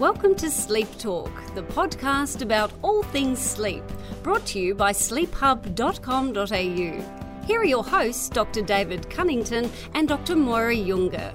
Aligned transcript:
Welcome 0.00 0.34
to 0.36 0.50
Sleep 0.50 0.88
Talk, 0.96 1.30
the 1.54 1.62
podcast 1.62 2.40
about 2.40 2.72
all 2.80 3.02
things 3.02 3.38
sleep, 3.38 3.84
brought 4.22 4.46
to 4.46 4.58
you 4.58 4.74
by 4.74 4.92
sleephub.com.au. 4.92 7.46
Here 7.46 7.60
are 7.60 7.64
your 7.64 7.84
hosts, 7.84 8.30
Dr. 8.30 8.62
David 8.62 9.10
Cunnington 9.10 9.70
and 9.92 10.08
Dr. 10.08 10.36
Moira 10.36 10.74
Junge. 10.74 11.34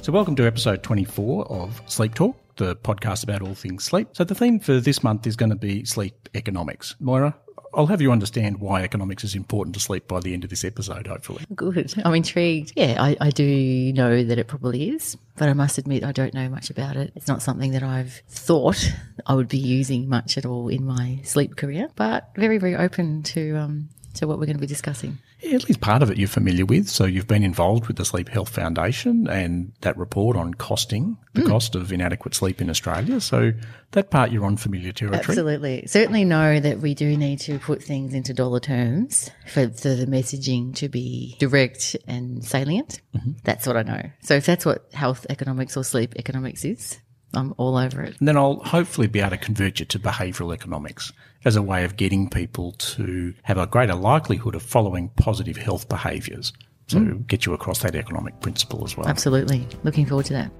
So, 0.00 0.10
welcome 0.10 0.34
to 0.36 0.46
episode 0.46 0.82
24 0.82 1.48
of 1.48 1.82
Sleep 1.84 2.14
Talk, 2.14 2.34
the 2.56 2.76
podcast 2.76 3.24
about 3.24 3.42
all 3.42 3.54
things 3.54 3.84
sleep. 3.84 4.08
So, 4.12 4.24
the 4.24 4.34
theme 4.34 4.58
for 4.58 4.80
this 4.80 5.02
month 5.02 5.26
is 5.26 5.36
going 5.36 5.50
to 5.50 5.56
be 5.56 5.84
sleep 5.84 6.30
economics. 6.34 6.96
Moira, 6.98 7.36
I'll 7.74 7.86
have 7.86 8.02
you 8.02 8.12
understand 8.12 8.60
why 8.60 8.82
economics 8.82 9.24
is 9.24 9.34
important 9.34 9.74
to 9.74 9.80
sleep 9.80 10.06
by 10.06 10.20
the 10.20 10.34
end 10.34 10.44
of 10.44 10.50
this 10.50 10.64
episode, 10.64 11.06
hopefully. 11.06 11.44
Good. 11.54 11.94
I'm 12.04 12.14
intrigued. 12.14 12.72
Yeah, 12.76 12.96
I, 12.98 13.16
I 13.20 13.30
do 13.30 13.92
know 13.92 14.22
that 14.22 14.38
it 14.38 14.46
probably 14.46 14.90
is, 14.90 15.16
but 15.36 15.48
I 15.48 15.54
must 15.54 15.78
admit 15.78 16.04
I 16.04 16.12
don't 16.12 16.34
know 16.34 16.48
much 16.48 16.70
about 16.70 16.96
it. 16.96 17.12
It's 17.16 17.28
not 17.28 17.42
something 17.42 17.72
that 17.72 17.82
I've 17.82 18.22
thought 18.28 18.92
I 19.26 19.34
would 19.34 19.48
be 19.48 19.58
using 19.58 20.08
much 20.08 20.36
at 20.36 20.44
all 20.44 20.68
in 20.68 20.84
my 20.84 21.20
sleep 21.24 21.56
career, 21.56 21.88
but 21.96 22.30
very, 22.36 22.58
very 22.58 22.76
open 22.76 23.22
to 23.24 23.56
um, 23.56 23.88
to 24.14 24.26
what 24.26 24.38
we're 24.38 24.46
going 24.46 24.56
to 24.56 24.60
be 24.60 24.66
discussing. 24.66 25.18
Yeah, 25.42 25.56
at 25.56 25.68
least 25.68 25.80
part 25.80 26.02
of 26.02 26.10
it 26.10 26.18
you're 26.18 26.28
familiar 26.28 26.64
with. 26.64 26.88
So 26.88 27.04
you've 27.04 27.26
been 27.26 27.42
involved 27.42 27.88
with 27.88 27.96
the 27.96 28.04
Sleep 28.04 28.28
Health 28.28 28.48
Foundation 28.48 29.26
and 29.28 29.72
that 29.80 29.96
report 29.96 30.36
on 30.36 30.54
costing, 30.54 31.16
the 31.34 31.42
mm. 31.42 31.48
cost 31.48 31.74
of 31.74 31.92
inadequate 31.92 32.34
sleep 32.34 32.60
in 32.60 32.70
Australia. 32.70 33.20
So 33.20 33.52
that 33.90 34.10
part 34.10 34.30
you're 34.30 34.44
on 34.44 34.56
familiar 34.56 34.92
territory. 34.92 35.20
Absolutely. 35.20 35.84
Certainly 35.86 36.24
know 36.24 36.60
that 36.60 36.78
we 36.78 36.94
do 36.94 37.16
need 37.16 37.40
to 37.40 37.58
put 37.58 37.82
things 37.82 38.14
into 38.14 38.32
dollar 38.32 38.60
terms 38.60 39.30
for, 39.48 39.68
for 39.68 39.94
the 39.94 40.06
messaging 40.06 40.74
to 40.76 40.88
be 40.88 41.36
direct 41.38 41.96
and 42.06 42.44
salient. 42.44 43.00
Mm-hmm. 43.16 43.32
That's 43.42 43.66
what 43.66 43.76
I 43.76 43.82
know. 43.82 44.02
So 44.22 44.34
if 44.34 44.46
that's 44.46 44.64
what 44.64 44.88
health 44.92 45.26
economics 45.28 45.76
or 45.76 45.82
sleep 45.82 46.14
economics 46.16 46.64
is, 46.64 46.98
I'm 47.34 47.54
all 47.56 47.76
over 47.76 48.02
it. 48.02 48.16
And 48.18 48.28
then 48.28 48.36
I'll 48.36 48.56
hopefully 48.56 49.06
be 49.06 49.20
able 49.20 49.30
to 49.30 49.36
convert 49.38 49.80
you 49.80 49.86
to 49.86 49.98
behavioural 49.98 50.52
economics 50.52 51.12
as 51.44 51.56
a 51.56 51.62
way 51.62 51.84
of 51.84 51.96
getting 51.96 52.28
people 52.28 52.72
to 52.72 53.34
have 53.42 53.58
a 53.58 53.66
greater 53.66 53.94
likelihood 53.94 54.54
of 54.54 54.62
following 54.62 55.08
positive 55.16 55.56
health 55.56 55.88
behaviours. 55.88 56.52
So 56.88 56.98
mm. 56.98 57.26
get 57.26 57.46
you 57.46 57.54
across 57.54 57.80
that 57.80 57.94
economic 57.94 58.40
principle 58.40 58.84
as 58.84 58.96
well. 58.96 59.06
Absolutely. 59.08 59.66
Looking 59.82 60.06
forward 60.06 60.26
to 60.26 60.34
that. 60.34 60.50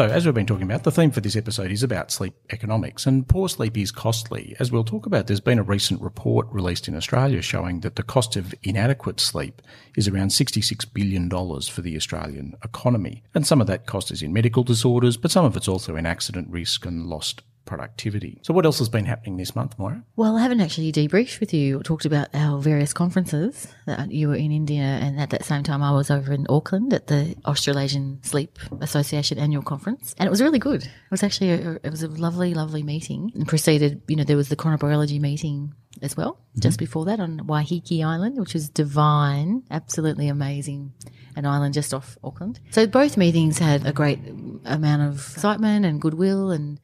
So, 0.00 0.06
as 0.06 0.24
we've 0.24 0.34
been 0.34 0.46
talking 0.46 0.64
about, 0.64 0.84
the 0.84 0.90
theme 0.90 1.10
for 1.10 1.20
this 1.20 1.36
episode 1.36 1.70
is 1.70 1.82
about 1.82 2.10
sleep 2.10 2.32
economics, 2.48 3.04
and 3.04 3.28
poor 3.28 3.50
sleep 3.50 3.76
is 3.76 3.92
costly. 3.92 4.56
As 4.58 4.72
we'll 4.72 4.82
talk 4.82 5.04
about, 5.04 5.26
there's 5.26 5.40
been 5.40 5.58
a 5.58 5.62
recent 5.62 6.00
report 6.00 6.46
released 6.50 6.88
in 6.88 6.96
Australia 6.96 7.42
showing 7.42 7.80
that 7.80 7.96
the 7.96 8.02
cost 8.02 8.34
of 8.34 8.54
inadequate 8.62 9.20
sleep 9.20 9.60
is 9.98 10.08
around 10.08 10.28
$66 10.28 10.94
billion 10.94 11.28
for 11.28 11.82
the 11.82 11.96
Australian 11.96 12.56
economy. 12.64 13.24
And 13.34 13.46
some 13.46 13.60
of 13.60 13.66
that 13.66 13.84
cost 13.84 14.10
is 14.10 14.22
in 14.22 14.32
medical 14.32 14.64
disorders, 14.64 15.18
but 15.18 15.30
some 15.30 15.44
of 15.44 15.54
it's 15.54 15.68
also 15.68 15.96
in 15.96 16.06
accident 16.06 16.48
risk 16.48 16.86
and 16.86 17.04
lost 17.04 17.42
productivity. 17.70 18.40
So, 18.42 18.52
what 18.52 18.66
else 18.66 18.80
has 18.80 18.88
been 18.88 19.04
happening 19.04 19.36
this 19.36 19.54
month, 19.54 19.78
Moira? 19.78 20.02
Well, 20.16 20.36
I 20.36 20.42
haven't 20.42 20.60
actually 20.60 20.90
debriefed 20.90 21.38
with 21.38 21.54
you 21.54 21.78
or 21.78 21.82
talked 21.84 22.04
about 22.04 22.28
our 22.34 22.60
various 22.60 22.92
conferences. 22.92 23.68
That 23.86 24.10
you 24.10 24.26
were 24.26 24.34
in 24.34 24.50
India, 24.50 24.82
and 24.82 25.20
at 25.20 25.30
that 25.30 25.44
same 25.44 25.62
time, 25.62 25.80
I 25.80 25.92
was 25.92 26.10
over 26.10 26.32
in 26.32 26.46
Auckland 26.48 26.92
at 26.92 27.06
the 27.06 27.36
Australasian 27.46 28.18
Sleep 28.24 28.58
Association 28.80 29.38
annual 29.38 29.62
conference, 29.62 30.16
and 30.18 30.26
it 30.26 30.30
was 30.30 30.42
really 30.42 30.58
good. 30.58 30.82
It 30.82 31.10
was 31.12 31.22
actually 31.22 31.50
a, 31.50 31.78
it 31.84 31.90
was 31.90 32.02
a 32.02 32.08
lovely, 32.08 32.54
lovely 32.54 32.82
meeting. 32.82 33.30
And 33.36 33.46
preceded, 33.46 34.02
you 34.08 34.16
know, 34.16 34.24
there 34.24 34.36
was 34.36 34.48
the 34.48 34.56
chronobiology 34.56 35.20
meeting 35.20 35.72
as 36.02 36.16
well, 36.16 36.32
mm-hmm. 36.32 36.60
just 36.60 36.76
before 36.76 37.04
that 37.04 37.20
on 37.20 37.38
Waiheke 37.46 38.04
Island, 38.04 38.36
which 38.40 38.52
was 38.52 38.68
divine, 38.68 39.62
absolutely 39.70 40.26
amazing 40.26 40.92
an 41.36 41.46
island 41.46 41.74
just 41.74 41.94
off 41.94 42.18
Auckland. 42.24 42.60
So 42.70 42.86
both 42.86 43.16
meetings 43.16 43.58
had 43.58 43.86
a 43.86 43.92
great 43.92 44.18
amount 44.64 45.02
of 45.02 45.14
excitement 45.14 45.86
and 45.86 46.00
goodwill 46.00 46.50
and 46.50 46.80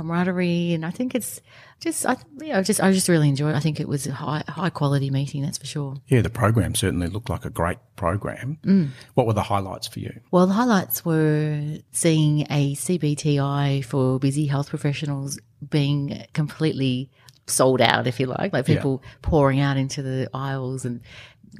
camaraderie, 0.00 0.72
and 0.72 0.86
I 0.86 0.90
think 0.90 1.14
it's 1.14 1.40
just 1.80 2.06
I 2.06 2.16
you 2.40 2.52
know, 2.52 2.62
just 2.62 2.82
I 2.82 2.92
just 2.92 3.08
really 3.08 3.28
enjoyed. 3.28 3.54
it. 3.54 3.56
I 3.56 3.60
think 3.60 3.80
it 3.80 3.88
was 3.88 4.06
a 4.06 4.12
high 4.12 4.42
high 4.48 4.70
quality 4.70 5.10
meeting, 5.10 5.42
that's 5.42 5.58
for 5.58 5.66
sure. 5.66 5.96
Yeah, 6.08 6.22
the 6.22 6.30
program 6.30 6.74
certainly 6.74 7.08
looked 7.08 7.28
like 7.28 7.44
a 7.44 7.50
great 7.50 7.78
program. 7.96 8.58
Mm. 8.64 8.88
What 9.14 9.26
were 9.26 9.34
the 9.34 9.42
highlights 9.42 9.86
for 9.86 10.00
you? 10.00 10.20
Well, 10.30 10.46
the 10.46 10.54
highlights 10.54 11.04
were 11.04 11.78
seeing 11.92 12.46
a 12.50 12.74
CBTI 12.74 13.84
for 13.84 14.18
busy 14.18 14.46
health 14.46 14.70
professionals 14.70 15.38
being 15.68 16.24
completely 16.32 17.10
sold 17.46 17.80
out, 17.80 18.06
if 18.06 18.20
you 18.20 18.26
like, 18.26 18.52
like 18.52 18.64
people 18.64 19.00
yeah. 19.02 19.10
pouring 19.22 19.60
out 19.60 19.76
into 19.76 20.02
the 20.02 20.30
aisles 20.32 20.84
and 20.84 21.00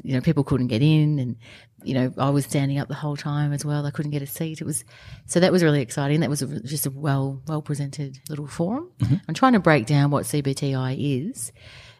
you 0.03 0.15
know, 0.15 0.21
people 0.21 0.45
couldn't 0.45 0.69
get 0.69 0.83
in 0.83 1.19
and, 1.19 1.37
you 1.83 1.95
know, 1.95 2.13
I 2.19 2.31
was 2.31 2.45
standing 2.45 2.79
up 2.79 2.89
the 2.89 2.95
whole 2.95 3.17
time 3.17 3.53
as 3.53 3.65
well. 3.65 3.87
I 3.87 3.91
couldn't 3.91 4.11
get 4.11 4.23
a 4.23 4.27
seat. 4.27 4.61
It 4.61 4.65
was, 4.65 4.85
so 5.27 5.41
that 5.41 5.53
was 5.53 5.63
really 5.63 5.81
exciting. 5.81 6.21
That 6.21 6.31
was 6.31 6.43
a, 6.43 6.61
just 6.61 6.87
a 6.87 6.91
well, 6.91 7.43
well 7.47 7.63
presented 7.63 8.19
little 8.29 8.47
forum. 8.47 8.91
Mm-hmm. 8.99 9.17
I'm 9.29 9.35
trying 9.35 9.55
to 9.55 9.61
break 9.61 9.87
down 9.87 10.11
what 10.11 10.25
CBTI 10.25 11.31
is 11.31 11.53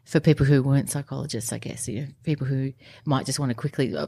for 0.05 0.21
people 0.21 0.47
who 0.47 0.63
weren't 0.63 0.91
psychologists, 0.91 1.53
I 1.53 1.59
guess, 1.59 1.89
you 1.89 2.01
know, 2.03 2.09
people 2.25 2.47
who 2.47 2.73
might 3.05 3.27
just 3.27 3.39
want 3.39 3.51
to 3.51 3.55
quickly 3.55 3.95
uh, 3.97 4.07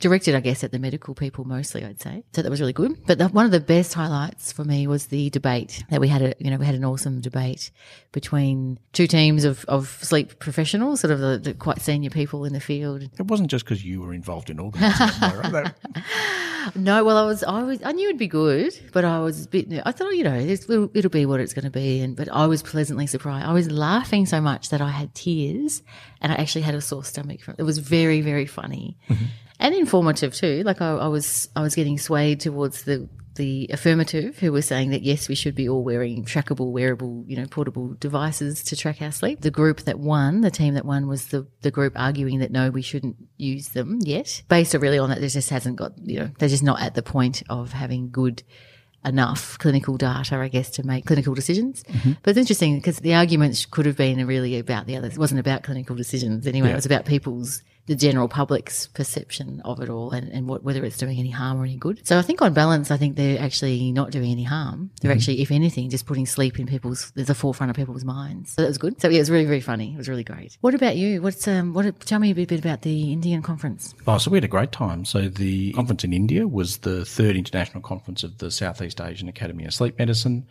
directed, 0.00 0.34
I 0.34 0.40
guess, 0.40 0.64
at 0.64 0.72
the 0.72 0.78
medical 0.78 1.14
people 1.14 1.44
mostly, 1.44 1.84
I'd 1.84 2.00
say. 2.00 2.24
So 2.32 2.42
that 2.42 2.50
was 2.50 2.60
really 2.60 2.72
good. 2.72 3.06
But 3.06 3.18
the, 3.18 3.28
one 3.28 3.46
of 3.46 3.52
the 3.52 3.60
best 3.60 3.94
highlights 3.94 4.52
for 4.52 4.64
me 4.64 4.86
was 4.86 5.06
the 5.06 5.30
debate 5.30 5.84
that 5.90 6.00
we 6.00 6.08
had. 6.08 6.22
A, 6.22 6.34
you 6.38 6.50
know, 6.50 6.56
we 6.56 6.66
had 6.66 6.74
an 6.74 6.84
awesome 6.84 7.20
debate 7.20 7.70
between 8.12 8.78
two 8.92 9.06
teams 9.06 9.44
of, 9.44 9.64
of 9.66 9.88
sleep 10.02 10.38
professionals, 10.38 11.00
sort 11.00 11.12
of 11.12 11.20
the, 11.20 11.38
the 11.38 11.54
quite 11.54 11.80
senior 11.80 12.10
people 12.10 12.44
in 12.44 12.52
the 12.52 12.60
field. 12.60 13.02
It 13.02 13.26
wasn't 13.26 13.50
just 13.50 13.64
because 13.64 13.84
you 13.84 14.00
were 14.00 14.12
involved 14.12 14.50
in 14.50 14.58
organising 14.58 15.06
it, 15.22 15.74
No, 16.74 17.04
well, 17.04 17.18
I 17.18 17.26
was, 17.26 17.44
I 17.44 17.62
was, 17.62 17.82
I 17.84 17.92
knew 17.92 18.08
it'd 18.08 18.18
be 18.18 18.26
good, 18.26 18.72
but 18.92 19.04
I 19.04 19.20
was 19.20 19.44
a 19.44 19.48
bit. 19.48 19.68
I 19.84 19.92
thought, 19.92 20.16
you 20.16 20.24
know, 20.24 20.36
it'll, 20.36 20.90
it'll 20.94 21.10
be 21.10 21.26
what 21.26 21.40
it's 21.40 21.52
going 21.52 21.66
to 21.66 21.70
be, 21.70 22.00
and 22.00 22.16
but 22.16 22.28
I 22.32 22.46
was 22.46 22.62
pleasantly 22.62 23.06
surprised. 23.06 23.46
I 23.46 23.52
was 23.52 23.70
laughing 23.70 24.24
so 24.26 24.40
much 24.40 24.70
that 24.70 24.80
I 24.80 24.88
had 24.88 25.14
tears, 25.14 25.82
and 26.22 26.32
I 26.32 26.36
actually 26.36 26.62
had 26.62 26.74
a 26.74 26.80
sore 26.80 27.04
stomach. 27.04 27.42
From, 27.42 27.56
it 27.58 27.64
was 27.64 27.78
very, 27.78 28.22
very 28.22 28.46
funny. 28.46 28.96
Mm-hmm 29.08 29.24
and 29.64 29.74
informative 29.74 30.34
too. 30.34 30.62
Like 30.64 30.80
I, 30.80 30.90
I, 30.90 31.08
was, 31.08 31.48
I 31.56 31.62
was 31.62 31.74
getting 31.74 31.98
swayed 31.98 32.40
towards 32.40 32.84
the 32.84 33.08
the 33.36 33.68
affirmative, 33.72 34.38
who 34.38 34.52
were 34.52 34.62
saying 34.62 34.90
that 34.90 35.02
yes, 35.02 35.28
we 35.28 35.34
should 35.34 35.56
be 35.56 35.68
all 35.68 35.82
wearing 35.82 36.24
trackable, 36.24 36.70
wearable, 36.70 37.24
you 37.26 37.36
know, 37.36 37.46
portable 37.46 37.94
devices 37.94 38.62
to 38.62 38.76
track 38.76 39.02
our 39.02 39.10
sleep. 39.10 39.40
The 39.40 39.50
group 39.50 39.80
that 39.82 39.98
won, 39.98 40.42
the 40.42 40.52
team 40.52 40.74
that 40.74 40.84
won, 40.84 41.08
was 41.08 41.26
the 41.26 41.46
the 41.62 41.72
group 41.72 41.94
arguing 41.96 42.38
that 42.38 42.52
no, 42.52 42.70
we 42.70 42.82
shouldn't 42.82 43.16
use 43.36 43.70
them 43.70 43.98
yet, 44.02 44.42
based 44.48 44.74
really 44.74 44.98
on 44.98 45.10
that. 45.10 45.18
There 45.18 45.28
just 45.28 45.50
hasn't 45.50 45.76
got, 45.76 45.92
you 46.02 46.20
know, 46.20 46.30
they're 46.38 46.48
just 46.48 46.62
not 46.62 46.80
at 46.80 46.94
the 46.94 47.02
point 47.02 47.42
of 47.48 47.72
having 47.72 48.10
good 48.10 48.44
enough 49.04 49.58
clinical 49.58 49.96
data, 49.96 50.36
I 50.36 50.48
guess, 50.48 50.70
to 50.70 50.86
make 50.86 51.04
clinical 51.04 51.34
decisions. 51.34 51.82
Mm-hmm. 51.84 52.12
But 52.22 52.30
it's 52.30 52.38
interesting 52.38 52.76
because 52.76 52.98
the 52.98 53.14
arguments 53.14 53.66
could 53.66 53.86
have 53.86 53.96
been 53.96 54.24
really 54.26 54.58
about 54.58 54.86
the 54.86 54.96
others. 54.96 55.14
It 55.14 55.18
wasn't 55.18 55.40
about 55.40 55.62
clinical 55.62 55.96
decisions 55.96 56.46
anyway. 56.46 56.68
Yeah. 56.68 56.74
It 56.74 56.76
was 56.76 56.86
about 56.86 57.04
people's 57.04 57.62
the 57.86 57.94
general 57.94 58.28
public's 58.28 58.86
perception 58.88 59.60
of 59.64 59.80
it 59.80 59.88
all 59.88 60.10
and, 60.10 60.30
and 60.32 60.48
what, 60.48 60.62
whether 60.62 60.84
it's 60.84 60.96
doing 60.96 61.18
any 61.18 61.30
harm 61.30 61.60
or 61.60 61.64
any 61.64 61.76
good. 61.76 62.06
So 62.06 62.18
I 62.18 62.22
think 62.22 62.40
on 62.40 62.54
balance, 62.54 62.90
I 62.90 62.96
think 62.96 63.16
they're 63.16 63.40
actually 63.40 63.92
not 63.92 64.10
doing 64.10 64.30
any 64.30 64.44
harm. 64.44 64.90
They're 65.00 65.10
mm-hmm. 65.10 65.18
actually, 65.18 65.42
if 65.42 65.50
anything, 65.50 65.90
just 65.90 66.06
putting 66.06 66.26
sleep 66.26 66.58
in 66.58 66.66
people's, 66.66 67.12
a 67.16 67.34
forefront 67.34 67.70
of 67.70 67.76
people's 67.76 68.04
minds. 68.04 68.52
So 68.52 68.62
that 68.62 68.68
was 68.68 68.78
good. 68.78 69.00
So 69.00 69.08
yeah, 69.08 69.16
it 69.16 69.20
was 69.20 69.30
really, 69.30 69.44
very 69.44 69.60
funny. 69.60 69.92
It 69.92 69.98
was 69.98 70.08
really 70.08 70.24
great. 70.24 70.56
What 70.60 70.74
about 70.74 70.96
you? 70.96 71.20
What's, 71.20 71.46
um, 71.46 71.74
what, 71.74 72.00
tell 72.00 72.18
me 72.18 72.30
a 72.30 72.34
bit 72.34 72.52
about 72.52 72.82
the 72.82 73.12
Indian 73.12 73.42
conference. 73.42 73.94
Oh, 74.06 74.18
so 74.18 74.30
we 74.30 74.38
had 74.38 74.44
a 74.44 74.48
great 74.48 74.72
time. 74.72 75.04
So 75.04 75.28
the 75.28 75.72
conference 75.72 76.04
in 76.04 76.12
India 76.12 76.48
was 76.48 76.78
the 76.78 77.04
third 77.04 77.36
international 77.36 77.82
conference 77.82 78.22
of 78.22 78.38
the 78.38 78.50
Southeast 78.50 79.00
Asian 79.00 79.28
Academy 79.28 79.64
of 79.64 79.74
Sleep 79.74 79.98
Medicine 79.98 80.46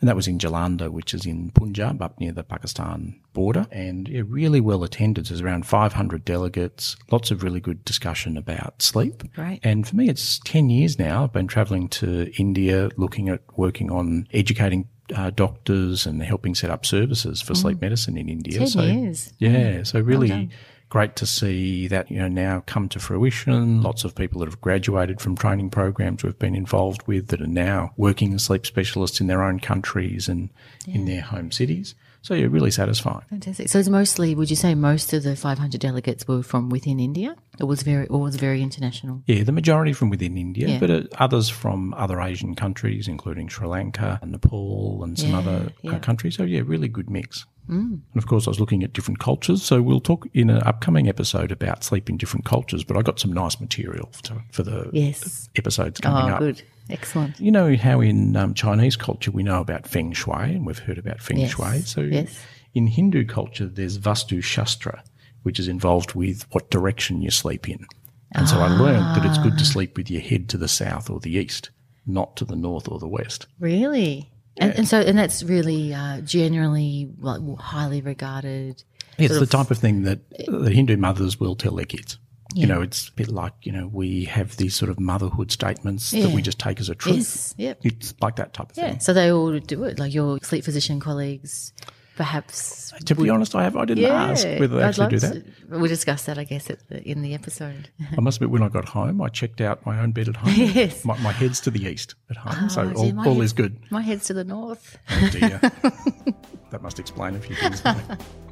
and 0.00 0.08
that 0.08 0.16
was 0.16 0.28
in 0.28 0.38
Jalandhar, 0.38 0.90
which 0.90 1.14
is 1.14 1.26
in 1.26 1.50
Punjab, 1.50 2.00
up 2.02 2.18
near 2.20 2.32
the 2.32 2.42
Pakistan 2.42 3.18
border, 3.32 3.66
and 3.70 4.08
yeah, 4.08 4.22
really 4.26 4.60
well 4.60 4.84
attended. 4.84 5.26
There's 5.26 5.40
around 5.40 5.66
500 5.66 6.24
delegates, 6.24 6.96
lots 7.10 7.30
of 7.30 7.42
really 7.42 7.60
good 7.60 7.84
discussion 7.84 8.36
about 8.36 8.80
sleep. 8.82 9.22
Right. 9.36 9.60
And 9.62 9.86
for 9.86 9.96
me, 9.96 10.08
it's 10.08 10.38
10 10.40 10.70
years 10.70 10.98
now. 10.98 11.24
I've 11.24 11.32
been 11.32 11.48
travelling 11.48 11.88
to 11.88 12.30
India, 12.38 12.90
looking 12.96 13.28
at 13.28 13.40
working 13.56 13.90
on 13.90 14.28
educating 14.32 14.88
uh, 15.14 15.30
doctors 15.30 16.06
and 16.06 16.22
helping 16.22 16.54
set 16.54 16.70
up 16.70 16.84
services 16.84 17.40
for 17.40 17.54
mm. 17.54 17.56
sleep 17.56 17.80
medicine 17.80 18.16
in 18.16 18.28
India. 18.28 18.58
10 18.58 18.66
so, 18.68 18.82
years. 18.82 19.32
Yeah, 19.38 19.82
so 19.82 20.00
really. 20.00 20.30
Well 20.30 20.48
great 20.88 21.16
to 21.16 21.26
see 21.26 21.86
that 21.88 22.10
you 22.10 22.18
know 22.18 22.28
now 22.28 22.62
come 22.66 22.88
to 22.90 22.98
fruition. 22.98 23.82
Lots 23.82 24.04
of 24.04 24.14
people 24.14 24.40
that 24.40 24.46
have 24.46 24.60
graduated 24.60 25.20
from 25.20 25.36
training 25.36 25.70
programs 25.70 26.22
we've 26.22 26.38
been 26.38 26.54
involved 26.54 27.06
with 27.06 27.28
that 27.28 27.40
are 27.40 27.46
now 27.46 27.92
working 27.96 28.34
as 28.34 28.44
sleep 28.44 28.66
specialists 28.66 29.20
in 29.20 29.26
their 29.26 29.42
own 29.42 29.60
countries 29.60 30.28
and 30.28 30.50
yeah. 30.86 30.94
in 30.94 31.04
their 31.06 31.22
home 31.22 31.50
cities. 31.50 31.94
So 32.22 32.34
yeah, 32.34 32.46
really 32.50 32.70
satisfying. 32.70 33.22
Fantastic. 33.30 33.68
So 33.68 33.78
it's 33.78 33.88
mostly, 33.88 34.34
would 34.34 34.50
you 34.50 34.56
say, 34.56 34.74
most 34.74 35.12
of 35.12 35.22
the 35.22 35.36
500 35.36 35.80
delegates 35.80 36.26
were 36.26 36.42
from 36.42 36.68
within 36.68 36.98
India? 36.98 37.36
It 37.58 37.64
was 37.64 37.82
very, 37.82 38.06
or 38.08 38.20
was 38.20 38.36
very 38.36 38.60
international. 38.60 39.22
Yeah, 39.26 39.44
the 39.44 39.52
majority 39.52 39.92
from 39.92 40.10
within 40.10 40.36
India, 40.36 40.68
yeah. 40.68 40.78
but 40.78 40.90
uh, 40.90 41.02
others 41.18 41.48
from 41.48 41.94
other 41.94 42.20
Asian 42.20 42.54
countries, 42.54 43.08
including 43.08 43.48
Sri 43.48 43.66
Lanka, 43.66 44.18
and 44.20 44.32
Nepal, 44.32 45.00
and 45.04 45.18
some 45.18 45.34
other 45.34 45.72
uh, 45.86 45.98
countries. 46.00 46.36
So 46.36 46.42
yeah, 46.42 46.62
really 46.64 46.88
good 46.88 47.08
mix. 47.08 47.46
Mm. 47.68 48.00
And 48.12 48.16
of 48.16 48.26
course, 48.26 48.46
I 48.46 48.50
was 48.50 48.60
looking 48.60 48.82
at 48.82 48.92
different 48.92 49.18
cultures. 49.20 49.62
So 49.62 49.82
we'll 49.82 50.00
talk 50.00 50.26
in 50.34 50.50
an 50.50 50.62
upcoming 50.62 51.08
episode 51.08 51.52
about 51.52 51.84
sleep 51.84 52.08
in 52.08 52.16
different 52.16 52.44
cultures. 52.46 52.84
But 52.84 52.96
I 52.96 53.02
got 53.02 53.20
some 53.20 53.32
nice 53.32 53.60
material 53.60 54.10
to, 54.22 54.42
for 54.52 54.62
the 54.62 54.88
yes. 54.92 55.48
episodes 55.56 56.00
coming 56.00 56.30
oh, 56.30 56.34
up. 56.34 56.40
Good. 56.40 56.62
Excellent. 56.90 57.38
You 57.38 57.50
know 57.50 57.76
how 57.76 58.00
in 58.00 58.34
um, 58.36 58.54
Chinese 58.54 58.96
culture 58.96 59.30
we 59.30 59.42
know 59.42 59.60
about 59.60 59.86
feng 59.86 60.12
shui, 60.12 60.54
and 60.54 60.64
we've 60.66 60.78
heard 60.78 60.96
about 60.98 61.20
feng 61.20 61.38
Yes. 61.38 61.50
shui. 61.52 61.80
So 61.82 62.00
Yes. 62.00 62.40
in 62.74 62.86
Hindu 62.86 63.26
culture, 63.26 63.66
there's 63.66 63.98
Vastu 63.98 64.42
Shastra, 64.42 65.02
which 65.42 65.60
is 65.60 65.68
involved 65.68 66.14
with 66.14 66.46
what 66.52 66.70
direction 66.70 67.20
you 67.20 67.30
sleep 67.30 67.68
in. 67.68 67.86
And 68.32 68.48
so 68.48 68.58
I 68.60 68.68
learned 68.68 69.16
that 69.16 69.24
it's 69.26 69.38
Ah. 69.38 69.42
good 69.42 69.58
to 69.58 69.64
sleep 69.64 69.96
with 69.96 70.10
your 70.10 70.20
head 70.22 70.48
to 70.50 70.56
the 70.58 70.68
south 70.68 71.10
or 71.10 71.20
the 71.20 71.32
east, 71.32 71.70
not 72.06 72.36
to 72.36 72.44
the 72.44 72.56
north 72.56 72.88
or 72.88 72.98
the 72.98 73.08
west. 73.08 73.46
Really? 73.58 74.30
And, 74.58 74.74
and 74.74 74.88
so, 74.88 75.00
and 75.00 75.16
that's 75.18 75.42
really 75.42 75.94
uh, 75.94 76.20
generally 76.20 77.10
like 77.18 77.40
highly 77.58 78.00
regarded. 78.00 78.82
It's 79.18 79.38
the 79.38 79.46
type 79.46 79.70
of 79.70 79.78
thing 79.78 80.02
that 80.02 80.20
the 80.46 80.70
Hindu 80.70 80.96
mothers 80.96 81.40
will 81.40 81.56
tell 81.56 81.74
their 81.74 81.84
kids. 81.86 82.18
You 82.54 82.66
know, 82.66 82.80
it's 82.80 83.08
a 83.08 83.12
bit 83.12 83.28
like, 83.28 83.52
you 83.62 83.72
know, 83.72 83.88
we 83.88 84.24
have 84.24 84.56
these 84.56 84.74
sort 84.74 84.90
of 84.90 84.98
motherhood 84.98 85.52
statements 85.52 86.12
that 86.12 86.30
we 86.30 86.40
just 86.40 86.58
take 86.58 86.80
as 86.80 86.88
a 86.88 86.94
truth. 86.94 87.16
Yes. 87.16 87.54
Yep. 87.58 87.80
It's 87.84 88.14
like 88.22 88.36
that 88.36 88.54
type 88.54 88.70
of 88.70 88.76
Yeah. 88.76 88.90
thing. 88.92 89.00
So 89.00 89.12
they 89.12 89.30
all 89.30 89.58
do 89.58 89.84
it. 89.84 89.98
Like 89.98 90.14
your 90.14 90.38
sleep 90.42 90.64
physician 90.64 90.98
colleagues, 90.98 91.74
perhaps. 92.18 92.92
To 93.06 93.14
be 93.14 93.30
honest, 93.30 93.54
I 93.54 93.62
have 93.62 93.76
I 93.76 93.84
didn't 93.86 94.04
ask 94.04 94.44
whether 94.44 94.76
they 94.76 94.82
I'd 94.82 94.88
actually 94.88 95.08
do 95.08 95.18
that. 95.20 95.32
to- 95.34 95.78
We'll 95.78 95.86
discuss 95.86 96.24
that, 96.24 96.36
I 96.38 96.44
guess, 96.44 96.66
the, 96.66 96.76
in 97.08 97.22
the 97.22 97.32
episode. 97.32 97.88
I 98.16 98.20
must 98.20 98.38
admit, 98.38 98.50
when 98.50 98.62
I 98.62 98.68
got 98.68 98.86
home, 98.86 99.22
I 99.22 99.28
checked 99.28 99.60
out 99.60 99.86
my 99.86 100.00
own 100.00 100.10
bed 100.12 100.28
at 100.28 100.36
home. 100.36 100.52
Yes. 100.56 101.04
My, 101.04 101.16
my 101.18 101.30
head's 101.32 101.60
to 101.60 101.70
the 101.70 101.84
east 101.86 102.16
at 102.28 102.36
home, 102.36 102.68
so 102.68 102.82
Oh, 102.82 103.00
all, 103.00 103.18
all 103.18 103.24
head's- 103.34 103.44
is 103.44 103.52
good. 103.52 103.78
My 103.90 104.02
head's 104.02 104.26
to 104.26 104.34
the 104.34 104.44
north. 104.44 104.98
Oh 105.10 105.28
dear. 105.30 105.58
that 106.70 106.82
must 106.82 106.98
explain 106.98 107.36
a 107.36 107.40
few 107.40 107.54
things. 107.56 107.82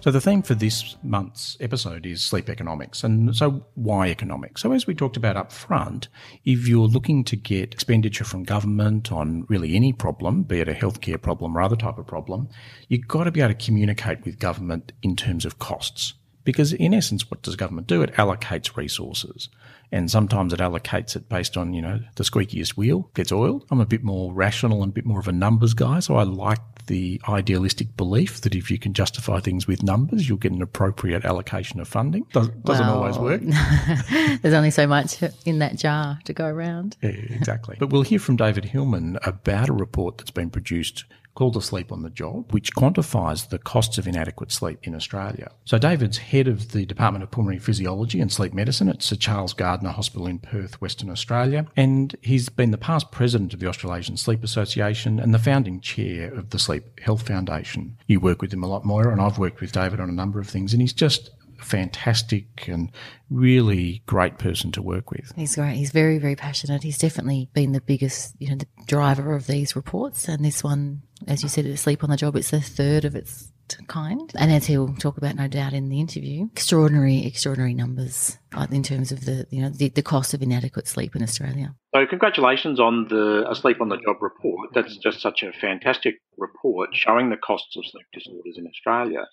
So 0.00 0.10
the 0.10 0.20
theme 0.20 0.40
for 0.40 0.54
this 0.54 0.96
month's 1.02 1.58
episode 1.60 2.06
is 2.06 2.24
sleep 2.24 2.48
economics. 2.48 3.04
And 3.04 3.36
so 3.36 3.66
why 3.74 4.08
economics? 4.08 4.62
So 4.62 4.72
as 4.72 4.86
we 4.86 4.94
talked 4.94 5.18
about 5.18 5.36
up 5.36 5.52
front, 5.52 6.08
if 6.46 6.66
you're 6.66 6.88
looking 6.88 7.22
to 7.24 7.36
get 7.36 7.74
expenditure 7.74 8.24
from 8.24 8.44
government 8.44 9.12
on 9.12 9.44
really 9.50 9.76
any 9.76 9.92
problem, 9.92 10.44
be 10.44 10.60
it 10.60 10.70
a 10.70 10.72
healthcare 10.72 11.20
problem 11.20 11.54
or 11.54 11.60
other 11.60 11.76
type 11.76 11.98
of 11.98 12.06
problem, 12.06 12.48
you've 12.88 13.08
got 13.08 13.24
to 13.24 13.30
be 13.30 13.42
able 13.42 13.52
to 13.52 13.66
communicate 13.66 14.24
with 14.24 14.38
government 14.38 14.92
in 15.02 15.16
terms 15.16 15.44
of 15.44 15.58
costs. 15.58 16.14
Because 16.44 16.72
in 16.72 16.94
essence, 16.94 17.30
what 17.30 17.42
does 17.42 17.56
government 17.56 17.86
do? 17.86 18.02
It 18.02 18.14
allocates 18.14 18.76
resources. 18.76 19.48
And 19.92 20.10
sometimes 20.10 20.52
it 20.52 20.60
allocates 20.60 21.16
it 21.16 21.28
based 21.28 21.56
on, 21.56 21.74
you 21.74 21.82
know, 21.82 22.00
the 22.14 22.22
squeakiest 22.22 22.70
wheel 22.76 23.10
gets 23.14 23.32
oiled. 23.32 23.66
I'm 23.70 23.80
a 23.80 23.86
bit 23.86 24.04
more 24.04 24.32
rational 24.32 24.82
and 24.84 24.90
a 24.90 24.94
bit 24.94 25.04
more 25.04 25.18
of 25.18 25.26
a 25.26 25.32
numbers 25.32 25.74
guy. 25.74 25.98
So 25.98 26.14
I 26.14 26.22
like 26.22 26.60
the 26.86 27.20
idealistic 27.28 27.96
belief 27.96 28.40
that 28.42 28.54
if 28.54 28.70
you 28.70 28.78
can 28.78 28.92
justify 28.94 29.40
things 29.40 29.66
with 29.66 29.82
numbers, 29.82 30.28
you'll 30.28 30.38
get 30.38 30.52
an 30.52 30.62
appropriate 30.62 31.24
allocation 31.24 31.80
of 31.80 31.88
funding. 31.88 32.24
Does, 32.32 32.48
doesn't 32.48 32.86
Well, 32.86 32.98
always 32.98 33.18
work. 33.18 33.42
There's 34.42 34.54
only 34.54 34.70
so 34.70 34.86
much 34.86 35.22
in 35.44 35.58
that 35.58 35.76
jar 35.76 36.20
to 36.24 36.32
go 36.32 36.46
around. 36.46 36.96
Yeah, 37.02 37.10
exactly. 37.10 37.76
But 37.78 37.90
we'll 37.90 38.02
hear 38.02 38.18
from 38.20 38.36
David 38.36 38.66
Hillman 38.66 39.18
about 39.24 39.68
a 39.68 39.72
report 39.72 40.18
that's 40.18 40.30
been 40.30 40.50
produced 40.50 41.04
called 41.34 41.54
The 41.54 41.62
Sleep 41.62 41.92
on 41.92 42.02
the 42.02 42.10
Job, 42.10 42.52
which 42.52 42.74
quantifies 42.74 43.48
the 43.48 43.58
costs 43.58 43.98
of 43.98 44.06
inadequate 44.06 44.52
sleep 44.52 44.80
in 44.82 44.94
Australia. 44.94 45.50
So 45.64 45.78
David's 45.78 46.18
head 46.18 46.48
of 46.48 46.72
the 46.72 46.84
Department 46.84 47.22
of 47.22 47.30
Pulmonary 47.30 47.58
Physiology 47.58 48.20
and 48.20 48.32
Sleep 48.32 48.52
Medicine 48.52 48.88
at 48.88 49.02
Sir 49.02 49.16
Charles 49.16 49.54
Gairdner 49.54 49.92
Hospital 49.92 50.26
in 50.26 50.38
Perth, 50.38 50.80
Western 50.80 51.10
Australia, 51.10 51.66
and 51.76 52.16
he's 52.20 52.48
been 52.48 52.70
the 52.70 52.78
past 52.78 53.10
president 53.10 53.54
of 53.54 53.60
the 53.60 53.66
Australasian 53.66 54.16
Sleep 54.16 54.42
Association 54.44 55.18
and 55.20 55.32
the 55.32 55.38
founding 55.38 55.80
chair 55.80 56.32
of 56.34 56.50
the 56.50 56.58
Sleep 56.58 57.00
Health 57.00 57.26
Foundation. 57.26 57.96
You 58.06 58.20
work 58.20 58.42
with 58.42 58.52
him 58.52 58.62
a 58.62 58.66
lot, 58.66 58.84
Moira, 58.84 59.12
and 59.12 59.20
I've 59.20 59.38
worked 59.38 59.60
with 59.60 59.72
David 59.72 60.00
on 60.00 60.08
a 60.08 60.12
number 60.12 60.40
of 60.40 60.48
things, 60.48 60.72
and 60.72 60.80
he's 60.80 60.92
just 60.92 61.30
fantastic 61.60 62.68
and 62.68 62.90
really 63.28 64.02
great 64.06 64.38
person 64.38 64.72
to 64.72 64.82
work 64.82 65.10
with. 65.10 65.32
He's 65.36 65.54
great. 65.54 65.76
He's 65.76 65.92
very, 65.92 66.18
very 66.18 66.36
passionate. 66.36 66.82
He's 66.82 66.98
definitely 66.98 67.48
been 67.52 67.72
the 67.72 67.80
biggest, 67.80 68.34
you 68.38 68.50
know, 68.50 68.56
the 68.56 68.66
driver 68.86 69.34
of 69.34 69.46
these 69.46 69.76
reports. 69.76 70.28
And 70.28 70.44
this 70.44 70.64
one, 70.64 71.02
as 71.26 71.42
you 71.42 71.48
said, 71.48 71.66
it's 71.66 71.82
sleep 71.82 72.02
on 72.02 72.10
the 72.10 72.16
job. 72.16 72.36
It's 72.36 72.50
the 72.50 72.60
third 72.60 73.04
of 73.04 73.14
its 73.14 73.52
kind. 73.86 74.32
And 74.36 74.50
as 74.50 74.66
he'll 74.66 74.94
talk 74.94 75.16
about, 75.16 75.36
no 75.36 75.48
doubt, 75.48 75.72
in 75.72 75.88
the 75.88 76.00
interview, 76.00 76.48
extraordinary, 76.52 77.24
extraordinary 77.24 77.74
numbers 77.74 78.38
uh, 78.54 78.66
in 78.70 78.82
terms 78.82 79.12
of 79.12 79.24
the, 79.24 79.46
you 79.50 79.62
know, 79.62 79.68
the, 79.68 79.88
the 79.88 80.02
cost 80.02 80.34
of 80.34 80.42
inadequate 80.42 80.88
sleep 80.88 81.14
in 81.14 81.22
Australia. 81.22 81.74
So, 81.94 82.06
congratulations 82.06 82.80
on 82.80 83.08
the 83.08 83.48
a 83.48 83.54
Sleep 83.54 83.80
on 83.80 83.88
the 83.88 83.96
Job 83.96 84.16
report. 84.20 84.70
That's 84.74 84.96
just 84.96 85.20
such 85.20 85.42
a 85.42 85.52
fantastic 85.52 86.16
report 86.36 86.90
showing 86.94 87.30
the 87.30 87.36
costs 87.36 87.76
of 87.76 87.84
sleep 87.86 88.06
disorders 88.12 88.56
in 88.56 88.66
Australia. 88.66 89.26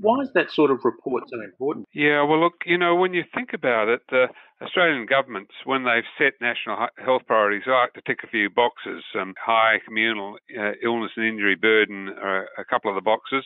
Why 0.00 0.20
is 0.22 0.32
that 0.34 0.50
sort 0.50 0.70
of 0.70 0.80
report 0.84 1.24
so 1.28 1.40
important? 1.42 1.86
Yeah, 1.92 2.22
well, 2.22 2.40
look, 2.40 2.64
you 2.64 2.78
know, 2.78 2.94
when 2.94 3.12
you 3.12 3.24
think 3.34 3.52
about 3.52 3.88
it, 3.88 4.00
the 4.08 4.28
Australian 4.62 5.06
governments, 5.06 5.52
when 5.64 5.84
they've 5.84 6.08
set 6.16 6.40
national 6.40 6.88
health 6.96 7.22
priorities, 7.26 7.62
like 7.66 7.92
to 7.94 8.02
tick 8.06 8.20
a 8.24 8.28
few 8.28 8.48
boxes. 8.48 9.04
Um, 9.14 9.34
high 9.38 9.76
communal 9.84 10.36
uh, 10.58 10.72
illness 10.82 11.12
and 11.16 11.26
injury 11.26 11.54
burden 11.54 12.08
are 12.08 12.48
a 12.58 12.64
couple 12.64 12.90
of 12.90 12.94
the 12.94 13.04
boxes. 13.04 13.44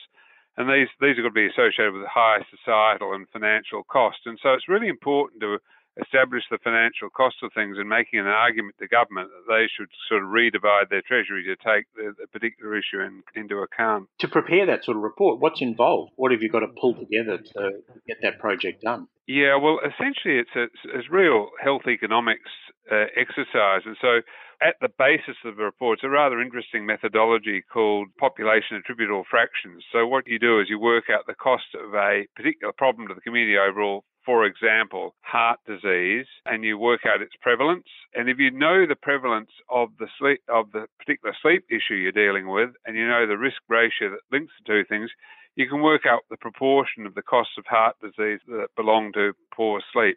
And 0.56 0.70
these, 0.70 0.86
these 1.00 1.18
are 1.18 1.26
going 1.26 1.34
to 1.34 1.42
be 1.42 1.50
associated 1.50 1.94
with 1.94 2.06
high 2.06 2.38
societal 2.54 3.14
and 3.14 3.26
financial 3.32 3.82
cost. 3.82 4.18
And 4.26 4.38
so 4.40 4.54
it's 4.54 4.68
really 4.68 4.88
important 4.88 5.40
to 5.40 5.58
establish 6.02 6.42
the 6.50 6.58
financial 6.58 7.08
cost 7.10 7.36
of 7.42 7.52
things 7.52 7.76
and 7.78 7.88
making 7.88 8.18
an 8.18 8.26
argument 8.26 8.74
to 8.78 8.88
government 8.88 9.30
that 9.30 9.52
they 9.52 9.66
should 9.76 9.88
sort 10.08 10.22
of 10.22 10.28
redivide 10.28 10.88
their 10.90 11.02
treasury 11.02 11.44
to 11.44 11.56
take 11.56 11.86
the, 11.94 12.14
the 12.18 12.26
particular 12.28 12.76
issue 12.76 13.00
in, 13.00 13.22
into 13.34 13.58
account. 13.58 14.08
To 14.20 14.28
prepare 14.28 14.66
that 14.66 14.84
sort 14.84 14.96
of 14.96 15.02
report, 15.02 15.40
what's 15.40 15.60
involved? 15.60 16.12
What 16.16 16.32
have 16.32 16.42
you 16.42 16.48
got 16.48 16.60
to 16.60 16.72
pull 16.80 16.94
together 16.94 17.38
to 17.38 17.70
get 18.06 18.18
that 18.22 18.38
project 18.38 18.82
done? 18.82 19.08
Yeah, 19.26 19.56
well, 19.56 19.80
essentially, 19.80 20.36
it's 20.36 20.54
a, 20.54 20.64
it's 20.64 21.08
a 21.08 21.14
real 21.14 21.48
health 21.62 21.86
economics 21.88 22.50
uh, 22.92 23.06
exercise, 23.16 23.82
and 23.86 23.96
so 24.00 24.20
at 24.64 24.76
the 24.80 24.88
basis 24.98 25.36
of 25.44 25.56
the 25.56 25.62
report, 25.62 25.98
it's 25.98 26.04
a 26.04 26.08
rather 26.08 26.40
interesting 26.40 26.86
methodology 26.86 27.62
called 27.70 28.08
population 28.18 28.78
attributable 28.78 29.24
fractions. 29.30 29.84
So 29.92 30.06
what 30.06 30.26
you 30.26 30.38
do 30.38 30.58
is 30.58 30.70
you 30.70 30.78
work 30.78 31.04
out 31.12 31.26
the 31.26 31.34
cost 31.34 31.74
of 31.74 31.94
a 31.94 32.26
particular 32.34 32.72
problem 32.72 33.06
to 33.08 33.14
the 33.14 33.20
community 33.20 33.58
overall. 33.58 34.04
For 34.24 34.46
example, 34.46 35.14
heart 35.20 35.60
disease, 35.66 36.24
and 36.46 36.64
you 36.64 36.78
work 36.78 37.00
out 37.06 37.20
its 37.20 37.34
prevalence. 37.42 37.84
And 38.14 38.30
if 38.30 38.38
you 38.38 38.50
know 38.50 38.86
the 38.86 38.96
prevalence 38.96 39.50
of 39.68 39.90
the 39.98 40.08
sleep 40.18 40.40
of 40.48 40.72
the 40.72 40.86
particular 40.98 41.36
sleep 41.42 41.66
issue 41.68 41.92
you're 41.92 42.10
dealing 42.10 42.48
with, 42.48 42.70
and 42.86 42.96
you 42.96 43.06
know 43.06 43.26
the 43.26 43.36
risk 43.36 43.60
ratio 43.68 44.08
that 44.08 44.24
links 44.32 44.54
the 44.58 44.72
two 44.72 44.84
things, 44.88 45.10
you 45.56 45.68
can 45.68 45.82
work 45.82 46.06
out 46.08 46.22
the 46.30 46.38
proportion 46.38 47.04
of 47.04 47.14
the 47.14 47.22
costs 47.22 47.52
of 47.58 47.66
heart 47.68 47.96
disease 48.00 48.40
that 48.48 48.68
belong 48.76 49.12
to 49.12 49.34
poor 49.54 49.82
sleep. 49.92 50.16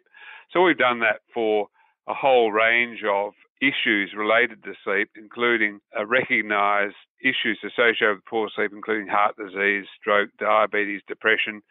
So 0.52 0.62
we've 0.62 0.78
done 0.78 1.00
that 1.00 1.20
for 1.34 1.68
a 2.08 2.14
whole 2.14 2.50
range 2.50 3.00
of 3.06 3.34
issues 3.60 4.14
related 4.16 4.62
to 4.64 4.74
sleep, 4.84 5.10
including 5.16 5.80
uh, 5.98 6.06
recognised 6.06 6.96
issues 7.20 7.58
associated 7.64 8.16
with 8.16 8.24
poor 8.24 8.48
sleep, 8.54 8.72
including 8.72 9.08
heart 9.08 9.36
disease, 9.36 9.86
stroke, 10.00 10.30
diabetes, 10.38 11.02
depression, 11.08 11.62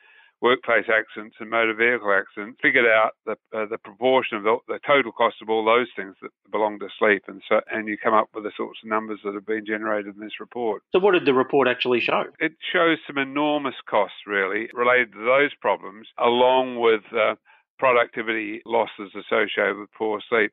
workplace 0.42 0.86
accidents, 0.86 1.36
and 1.40 1.50
motor 1.50 1.74
vehicle 1.74 2.12
accidents. 2.12 2.60
Figured 2.62 2.86
out 2.86 3.12
the 3.26 3.36
uh, 3.56 3.66
the 3.66 3.78
proportion 3.78 4.38
of 4.38 4.44
the, 4.44 4.58
the 4.68 4.80
total 4.86 5.12
cost 5.12 5.38
of 5.42 5.50
all 5.50 5.66
those 5.66 5.88
things 5.96 6.16
that 6.22 6.32
belong 6.52 6.80
to 6.80 6.88
sleep, 7.00 7.24
and 7.28 7.42
so 7.48 7.62
and 7.72 7.88
you 7.88 7.98
come 7.98 8.14
up 8.14 8.30
with 8.34 8.44
the 8.44 8.52
sorts 8.56 8.80
of 8.84 8.90
numbers 8.90 9.20
that 9.24 9.34
have 9.34 9.46
been 9.46 9.66
generated 9.66 10.16
in 10.16 10.22
this 10.22 10.40
report. 10.40 10.84
So, 10.94 11.00
what 11.00 11.14
did 11.14 11.26
the 11.26 11.34
report 11.34 11.68
actually 11.68 12.02
show? 12.02 12.26
It 12.40 12.54
shows 12.74 12.98
some 13.08 13.18
enormous 13.18 13.76
costs, 13.90 14.28
really, 14.28 14.70
related 14.74 15.14
to 15.14 15.20
those 15.20 15.54
problems, 15.60 16.08
along 16.18 16.80
with 16.80 17.02
uh, 17.14 17.36
productivity 17.80 18.62
losses 18.66 19.12
associated 19.16 19.78
with 19.78 19.90
poor 19.98 20.22
sleep. 20.30 20.52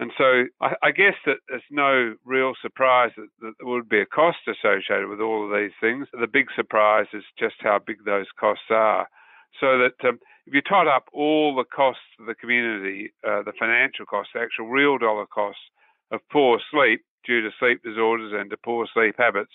And 0.00 0.10
so 0.18 0.44
I, 0.60 0.74
I 0.82 0.90
guess 0.90 1.14
that 1.24 1.38
there's 1.48 1.62
no 1.70 2.14
real 2.24 2.54
surprise 2.60 3.12
that, 3.16 3.28
that 3.40 3.52
there 3.58 3.68
would 3.68 3.88
be 3.88 4.00
a 4.00 4.06
cost 4.06 4.38
associated 4.48 5.08
with 5.08 5.20
all 5.20 5.44
of 5.46 5.56
these 5.56 5.74
things. 5.80 6.08
The 6.12 6.26
big 6.26 6.46
surprise 6.56 7.06
is 7.12 7.22
just 7.38 7.56
how 7.60 7.78
big 7.84 8.04
those 8.04 8.26
costs 8.38 8.70
are. 8.70 9.08
So 9.60 9.78
that 9.78 10.08
um, 10.08 10.18
if 10.46 10.54
you 10.54 10.62
tot 10.62 10.88
up 10.88 11.04
all 11.12 11.54
the 11.54 11.64
costs 11.64 12.02
of 12.18 12.26
the 12.26 12.34
community, 12.34 13.12
uh, 13.26 13.42
the 13.42 13.52
financial 13.58 14.04
costs, 14.04 14.32
the 14.34 14.40
actual 14.40 14.66
real 14.66 14.98
dollar 14.98 15.26
costs 15.26 15.62
of 16.10 16.20
poor 16.30 16.58
sleep 16.70 17.04
due 17.24 17.40
to 17.42 17.50
sleep 17.58 17.82
disorders 17.82 18.32
and 18.34 18.50
to 18.50 18.56
poor 18.56 18.86
sleep 18.92 19.14
habits, 19.16 19.52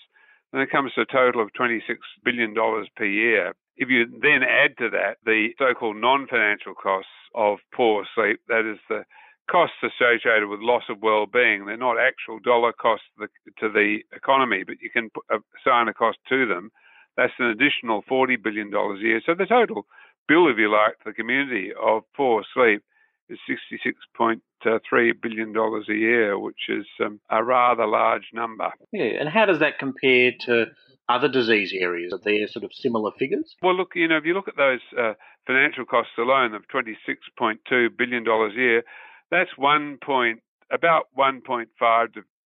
then 0.52 0.62
it 0.62 0.70
comes 0.70 0.92
to 0.94 1.02
a 1.02 1.06
total 1.06 1.42
of 1.42 1.50
$26 1.52 1.80
billion 2.24 2.54
per 2.96 3.04
year. 3.04 3.52
If 3.76 3.88
you 3.88 4.06
then 4.20 4.42
add 4.42 4.76
to 4.78 4.90
that 4.90 5.18
the 5.24 5.50
so 5.58 5.74
called 5.74 5.96
non 5.96 6.26
financial 6.26 6.74
costs 6.74 7.10
of 7.34 7.58
poor 7.74 8.04
sleep, 8.14 8.40
that 8.48 8.68
is 8.70 8.78
the 8.88 9.04
costs 9.50 9.76
associated 9.82 10.48
with 10.48 10.60
loss 10.60 10.84
of 10.88 11.02
well-being. 11.02 11.66
They're 11.66 11.76
not 11.76 11.98
actual 11.98 12.38
dollar 12.38 12.72
costs 12.72 13.06
to 13.18 13.26
the, 13.26 13.50
to 13.60 13.72
the 13.72 13.98
economy, 14.14 14.62
but 14.64 14.76
you 14.80 14.90
can 14.90 15.10
assign 15.30 15.88
a 15.88 15.94
cost 15.94 16.18
to 16.28 16.46
them. 16.46 16.70
That's 17.16 17.32
an 17.38 17.46
additional 17.46 18.02
$40 18.10 18.42
billion 18.42 18.72
a 18.72 18.98
year. 18.98 19.20
So 19.26 19.34
the 19.34 19.46
total 19.46 19.86
bill, 20.28 20.48
if 20.48 20.56
you 20.58 20.70
like, 20.70 20.98
to 20.98 21.04
the 21.06 21.12
community 21.12 21.70
of 21.80 22.04
poor 22.16 22.44
sleep 22.54 22.82
is 23.28 23.38
$66.3 23.48 24.40
billion 25.22 25.56
a 25.56 25.92
year, 25.92 26.38
which 26.38 26.68
is 26.68 26.86
um, 27.04 27.20
a 27.30 27.42
rather 27.42 27.86
large 27.86 28.30
number. 28.32 28.70
Yeah, 28.92 29.20
and 29.20 29.28
how 29.28 29.46
does 29.46 29.60
that 29.60 29.78
compare 29.78 30.32
to 30.46 30.66
other 31.08 31.28
disease 31.28 31.72
areas? 31.76 32.12
Are 32.12 32.20
there 32.24 32.46
sort 32.46 32.64
of 32.64 32.70
similar 32.72 33.10
figures? 33.18 33.54
Well, 33.62 33.76
look, 33.76 33.92
you 33.94 34.08
know, 34.08 34.16
if 34.16 34.24
you 34.24 34.34
look 34.34 34.48
at 34.48 34.56
those 34.56 34.80
uh, 34.98 35.14
financial 35.46 35.84
costs 35.84 36.12
alone 36.18 36.54
of 36.54 36.62
$26.2 36.72 37.96
billion 37.96 38.26
a 38.26 38.48
year, 38.54 38.82
That's 39.30 39.50
one 39.56 39.98
point, 40.02 40.40
about 40.70 41.06
1.5 41.16 41.66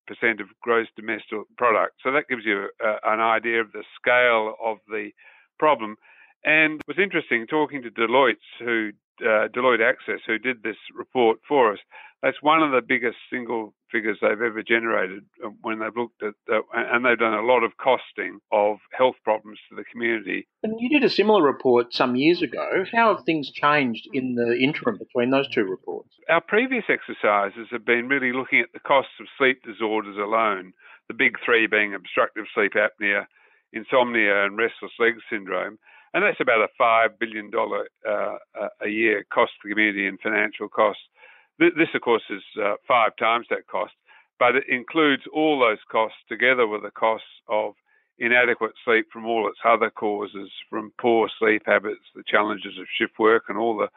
percent 0.07 0.41
of 0.41 0.47
gross 0.61 0.87
domestic 0.95 1.39
product. 1.57 1.95
So 2.03 2.11
that 2.11 2.27
gives 2.27 2.43
you 2.45 2.69
uh, 2.83 2.95
an 3.05 3.19
idea 3.19 3.61
of 3.61 3.71
the 3.71 3.83
scale 3.99 4.55
of 4.63 4.77
the 4.87 5.11
problem. 5.57 5.95
And 6.43 6.81
it 6.81 6.87
was 6.87 6.97
interesting 7.01 7.45
talking 7.47 7.83
to 7.83 7.91
Deloitte, 7.91 8.43
who 8.59 8.91
uh, 9.21 9.47
Deloitte 9.55 9.87
Access, 9.87 10.19
who 10.25 10.39
did 10.39 10.63
this 10.63 10.77
report 10.93 11.39
for 11.47 11.73
us. 11.73 11.79
That's 12.23 12.41
one 12.41 12.61
of 12.61 12.71
the 12.71 12.81
biggest 12.81 13.17
single 13.31 13.73
figures 13.91 14.17
they've 14.21 14.31
ever 14.31 14.63
generated 14.63 15.23
uh, 15.43 15.49
when 15.61 15.79
they've 15.79 15.95
looked 15.95 16.21
at, 16.23 16.33
the, 16.47 16.61
and 16.73 17.05
they've 17.05 17.17
done 17.17 17.33
a 17.33 17.41
lot 17.41 17.63
of 17.63 17.77
costing 17.77 18.39
of 18.51 18.77
health 18.91 19.15
problems 19.23 19.59
to 19.69 19.75
the 19.75 19.83
community. 19.83 20.47
And 20.63 20.79
you 20.79 20.89
did 20.89 21.03
a 21.03 21.09
similar 21.09 21.43
report 21.43 21.93
some 21.93 22.15
years 22.15 22.41
ago. 22.41 22.83
How 22.91 23.15
have 23.15 23.25
things 23.25 23.51
changed 23.51 24.07
in 24.13 24.35
the 24.35 24.57
interim 24.57 24.97
between 24.97 25.29
those 25.29 25.47
two 25.49 25.63
reports? 25.63 26.00
Our 26.29 26.41
previous 26.41 26.85
exercises 26.89 27.67
have 27.71 27.85
been 27.85 28.07
really 28.07 28.31
looking 28.31 28.59
at 28.59 28.73
the 28.73 28.79
costs 28.79 29.13
of 29.19 29.27
sleep 29.37 29.63
disorders 29.63 30.17
alone, 30.17 30.73
the 31.07 31.13
big 31.13 31.37
three 31.43 31.67
being 31.67 31.93
obstructive 31.93 32.45
sleep 32.53 32.73
apnea, 32.73 33.25
insomnia, 33.73 34.45
and 34.45 34.57
restless 34.57 34.91
leg 34.99 35.15
syndrome 35.29 35.77
and 36.13 36.23
that's 36.23 36.41
about 36.41 36.61
a 36.61 36.67
five 36.77 37.17
billion 37.19 37.49
dollar 37.49 37.87
uh, 38.07 38.37
a 38.81 38.89
year 38.89 39.25
cost 39.33 39.51
to 39.61 39.67
the 39.67 39.73
community 39.73 40.07
in 40.07 40.17
financial 40.17 40.67
costs. 40.67 41.03
This, 41.59 41.93
of 41.93 42.01
course, 42.01 42.23
is 42.29 42.41
uh, 42.61 42.75
five 42.87 43.11
times 43.17 43.45
that 43.49 43.67
cost, 43.67 43.93
but 44.39 44.55
it 44.55 44.63
includes 44.67 45.23
all 45.33 45.59
those 45.59 45.77
costs 45.91 46.17
together 46.27 46.67
with 46.67 46.81
the 46.81 46.91
costs 46.91 47.27
of 47.47 47.73
inadequate 48.17 48.71
sleep 48.83 49.05
from 49.13 49.25
all 49.25 49.47
its 49.47 49.59
other 49.63 49.89
causes, 49.91 50.49
from 50.69 50.91
poor 50.99 51.29
sleep 51.39 51.63
habits, 51.65 52.01
the 52.15 52.23
challenges 52.27 52.77
of 52.79 52.87
shift 52.97 53.19
work, 53.19 53.43
and 53.47 53.57
all 53.57 53.77
the 53.77 53.89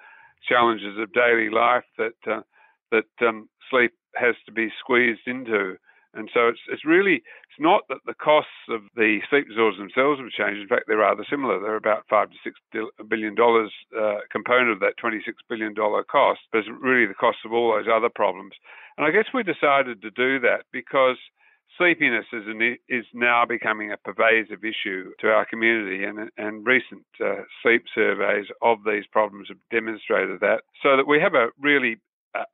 challenges 0.48 0.98
of 0.98 1.12
daily 1.12 1.50
life 1.50 1.84
that 1.98 2.18
uh, 2.30 2.42
that 2.90 3.26
um, 3.26 3.48
sleep 3.70 3.92
has 4.16 4.34
to 4.46 4.52
be 4.52 4.68
squeezed 4.80 5.26
into. 5.26 5.76
And 6.14 6.30
so 6.32 6.46
it's, 6.46 6.60
it's 6.70 6.84
really, 6.84 7.16
it's 7.16 7.58
not 7.58 7.82
that 7.88 7.98
the 8.06 8.14
costs 8.14 8.70
of 8.70 8.82
the 8.94 9.18
sleep 9.28 9.48
disorders 9.48 9.78
themselves 9.78 10.20
have 10.20 10.30
changed. 10.30 10.62
In 10.62 10.68
fact, 10.68 10.84
they're 10.86 11.02
rather 11.02 11.26
similar. 11.28 11.58
They're 11.58 11.74
about 11.74 12.06
five 12.08 12.30
to 12.30 12.36
six 12.44 12.58
billion 13.08 13.34
dollars 13.34 13.72
uh, 13.98 14.22
component 14.30 14.70
of 14.70 14.80
that 14.80 14.94
$26 15.02 15.22
billion 15.48 15.74
cost, 15.74 16.40
but 16.52 16.58
it's 16.58 16.68
really 16.80 17.06
the 17.06 17.18
cost 17.18 17.38
of 17.44 17.52
all 17.52 17.74
those 17.74 17.90
other 17.90 18.10
problems. 18.14 18.52
And 18.96 19.06
I 19.06 19.10
guess 19.10 19.26
we 19.34 19.42
decided 19.42 20.02
to 20.02 20.10
do 20.10 20.38
that 20.40 20.64
because 20.72 21.18
sleepiness 21.78 22.26
is, 22.32 22.44
an, 22.46 22.76
is 22.88 23.04
now 23.12 23.44
becoming 23.46 23.92
a 23.92 23.96
pervasive 23.96 24.64
issue 24.64 25.12
to 25.20 25.28
our 25.28 25.44
community, 25.44 26.04
and, 26.04 26.30
and 26.36 26.66
recent 26.66 27.04
uh, 27.24 27.42
sleep 27.62 27.84
surveys 27.94 28.46
of 28.62 28.78
these 28.86 29.04
problems 29.10 29.48
have 29.48 29.58
demonstrated 29.70 30.40
that. 30.40 30.62
So 30.82 30.96
that 30.96 31.06
we 31.06 31.20
have 31.20 31.34
a 31.34 31.48
really 31.60 31.96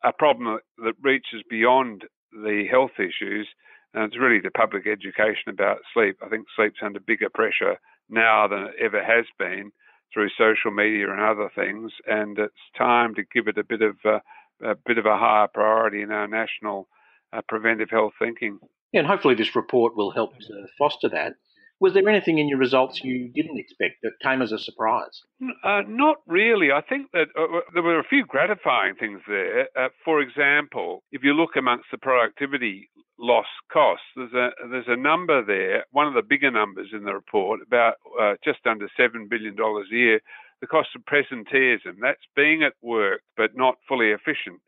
a 0.05 0.13
problem 0.13 0.59
that 0.85 0.95
reaches 1.03 1.43
beyond 1.49 2.05
the 2.33 2.67
health 2.71 2.99
issues, 2.99 3.49
and 3.95 4.05
it's 4.05 4.19
really 4.19 4.41
the 4.41 4.51
public 4.51 4.87
education 4.87 5.49
about 5.49 5.79
sleep. 5.95 6.17
I 6.23 6.29
think 6.29 6.47
sleep's 6.55 6.81
under 6.83 7.01
bigger 7.01 7.31
pressure 7.33 7.79
now 8.09 8.47
than 8.47 8.65
it 8.65 8.75
ever 8.81 9.03
has 9.03 9.25
been 9.39 9.73
through 10.13 10.29
social 10.37 10.71
media 10.71 11.11
and 11.11 11.21
other 11.21 11.51
things, 11.55 11.93
and 12.07 12.39
it's 12.39 12.55
time 12.77 13.15
to 13.15 13.23
give 13.33 13.49
it 13.49 13.59
a 13.59 13.65
bit 13.65 13.83
of 13.83 13.97
uh, 14.05 14.19
a 14.63 14.75
bit 14.75 14.99
of 14.99 15.07
a 15.07 15.17
higher 15.17 15.49
priority 15.49 16.03
in 16.03 16.11
our 16.11 16.29
national 16.29 16.87
uh, 17.33 17.41
preventive 17.49 17.89
health 17.91 18.13
thinking. 18.19 18.59
And 18.93 19.07
hopefully 19.07 19.35
this 19.35 19.55
report 19.55 19.97
will 19.97 20.11
help 20.11 20.39
to 20.39 20.67
foster 20.79 21.09
that. 21.11 21.35
Was 21.81 21.95
there 21.95 22.07
anything 22.07 22.39
in 22.39 22.49
your 22.49 22.59
results 22.59 23.03
you 23.03 23.31
didn't 23.35 23.59
expect 23.59 24.03
that 24.03 24.13
came 24.23 24.43
as 24.43 24.53
a 24.53 24.59
surprise? 24.59 25.23
Uh, 25.65 25.81
not 25.89 26.19
really. 26.27 26.71
I 26.71 26.83
think 26.83 27.11
that 27.13 27.29
uh, 27.39 27.45
uh, 27.45 27.61
there 27.73 27.83
were 27.83 27.99
a 27.99 28.05
few 28.05 28.27
gratifying 28.27 28.97
things 28.97 29.21
there. 29.27 29.69
Uh, 29.75 29.89
for 30.05 30.21
example, 30.21 31.03
if 31.11 31.23
you 31.25 31.33
look 31.33 31.57
amongst 31.57 31.87
the 31.91 31.97
productivity 31.97 32.91
loss 33.19 33.47
costs, 33.73 34.05
there's 34.15 34.35
a 34.35 34.51
there's 34.71 34.89
a 34.89 34.97
number 34.97 35.43
there. 35.43 35.87
One 35.91 36.07
of 36.07 36.13
the 36.13 36.23
bigger 36.23 36.51
numbers 36.51 36.89
in 36.93 37.05
the 37.05 37.15
report, 37.15 37.61
about 37.67 37.95
uh, 38.21 38.35
just 38.45 38.67
under 38.67 38.89
seven 38.95 39.27
billion 39.29 39.57
dollars 39.57 39.89
a 39.91 39.97
year. 39.97 40.21
The 40.61 40.67
cost 40.67 40.91
of 40.95 41.03
presenteeism. 41.07 41.97
That's 42.03 42.21
being 42.37 42.63
at 42.63 42.75
work 42.83 43.23
but 43.39 43.57
not 43.57 43.77
fully 43.89 44.11
efficient. 44.11 44.61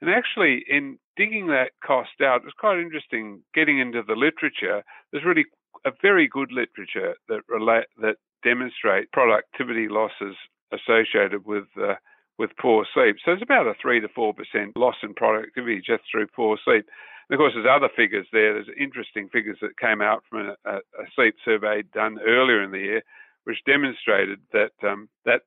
And 0.00 0.10
actually, 0.10 0.64
in 0.68 0.98
digging 1.16 1.48
that 1.48 1.72
cost 1.84 2.20
out, 2.22 2.42
it's 2.44 2.54
quite 2.58 2.78
interesting 2.78 3.42
getting 3.54 3.78
into 3.78 4.02
the 4.02 4.14
literature. 4.14 4.82
There's 5.12 5.24
really 5.24 5.44
a 5.84 5.90
very 6.02 6.26
good 6.28 6.52
literature 6.52 7.16
that 7.28 7.40
relate 7.48 7.86
that 8.00 8.16
demonstrate 8.42 9.12
productivity 9.12 9.88
losses 9.88 10.36
associated 10.72 11.44
with 11.44 11.66
uh, 11.80 11.94
with 12.38 12.50
poor 12.58 12.86
sleep. 12.94 13.16
So 13.24 13.32
it's 13.32 13.42
about 13.42 13.66
a 13.66 13.74
three 13.80 14.00
to 14.00 14.08
four 14.08 14.32
percent 14.32 14.76
loss 14.76 14.96
in 15.02 15.14
productivity 15.14 15.82
just 15.84 16.04
through 16.10 16.28
poor 16.28 16.58
sleep. 16.64 16.86
And 17.28 17.34
of 17.34 17.38
course, 17.38 17.52
there's 17.54 17.66
other 17.70 17.90
figures 17.94 18.26
there. 18.32 18.54
There's 18.54 18.74
interesting 18.78 19.28
figures 19.28 19.58
that 19.60 19.78
came 19.78 20.00
out 20.00 20.24
from 20.28 20.54
a, 20.64 20.70
a 20.76 21.04
sleep 21.14 21.34
survey 21.44 21.82
done 21.92 22.18
earlier 22.26 22.62
in 22.62 22.70
the 22.70 22.78
year, 22.78 23.02
which 23.44 23.64
demonstrated 23.66 24.40
that 24.52 24.72
um, 24.86 25.08
that 25.24 25.42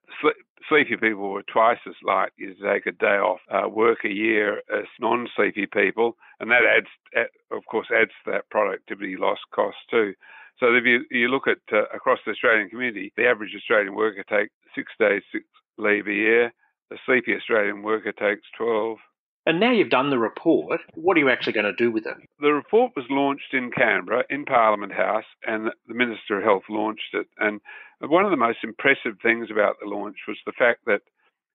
sleepy 0.70 0.98
people 0.98 1.32
were 1.32 1.44
twice 1.44 1.80
as 1.88 1.96
likely 2.04 2.48
to 2.48 2.56
take 2.56 2.86
a 2.86 2.92
day 2.92 3.18
off 3.18 3.40
uh, 3.52 3.68
work 3.68 4.00
a 4.06 4.10
year 4.10 4.62
as 4.74 4.86
non-sleepy 5.00 5.68
people, 5.68 6.18
and 6.40 6.50
that 6.52 6.64
adds, 6.66 7.28
of 7.52 7.66
course, 7.66 7.88
adds 7.94 8.12
to 8.24 8.32
that 8.32 8.50
productivity 8.50 9.16
loss 9.18 9.40
cost 9.54 9.78
too. 9.90 10.14
So 10.60 10.74
if 10.76 10.86
you, 10.86 11.04
you 11.10 11.28
look 11.28 11.48
at 11.48 11.58
uh, 11.72 11.86
across 11.94 12.20
the 12.26 12.32
Australian 12.32 12.70
community, 12.70 13.12
the 13.18 13.26
average 13.26 13.56
Australian 13.56 13.96
worker 13.96 14.24
takes 14.24 14.54
six 14.76 14.92
days 15.00 15.22
six 15.32 15.46
leave 15.78 16.08
a 16.08 16.14
year. 16.14 16.54
The 16.90 16.98
sleepy 17.06 17.36
Australian 17.36 17.82
worker 17.82 18.12
takes 18.12 18.48
12. 18.58 18.98
And 19.46 19.60
now 19.60 19.72
you've 19.72 19.90
done 19.90 20.10
the 20.10 20.18
report, 20.18 20.80
what 20.96 21.18
are 21.18 21.20
you 21.20 21.30
actually 21.30 21.54
going 21.54 21.66
to 21.66 21.74
do 21.74 21.92
with 21.92 22.06
it? 22.06 22.16
The 22.40 22.54
report 22.54 22.94
was 22.96 23.06
launched 23.10 23.54
in 23.54 23.72
Canberra 23.72 24.24
in 24.30 24.46
Parliament 24.46 24.94
House, 24.94 25.26
and 25.46 25.70
the 25.88 25.94
Minister 25.94 26.38
of 26.38 26.44
Health 26.44 26.64
launched 26.70 27.14
it. 27.14 27.28
And 27.38 27.60
one 28.00 28.24
of 28.24 28.32
the 28.32 28.38
most 28.38 28.60
impressive 28.64 29.18
things 29.22 29.50
about 29.52 29.76
the 29.82 29.90
launch 29.90 30.16
was 30.28 30.38
the 30.46 30.54
fact 30.58 30.86
that 30.86 31.02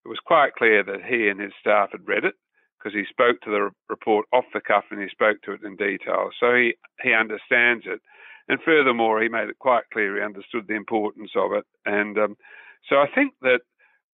it 0.04 0.09
was 0.09 0.18
quite 0.25 0.54
clear 0.54 0.83
that 0.85 1.04
he 1.09 1.28
and 1.28 1.40
his 1.40 1.52
staff 1.61 1.90
had 1.92 2.07
read 2.07 2.25
it 2.25 2.35
because 2.78 2.95
he 2.95 3.04
spoke 3.09 3.40
to 3.40 3.50
the 3.50 3.71
report 3.88 4.26
off 4.33 4.45
the 4.52 4.61
cuff 4.61 4.85
and 4.90 5.00
he 5.00 5.09
spoke 5.09 5.40
to 5.42 5.52
it 5.52 5.64
in 5.64 5.76
detail. 5.76 6.30
So 6.38 6.54
he, 6.54 6.75
he 7.02 7.12
understands 7.12 7.85
it. 7.87 8.00
And 8.49 8.61
furthermore, 8.64 9.21
he 9.21 9.28
made 9.28 9.49
it 9.49 9.59
quite 9.59 9.85
clear 9.92 10.16
he 10.16 10.23
understood 10.23 10.66
the 10.68 10.76
importance 10.76 11.33
of 11.37 11.52
it. 11.52 11.64
And 11.85 12.16
um, 12.18 12.37
so 12.88 12.97
I 12.97 13.07
think 13.14 13.35
that 13.42 13.61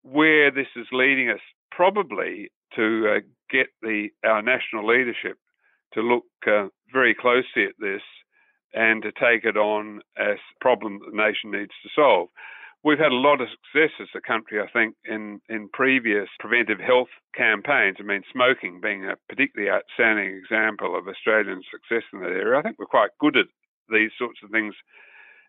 where 0.02 0.50
this 0.50 0.66
is 0.76 0.86
leading 0.92 1.30
us 1.30 1.40
probably 1.70 2.50
to 2.76 3.16
uh, 3.16 3.20
get 3.50 3.66
the 3.82 4.08
our 4.24 4.42
national 4.42 4.86
leadership 4.86 5.38
to 5.94 6.00
look 6.00 6.24
uh, 6.46 6.66
very 6.92 7.14
closely 7.14 7.64
at 7.64 7.78
this 7.78 8.02
and 8.74 9.02
to 9.02 9.12
take 9.12 9.44
it 9.44 9.56
on 9.56 10.00
as 10.18 10.36
a 10.36 10.60
problem 10.60 10.98
that 10.98 11.10
the 11.10 11.16
nation 11.16 11.52
needs 11.52 11.72
to 11.82 11.88
solve. 11.94 12.28
We've 12.82 12.98
had 12.98 13.12
a 13.12 13.16
lot 13.16 13.40
of 13.40 13.48
success 13.48 13.96
as 13.98 14.08
a 14.14 14.20
country, 14.20 14.60
I 14.60 14.68
think, 14.70 14.94
in, 15.06 15.40
in 15.48 15.70
previous 15.72 16.28
preventive 16.38 16.80
health 16.80 17.08
campaigns. 17.34 17.96
I 17.98 18.02
mean, 18.02 18.22
smoking 18.30 18.80
being 18.82 19.06
a 19.06 19.16
particularly 19.28 19.72
outstanding 19.72 20.36
example 20.36 20.98
of 20.98 21.08
Australian 21.08 21.62
success 21.70 22.04
in 22.12 22.20
that 22.20 22.36
area. 22.36 22.58
I 22.58 22.62
think 22.62 22.78
we're 22.78 22.84
quite 22.84 23.16
good 23.20 23.38
at 23.38 23.46
these 23.88 24.10
sorts 24.18 24.40
of 24.44 24.50
things 24.50 24.74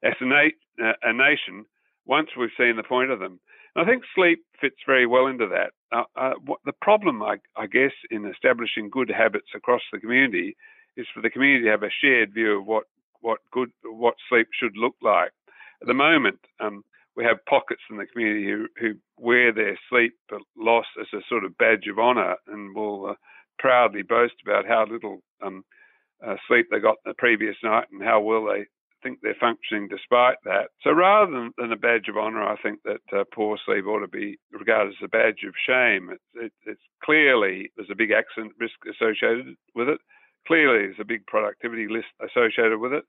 as 0.02 0.14
a, 0.22 0.26
na- 0.26 0.94
a 1.04 1.12
nation 1.12 1.66
once 2.06 2.30
we've 2.38 2.56
seen 2.58 2.78
the 2.78 2.88
point 2.88 3.12
of 3.12 3.20
them. 3.20 3.42
And 3.76 3.84
I 3.84 3.90
think 3.90 4.04
sleep 4.16 4.40
fits 4.62 4.80
very 4.86 5.06
well 5.06 5.28
into 5.28 5.48
that. 5.48 5.74
Uh, 5.96 6.04
uh, 6.18 6.34
what, 6.46 6.60
the 6.66 6.74
problem, 6.74 7.24
I, 7.24 7.38
I, 7.56 7.68
guess, 7.68 7.92
in 8.12 8.26
establishing 8.26 8.90
good 8.90 9.10
habits 9.10 9.48
across 9.56 9.82
the 9.94 10.00
community 10.00 10.58
is 10.98 11.08
for 11.14 11.22
the 11.22 11.30
community 11.30 11.64
to 11.66 11.72
have 11.72 11.84
a 11.84 11.90
shared 12.02 12.34
view 12.34 12.60
of 12.60 12.66
what, 12.66 12.84
what 13.22 13.40
good 13.52 13.72
what 13.84 14.16
sleep 14.28 14.48
should 14.52 14.76
look 14.76 14.96
like. 15.02 15.32
At 15.82 15.88
the 15.88 15.94
moment, 15.94 16.40
um, 16.60 16.84
we 17.16 17.24
have 17.24 17.46
pockets 17.46 17.82
in 17.90 17.96
the 17.98 18.06
community 18.06 18.46
who, 18.46 18.68
who, 18.78 18.96
wear 19.18 19.54
their 19.54 19.80
sleep 19.90 20.14
loss 20.58 20.86
as 21.00 21.08
a 21.14 21.24
sort 21.30 21.46
of 21.46 21.58
badge 21.58 21.88
of 21.90 21.98
honour 21.98 22.36
and 22.48 22.76
will 22.76 23.12
uh, 23.12 23.14
proudly 23.58 24.02
boast 24.02 24.34
about 24.46 24.68
how 24.68 24.86
little 24.86 25.22
um, 25.42 25.64
uh, 26.26 26.36
sleep 26.50 26.68
they 26.70 26.80
got 26.80 26.98
the 27.06 27.14
previous 27.18 27.56
night 27.64 27.86
and 27.94 28.04
how 28.04 28.20
well 28.20 28.44
they 28.44 28.66
think 29.06 29.20
they're 29.22 29.38
functioning 29.40 29.88
despite 29.88 30.38
that. 30.46 30.70
So 30.82 30.92
rather 30.92 31.32
than, 31.32 31.52
than 31.58 31.72
a 31.72 31.78
badge 31.78 32.08
of 32.10 32.18
honour, 32.18 32.44
I 32.44 32.56
think 32.62 32.80
that 32.84 33.06
uh, 33.16 33.24
poor 33.32 33.58
sleep 33.64 33.86
ought 33.86 34.00
to 34.00 34.08
be 34.08 34.40
regarded 34.52 34.94
as 34.98 35.04
a 35.06 35.08
badge 35.08 35.44
of 35.48 35.54
shame. 35.70 36.10
It, 36.10 36.22
it, 36.46 36.54
it's 36.66 36.82
clearly 37.04 37.72
there's 37.76 37.92
a 37.92 37.96
big 37.96 38.12
accident 38.12 38.54
risk 38.60 38.76
associated 38.90 39.56
with 39.76 39.90
it. 39.90 40.00
Clearly, 40.48 40.86
there's 40.86 41.00
a 41.00 41.06
big 41.06 41.26
productivity 41.28 41.88
list 41.88 42.08
associated 42.20 42.80
with 42.80 42.94
it. 42.94 43.04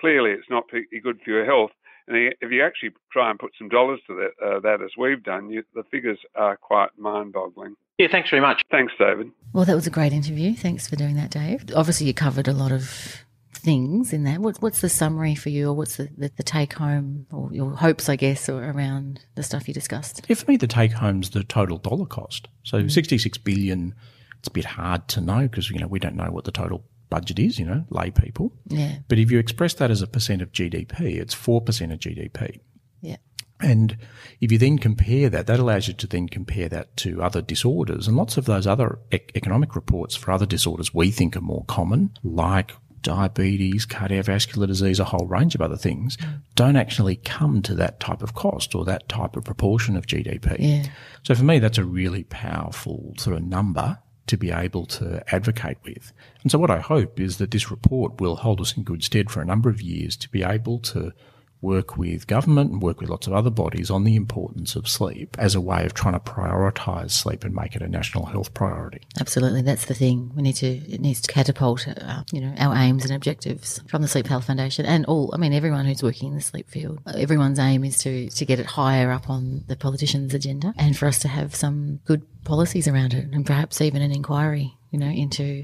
Clearly, 0.00 0.30
it's 0.30 0.50
not 0.50 0.64
good 0.70 1.18
for 1.24 1.30
your 1.30 1.44
health. 1.44 1.72
And 2.06 2.32
if 2.40 2.50
you 2.50 2.64
actually 2.64 2.92
try 3.12 3.28
and 3.28 3.38
put 3.38 3.52
some 3.58 3.68
dollars 3.68 4.00
to 4.06 4.14
that, 4.14 4.46
uh, 4.46 4.60
that 4.60 4.80
as 4.82 4.92
we've 4.96 5.22
done, 5.22 5.50
you, 5.50 5.62
the 5.74 5.82
figures 5.90 6.18
are 6.34 6.56
quite 6.56 6.88
mind-boggling. 6.96 7.74
Yeah, 7.98 8.08
thanks 8.10 8.30
very 8.30 8.40
much. 8.40 8.62
Thanks, 8.70 8.94
David. 8.98 9.30
Well, 9.52 9.66
that 9.66 9.74
was 9.74 9.86
a 9.86 9.90
great 9.90 10.14
interview. 10.14 10.54
Thanks 10.54 10.88
for 10.88 10.96
doing 10.96 11.16
that, 11.16 11.30
Dave. 11.30 11.64
Obviously, 11.76 12.06
you 12.06 12.14
covered 12.14 12.48
a 12.48 12.54
lot 12.54 12.72
of 12.72 13.26
things 13.68 14.12
in 14.12 14.24
that. 14.24 14.40
What's 14.40 14.62
what's 14.62 14.80
the 14.80 14.88
summary 14.88 15.34
for 15.34 15.50
you, 15.50 15.68
or 15.68 15.74
what's 15.74 15.96
the, 15.96 16.08
the, 16.16 16.32
the, 16.36 16.42
take 16.42 16.72
home, 16.72 17.26
or 17.30 17.52
your 17.52 17.72
hopes, 17.72 18.08
I 18.08 18.16
guess, 18.16 18.48
or 18.48 18.64
around 18.64 19.20
the 19.34 19.42
stuff 19.42 19.68
you 19.68 19.74
discussed? 19.74 20.24
Yeah, 20.26 20.36
for 20.36 20.50
me, 20.50 20.56
the 20.56 20.66
take 20.66 20.92
home's 20.92 21.30
the 21.30 21.44
total 21.44 21.76
dollar 21.76 22.06
cost. 22.06 22.48
So 22.62 22.82
mm. 22.82 22.90
66 22.90 23.36
billion 23.38 23.94
it's 24.38 24.48
a 24.48 24.52
bit 24.52 24.64
hard 24.64 25.08
to 25.08 25.20
know 25.20 25.42
because, 25.42 25.70
you 25.70 25.78
know, 25.78 25.88
we 25.88 25.98
don't 25.98 26.14
know 26.14 26.30
what 26.30 26.44
the 26.44 26.52
total 26.52 26.84
budget 27.10 27.38
is, 27.38 27.58
you 27.58 27.64
know, 27.64 27.84
lay 27.90 28.10
people. 28.10 28.52
Yeah. 28.66 28.98
But 29.08 29.18
if 29.18 29.30
you 29.30 29.38
express 29.38 29.74
that 29.74 29.90
as 29.90 30.02
a 30.02 30.06
percent 30.06 30.42
of 30.42 30.52
GDP, 30.52 31.18
it's 31.18 31.34
4% 31.34 31.58
of 31.92 31.98
GDP. 31.98 32.60
Yeah. 33.00 33.16
And 33.60 33.98
if 34.40 34.52
you 34.52 34.58
then 34.58 34.78
compare 34.78 35.28
that, 35.28 35.48
that 35.48 35.58
allows 35.58 35.88
you 35.88 35.94
to 35.94 36.06
then 36.06 36.28
compare 36.28 36.68
that 36.68 36.96
to 36.98 37.20
other 37.22 37.42
disorders. 37.42 38.06
And 38.06 38.16
lots 38.16 38.36
of 38.36 38.44
those 38.44 38.66
other 38.66 39.00
ec- 39.10 39.32
economic 39.34 39.74
reports 39.74 40.14
for 40.14 40.30
other 40.30 40.46
disorders 40.46 40.94
we 40.94 41.10
think 41.10 41.36
are 41.36 41.40
more 41.40 41.64
common, 41.66 42.10
like 42.22 42.72
diabetes, 43.08 43.86
cardiovascular 43.86 44.66
disease, 44.66 45.00
a 45.00 45.04
whole 45.04 45.26
range 45.26 45.54
of 45.54 45.62
other 45.62 45.78
things, 45.78 46.18
don't 46.56 46.76
actually 46.76 47.16
come 47.16 47.62
to 47.62 47.74
that 47.74 48.00
type 48.00 48.20
of 48.20 48.34
cost 48.34 48.74
or 48.74 48.84
that 48.84 49.08
type 49.08 49.34
of 49.34 49.44
proportion 49.44 49.96
of 49.96 50.04
GDP. 50.04 50.56
Yeah. 50.58 50.90
So 51.22 51.34
for 51.34 51.42
me, 51.42 51.58
that's 51.58 51.78
a 51.78 51.84
really 51.84 52.24
powerful 52.24 53.14
sort 53.16 53.34
of 53.34 53.42
number 53.42 53.98
to 54.26 54.36
be 54.36 54.50
able 54.50 54.84
to 54.84 55.24
advocate 55.34 55.78
with. 55.84 56.12
And 56.42 56.52
so 56.52 56.58
what 56.58 56.70
I 56.70 56.80
hope 56.80 57.18
is 57.18 57.38
that 57.38 57.50
this 57.50 57.70
report 57.70 58.20
will 58.20 58.36
hold 58.36 58.60
us 58.60 58.76
in 58.76 58.82
good 58.82 59.02
stead 59.02 59.30
for 59.30 59.40
a 59.40 59.46
number 59.46 59.70
of 59.70 59.80
years 59.80 60.14
to 60.18 60.28
be 60.28 60.42
able 60.42 60.78
to 60.80 61.14
work 61.60 61.96
with 61.96 62.26
government 62.26 62.70
and 62.70 62.82
work 62.82 63.00
with 63.00 63.10
lots 63.10 63.26
of 63.26 63.32
other 63.32 63.50
bodies 63.50 63.90
on 63.90 64.04
the 64.04 64.16
importance 64.16 64.76
of 64.76 64.88
sleep 64.88 65.36
as 65.38 65.54
a 65.54 65.60
way 65.60 65.84
of 65.84 65.94
trying 65.94 66.14
to 66.14 66.20
prioritise 66.20 67.10
sleep 67.10 67.44
and 67.44 67.54
make 67.54 67.74
it 67.74 67.82
a 67.82 67.88
national 67.88 68.26
health 68.26 68.54
priority. 68.54 69.00
Absolutely, 69.20 69.62
that's 69.62 69.86
the 69.86 69.94
thing. 69.94 70.32
We 70.34 70.42
need 70.42 70.56
to 70.56 70.66
it 70.66 71.00
needs 71.00 71.20
to 71.22 71.32
catapult, 71.32 71.86
uh, 71.88 72.22
you 72.32 72.40
know, 72.40 72.54
our 72.58 72.74
aims 72.76 73.04
and 73.04 73.14
objectives 73.14 73.80
from 73.88 74.02
the 74.02 74.08
Sleep 74.08 74.26
Health 74.26 74.46
Foundation 74.46 74.86
and 74.86 75.04
all. 75.06 75.30
I 75.34 75.36
mean, 75.38 75.52
everyone 75.52 75.84
who's 75.86 76.02
working 76.02 76.28
in 76.28 76.34
the 76.34 76.40
sleep 76.40 76.70
field. 76.70 77.00
Everyone's 77.06 77.58
aim 77.58 77.84
is 77.84 77.98
to 77.98 78.30
to 78.30 78.44
get 78.44 78.60
it 78.60 78.66
higher 78.66 79.10
up 79.10 79.28
on 79.28 79.64
the 79.66 79.76
politicians' 79.76 80.34
agenda, 80.34 80.72
and 80.76 80.96
for 80.96 81.06
us 81.06 81.18
to 81.20 81.28
have 81.28 81.54
some 81.54 82.00
good 82.04 82.22
policies 82.44 82.88
around 82.88 83.14
it, 83.14 83.28
and 83.32 83.44
perhaps 83.44 83.80
even 83.80 84.02
an 84.02 84.12
inquiry, 84.12 84.77
you 84.90 84.98
know, 84.98 85.08
into 85.08 85.62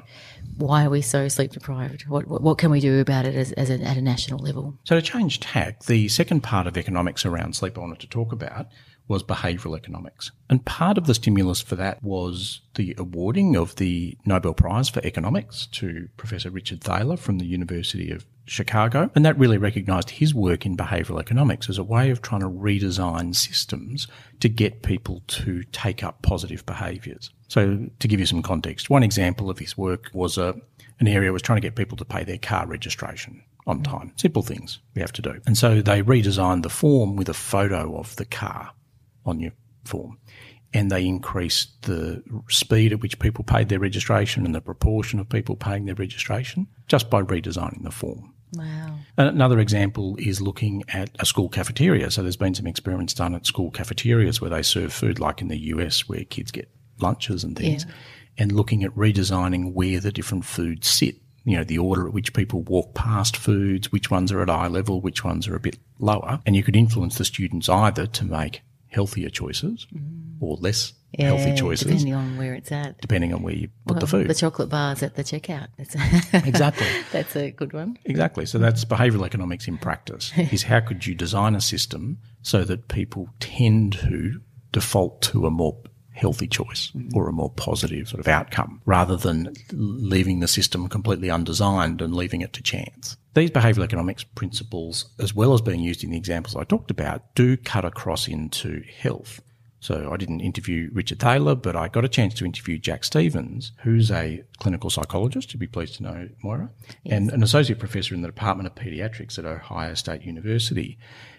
why 0.57 0.85
are 0.85 0.91
we 0.91 1.03
so 1.03 1.29
sleep 1.29 1.53
deprived? 1.53 2.07
What 2.07 2.27
what, 2.27 2.43
what 2.43 2.59
can 2.59 2.71
we 2.71 2.81
do 2.81 3.01
about 3.01 3.25
it 3.25 3.35
as, 3.35 3.53
as 3.53 3.71
a, 3.71 3.81
at 3.83 3.97
a 3.97 4.03
national 4.03 4.39
level? 4.39 4.79
So 4.85 4.95
to 4.95 5.03
change 5.03 5.41
tack, 5.41 5.85
the 5.85 6.09
second 6.09 6.43
part 6.43 6.67
of 6.67 6.77
economics 6.77 7.25
around 7.25 7.57
sleep 7.57 7.77
I 7.79 7.81
wanted 7.81 8.01
to 8.01 8.09
talk 8.09 8.33
about 8.33 8.67
was 9.07 9.23
behavioural 9.23 9.77
economics. 9.77 10.31
And 10.49 10.65
part 10.65 10.97
of 10.97 11.07
the 11.07 11.15
stimulus 11.15 11.61
for 11.61 11.77
that 11.77 12.03
was 12.03 12.61
the 12.75 12.95
awarding 12.99 13.57
of 13.57 13.77
the 13.77 14.17
Nobel 14.25 14.55
Prize 14.55 14.89
for 14.89 15.05
Economics 15.05 15.67
to 15.73 16.09
Professor 16.17 16.51
Richard 16.51 16.83
Thaler 16.83 17.17
from 17.17 17.39
the 17.39 17.47
University 17.47 18.11
of 18.11 18.25
Chicago. 18.47 19.11
And 19.15 19.25
that 19.25 19.39
really 19.39 19.59
recognised 19.59 20.11
his 20.11 20.35
work 20.35 20.67
in 20.67 20.77
behavioural 20.77 21.21
economics 21.21 21.69
as 21.69 21.79
a 21.79 21.85
way 21.85 22.11
of 22.11 22.23
trying 22.23 22.41
to 22.41 22.49
redesign 22.49 23.35
systems 23.35 24.07
to 24.41 24.49
get 24.49 24.83
people 24.83 25.23
to 25.29 25.65
take 25.65 26.03
up 26.03 26.23
positive 26.23 26.65
behaviours. 26.67 27.31
So 27.49 27.89
to 27.99 28.09
give 28.09 28.21
you 28.21 28.27
some 28.27 28.43
context, 28.43 28.91
one 28.91 29.03
example 29.03 29.51
of 29.51 29.59
his 29.59 29.77
work 29.77 30.11
was 30.13 30.39
a, 30.39 30.55
an 31.01 31.09
area 31.09 31.33
was 31.33 31.43
trying 31.43 31.57
to 31.57 31.67
get 31.67 31.77
people 31.77 31.97
to 31.99 32.05
pay 32.05 32.25
their 32.25 32.39
car 32.39 32.67
registration 32.67 33.43
on 33.67 33.83
time. 33.83 34.13
Simple 34.17 34.43
things 34.43 34.79
we 34.95 35.01
have 35.01 35.13
to 35.13 35.23
do. 35.23 35.41
And 35.47 35.57
so 35.57 35.81
they 35.81 36.03
redesigned 36.03 36.63
the 36.63 36.71
form 36.71 37.17
with 37.17 37.29
a 37.29 37.35
photo 37.35 37.97
of 37.97 38.17
the 38.17 38.27
car 38.27 38.73
on 39.25 39.41
your 39.41 39.53
form. 39.85 40.19
And 40.73 40.91
they 40.91 41.07
increased 41.07 41.83
the 41.83 42.23
speed 42.49 42.93
at 42.93 43.01
which 43.01 43.19
people 43.21 43.45
paid 43.45 43.69
their 43.69 43.79
registration 43.79 44.45
and 44.45 44.55
the 44.55 44.61
proportion 44.61 45.21
of 45.21 45.29
people 45.29 45.55
paying 45.55 45.85
their 45.85 45.95
registration 45.95 46.67
just 46.89 47.11
by 47.11 47.23
redesigning 47.23 47.85
the 47.85 47.93
form. 47.93 48.35
Wow. 48.55 48.99
Another 49.17 49.59
example 49.61 50.17
is 50.19 50.41
looking 50.41 50.83
at 50.89 51.11
a 51.21 51.27
school 51.27 51.49
cafeteria. 51.49 52.11
So 52.11 52.23
there's 52.23 52.37
been 52.37 52.55
some 52.55 52.67
experiments 52.67 53.15
done 53.15 53.35
at 53.35 53.47
school 53.47 53.71
cafeterias 53.71 54.41
where 54.41 54.51
they 54.51 54.63
serve 54.63 54.93
food, 54.93 55.21
like 55.21 55.41
in 55.41 55.49
the 55.49 55.59
US, 55.75 56.09
where 56.09 56.25
kids 56.25 56.51
get 56.51 56.69
lunches 57.01 57.45
and 57.45 57.57
things, 57.57 57.85
Yeah. 57.85 57.93
and 58.39 58.53
looking 58.53 58.85
at 58.85 58.95
redesigning 58.95 59.73
where 59.75 60.01
the 60.01 60.13
different 60.13 60.45
foods 60.45 60.89
sit. 60.89 61.17
You 61.45 61.59
know, 61.59 61.65
the 61.65 61.79
order 61.79 62.07
at 62.07 62.15
which 62.15 62.33
people 62.33 62.63
walk 62.63 62.95
past 62.95 63.37
foods, 63.37 63.93
which 63.93 64.11
ones 64.11 64.33
are 64.33 64.41
at 64.41 64.49
eye 64.49 64.69
level, 64.69 65.01
which 65.01 65.23
ones 65.25 65.47
are 65.47 65.55
a 65.55 65.61
bit 65.61 65.79
lower. 65.99 66.41
And 66.47 66.57
you 66.57 66.63
could 66.63 66.77
influence 66.77 67.19
the 67.19 67.25
students 67.25 67.69
either 67.69 68.07
to 68.07 68.25
make 68.25 68.63
healthier 68.95 69.29
choices 69.29 69.87
mm. 69.95 70.37
or 70.41 70.57
less 70.57 70.93
healthy 71.19 71.55
choices, 71.55 71.87
depending 71.87 72.15
on 72.15 72.37
where 72.37 72.55
it's 72.55 72.73
at. 72.73 73.01
depending 73.01 73.33
on 73.33 73.43
where 73.43 73.55
you 73.55 73.69
put 73.87 74.01
the 74.01 74.07
food. 74.07 74.29
The 74.29 74.35
chocolate 74.35 74.69
bars 74.69 75.03
at 75.03 75.15
the 75.15 75.25
checkout. 75.25 75.69
Exactly. 76.47 76.87
That's 77.13 77.37
a 77.37 77.51
good 77.51 77.73
one. 77.73 77.99
Exactly. 78.05 78.47
So 78.47 78.59
that's 78.59 78.85
behavioural 78.85 79.25
economics 79.27 79.69
in 79.69 79.79
practice. 79.79 80.33
is 80.53 80.65
how 80.65 80.81
could 80.81 81.07
you 81.07 81.15
design 81.15 81.55
a 81.55 81.61
system 81.61 82.19
so 82.43 82.65
that 82.65 82.89
people 82.89 83.29
tend 83.41 83.95
to 83.95 84.41
default 84.73 85.23
to 85.23 85.47
a 85.47 85.51
more 85.51 85.77
healthy 86.15 86.47
choice 86.47 86.93
mm-hmm. 86.95 87.17
or 87.17 87.29
a 87.29 87.33
more 87.33 87.51
positive 87.51 88.09
sort 88.09 88.21
of 88.21 88.29
outcome 88.29 88.81
rather 88.87 89.17
than 89.17 89.53
leaving 89.73 90.41
the 90.41 90.49
system 90.49 90.89
completely 90.89 91.31
undesigned 91.31 92.01
and 92.01 92.15
leaving 92.15 92.41
it 92.41 92.53
to 92.53 92.63
chance. 92.63 93.17
These 93.35 93.51
behavioural 93.51 93.85
economics 93.85 94.23
principles, 94.23 95.07
as 95.19 95.35
well 95.35 95.53
as 95.53 95.61
being 95.61 95.81
used 95.81 96.05
in 96.05 96.11
the 96.11 96.17
examples 96.17 96.55
I 96.55 96.63
talked 96.65 96.91
about, 96.91 97.35
do 97.35 97.57
cut 97.57 97.85
across 97.85 98.29
into 98.29 98.83
health. 99.01 99.43
So 99.81 100.11
I 100.11 100.17
didn't 100.17 100.41
interview 100.41 100.89
Richard 100.95 101.19
Thaler, 101.19 101.55
but 101.55 101.77
I 101.77 101.89
got 101.89 102.07
a 102.07 102.09
chance 102.09 102.33
to 102.35 102.47
interview 102.47 102.79
Jack 102.79 103.05
Stevens, 103.05 103.73
who's 103.83 104.11
a 104.11 104.43
clinical 104.59 104.89
psychologist, 104.89 105.53
you'd 105.53 105.61
be 105.61 105.67
pleased 105.67 105.97
to 105.97 106.05
know, 106.05 106.29
Moira, 106.43 106.71
and 107.05 107.31
an 107.31 107.43
associate 107.43 107.81
professor 107.81 108.15
in 108.15 108.23
the 108.23 108.29
Department 108.29 108.67
of 108.67 108.75
Paediatrics 108.77 109.39
at 109.39 109.45
Ohio 109.45 109.93
State 109.93 110.23
University. 110.23 110.97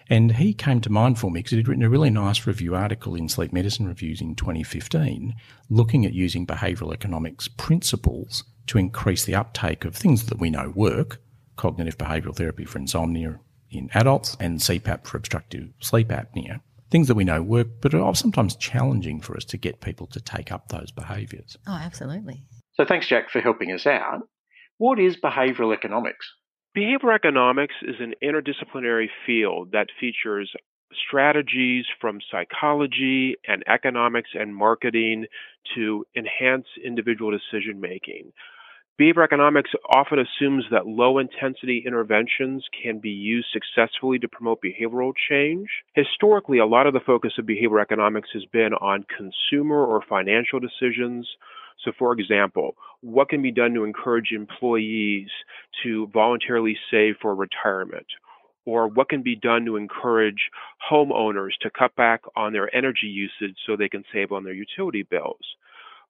And 0.08 0.32
he 0.32 0.54
came 0.54 0.80
to 0.82 0.90
mind 0.90 1.18
for 1.18 1.30
me 1.30 1.40
because 1.40 1.52
he'd 1.52 1.66
written 1.66 1.82
a 1.82 1.90
really 1.90 2.10
nice 2.10 2.46
review 2.46 2.74
article 2.74 3.14
in 3.14 3.28
Sleep 3.28 3.52
Medicine 3.52 3.88
Reviews 3.88 4.20
in 4.20 4.36
2015, 4.36 5.34
looking 5.68 6.06
at 6.06 6.12
using 6.12 6.46
behavioural 6.46 6.92
economics 6.92 7.48
principles 7.48 8.44
to 8.68 8.78
increase 8.78 9.24
the 9.24 9.34
uptake 9.34 9.84
of 9.84 9.96
things 9.96 10.26
that 10.26 10.38
we 10.38 10.50
know 10.50 10.72
work, 10.74 11.20
cognitive 11.56 11.98
behavioural 11.98 12.36
therapy 12.36 12.64
for 12.64 12.78
insomnia 12.78 13.40
in 13.70 13.90
adults 13.94 14.36
and 14.38 14.60
CPAP 14.60 15.06
for 15.06 15.16
obstructive 15.16 15.70
sleep 15.80 16.08
apnea 16.08 16.60
things 16.90 17.08
that 17.08 17.14
we 17.14 17.24
know 17.24 17.42
work, 17.42 17.68
but 17.80 17.94
are 17.94 18.14
sometimes 18.14 18.56
challenging 18.56 19.20
for 19.20 19.36
us 19.36 19.44
to 19.44 19.56
get 19.56 19.80
people 19.80 20.06
to 20.08 20.20
take 20.20 20.52
up 20.52 20.68
those 20.68 20.90
behaviours. 20.90 21.58
Oh, 21.66 21.74
absolutely. 21.74 22.44
So 22.74 22.84
thanks, 22.84 23.06
Jack, 23.06 23.30
for 23.30 23.40
helping 23.40 23.72
us 23.72 23.86
out. 23.86 24.20
What 24.78 24.98
is 24.98 25.16
behavioural 25.16 25.74
economics? 25.74 26.32
Behavioral 26.76 27.14
economics 27.14 27.74
is 27.80 27.94
an 28.00 28.12
interdisciplinary 28.22 29.08
field 29.24 29.72
that 29.72 29.86
features 29.98 30.52
strategies 31.08 31.86
from 32.02 32.18
psychology 32.30 33.36
and 33.48 33.64
economics 33.66 34.28
and 34.34 34.54
marketing 34.54 35.24
to 35.74 36.04
enhance 36.14 36.66
individual 36.84 37.30
decision 37.30 37.80
making. 37.80 38.30
Behavior 38.98 39.22
economics 39.22 39.70
often 39.88 40.18
assumes 40.18 40.64
that 40.70 40.86
low 40.86 41.16
intensity 41.16 41.82
interventions 41.86 42.62
can 42.82 42.98
be 42.98 43.10
used 43.10 43.48
successfully 43.54 44.18
to 44.18 44.28
promote 44.28 44.60
behavioral 44.62 45.12
change. 45.30 45.68
Historically, 45.94 46.58
a 46.58 46.66
lot 46.66 46.86
of 46.86 46.92
the 46.92 47.00
focus 47.00 47.32
of 47.38 47.46
behavior 47.46 47.80
economics 47.80 48.28
has 48.34 48.44
been 48.52 48.74
on 48.74 49.06
consumer 49.16 49.82
or 49.82 50.02
financial 50.06 50.60
decisions. 50.60 51.26
So, 51.84 51.92
for 51.98 52.12
example, 52.12 52.76
what 53.00 53.28
can 53.28 53.42
be 53.42 53.52
done 53.52 53.74
to 53.74 53.84
encourage 53.84 54.32
employees 54.32 55.28
to 55.82 56.08
voluntarily 56.12 56.76
save 56.90 57.16
for 57.20 57.34
retirement? 57.34 58.06
Or 58.64 58.88
what 58.88 59.08
can 59.08 59.22
be 59.22 59.36
done 59.36 59.64
to 59.66 59.76
encourage 59.76 60.50
homeowners 60.90 61.52
to 61.60 61.70
cut 61.70 61.94
back 61.94 62.22
on 62.34 62.52
their 62.52 62.74
energy 62.74 63.06
usage 63.06 63.56
so 63.64 63.76
they 63.76 63.88
can 63.88 64.04
save 64.12 64.32
on 64.32 64.42
their 64.42 64.54
utility 64.54 65.04
bills? 65.04 65.44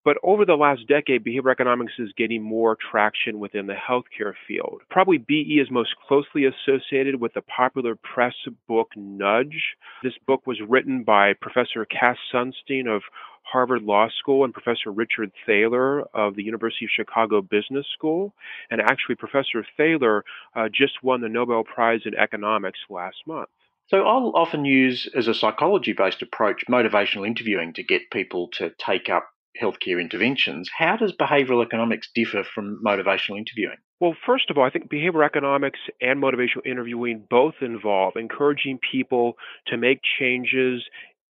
But 0.06 0.18
over 0.22 0.44
the 0.44 0.54
last 0.54 0.86
decade, 0.86 1.24
behavior 1.24 1.50
economics 1.50 1.94
is 1.98 2.12
getting 2.16 2.40
more 2.40 2.76
traction 2.76 3.40
within 3.40 3.66
the 3.66 3.74
healthcare 3.74 4.34
field. 4.46 4.82
Probably 4.88 5.18
BE 5.18 5.58
is 5.60 5.68
most 5.68 5.96
closely 6.06 6.44
associated 6.44 7.20
with 7.20 7.34
the 7.34 7.42
popular 7.42 7.96
press 7.96 8.34
book 8.68 8.92
Nudge. 8.94 9.74
This 10.04 10.16
book 10.24 10.46
was 10.46 10.60
written 10.60 11.02
by 11.02 11.32
Professor 11.32 11.84
Cass 11.84 12.18
Sunstein 12.32 12.86
of 12.86 13.02
Harvard 13.42 13.82
Law 13.82 14.06
School 14.16 14.44
and 14.44 14.54
Professor 14.54 14.92
Richard 14.92 15.32
Thaler 15.44 16.02
of 16.14 16.36
the 16.36 16.44
University 16.44 16.84
of 16.84 16.92
Chicago 16.94 17.42
Business 17.42 17.86
School. 17.92 18.32
And 18.70 18.80
actually, 18.80 19.16
Professor 19.16 19.66
Thaler 19.76 20.24
uh, 20.54 20.68
just 20.72 21.02
won 21.02 21.20
the 21.20 21.28
Nobel 21.28 21.64
Prize 21.64 22.02
in 22.04 22.14
Economics 22.14 22.78
last 22.88 23.16
month. 23.26 23.48
So 23.88 24.02
I'll 24.04 24.32
often 24.36 24.64
use 24.64 25.08
as 25.16 25.26
a 25.26 25.34
psychology 25.34 25.94
based 25.94 26.22
approach 26.22 26.64
motivational 26.68 27.26
interviewing 27.26 27.72
to 27.72 27.82
get 27.82 28.10
people 28.12 28.48
to 28.54 28.70
take 28.78 29.08
up 29.08 29.30
healthcare 29.60 30.00
interventions. 30.00 30.70
How 30.76 30.96
does 30.96 31.12
behavioural 31.12 31.64
economics 31.64 32.08
differ 32.14 32.44
from 32.54 32.82
motivational 32.84 33.38
interviewing? 33.38 33.76
Well, 34.00 34.16
first 34.26 34.50
of 34.50 34.58
all, 34.58 34.64
I 34.64 34.70
think 34.70 34.90
behavioral 34.90 35.24
economics 35.24 35.80
and 36.00 36.22
motivational 36.22 36.66
interviewing 36.66 37.26
both 37.30 37.54
involve 37.60 38.16
encouraging 38.16 38.78
people 38.92 39.34
to 39.68 39.76
make 39.76 40.00
changes 40.18 40.82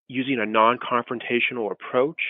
using 0.08 0.38
a 0.38 0.46
non 0.46 0.78
confrontational 0.78 1.70
approach. 1.70 2.20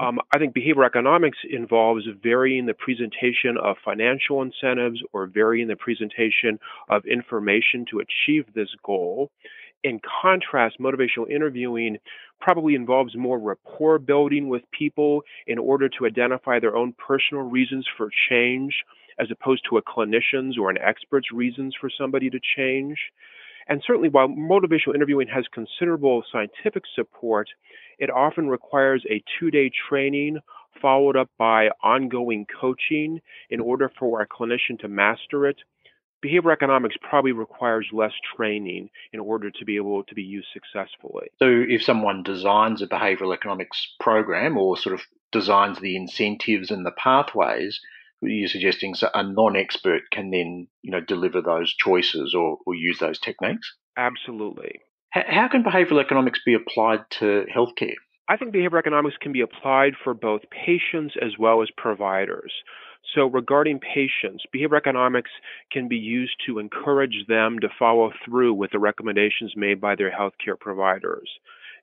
Um, 0.00 0.20
I 0.32 0.38
think 0.38 0.54
behavioral 0.54 0.86
economics 0.86 1.38
involves 1.48 2.04
varying 2.22 2.66
the 2.66 2.74
presentation 2.74 3.56
of 3.62 3.76
financial 3.84 4.42
incentives 4.42 5.02
or 5.12 5.26
varying 5.26 5.68
the 5.68 5.76
presentation 5.76 6.58
of 6.88 7.04
information 7.04 7.84
to 7.90 8.00
achieve 8.00 8.46
this 8.54 8.68
goal. 8.84 9.30
In 9.82 10.00
contrast, 10.22 10.78
motivational 10.78 11.30
interviewing 11.30 11.98
probably 12.40 12.74
involves 12.74 13.16
more 13.16 13.38
rapport 13.38 13.98
building 13.98 14.48
with 14.48 14.62
people 14.72 15.22
in 15.46 15.58
order 15.58 15.88
to 15.88 16.06
identify 16.06 16.58
their 16.58 16.76
own 16.76 16.92
personal 16.94 17.44
reasons 17.44 17.86
for 17.96 18.10
change, 18.28 18.74
as 19.18 19.28
opposed 19.30 19.64
to 19.68 19.78
a 19.78 19.82
clinician's 19.82 20.58
or 20.58 20.70
an 20.70 20.78
expert's 20.78 21.32
reasons 21.32 21.74
for 21.80 21.90
somebody 21.90 22.28
to 22.30 22.40
change. 22.56 22.98
And 23.68 23.82
certainly, 23.86 24.08
while 24.08 24.28
motivational 24.28 24.94
interviewing 24.94 25.28
has 25.28 25.44
considerable 25.52 26.24
scientific 26.30 26.84
support, 26.94 27.48
it 27.98 28.10
often 28.10 28.48
requires 28.48 29.04
a 29.08 29.22
two 29.38 29.50
day 29.50 29.70
training 29.88 30.40
followed 30.80 31.16
up 31.16 31.28
by 31.38 31.68
ongoing 31.82 32.46
coaching 32.60 33.20
in 33.50 33.60
order 33.60 33.90
for 33.98 34.20
a 34.20 34.26
clinician 34.26 34.78
to 34.80 34.88
master 34.88 35.46
it. 35.46 35.56
Behavior 36.22 36.52
economics 36.52 36.96
probably 37.00 37.32
requires 37.32 37.86
less 37.92 38.12
training 38.36 38.90
in 39.12 39.20
order 39.20 39.50
to 39.50 39.64
be 39.64 39.76
able 39.76 40.04
to 40.04 40.14
be 40.14 40.22
used 40.22 40.48
successfully. 40.52 41.28
So, 41.38 41.64
if 41.68 41.82
someone 41.82 42.22
designs 42.22 42.82
a 42.82 42.86
behavioral 42.86 43.34
economics 43.34 43.94
program 44.00 44.58
or 44.58 44.76
sort 44.76 44.94
of 44.94 45.00
designs 45.32 45.78
the 45.80 45.96
incentives 45.96 46.70
and 46.70 46.84
the 46.84 46.92
pathways, 46.92 47.80
you're 48.22 48.48
suggesting 48.48 48.94
so 48.94 49.08
a 49.14 49.22
non-expert 49.22 50.02
can 50.10 50.30
then, 50.30 50.68
you 50.82 50.90
know, 50.90 51.00
deliver 51.00 51.40
those 51.40 51.72
choices 51.74 52.34
or, 52.34 52.58
or 52.66 52.74
use 52.74 52.98
those 52.98 53.18
techniques? 53.18 53.74
Absolutely. 53.96 54.80
how 55.12 55.48
can 55.48 55.64
behavioral 55.64 56.00
economics 56.00 56.40
be 56.44 56.54
applied 56.54 57.00
to 57.10 57.44
healthcare? 57.54 57.94
I 58.28 58.36
think 58.36 58.54
behavioral 58.54 58.78
economics 58.78 59.16
can 59.20 59.32
be 59.32 59.40
applied 59.40 59.94
for 60.02 60.14
both 60.14 60.42
patients 60.50 61.16
as 61.20 61.32
well 61.36 61.62
as 61.62 61.68
providers. 61.76 62.52
So, 63.14 63.26
regarding 63.26 63.80
patients, 63.80 64.44
behavior 64.52 64.76
economics 64.76 65.30
can 65.72 65.88
be 65.88 65.96
used 65.96 66.36
to 66.46 66.58
encourage 66.60 67.26
them 67.26 67.58
to 67.60 67.68
follow 67.76 68.12
through 68.24 68.54
with 68.54 68.70
the 68.70 68.78
recommendations 68.78 69.54
made 69.56 69.80
by 69.80 69.96
their 69.96 70.12
healthcare 70.12 70.58
providers. 70.58 71.28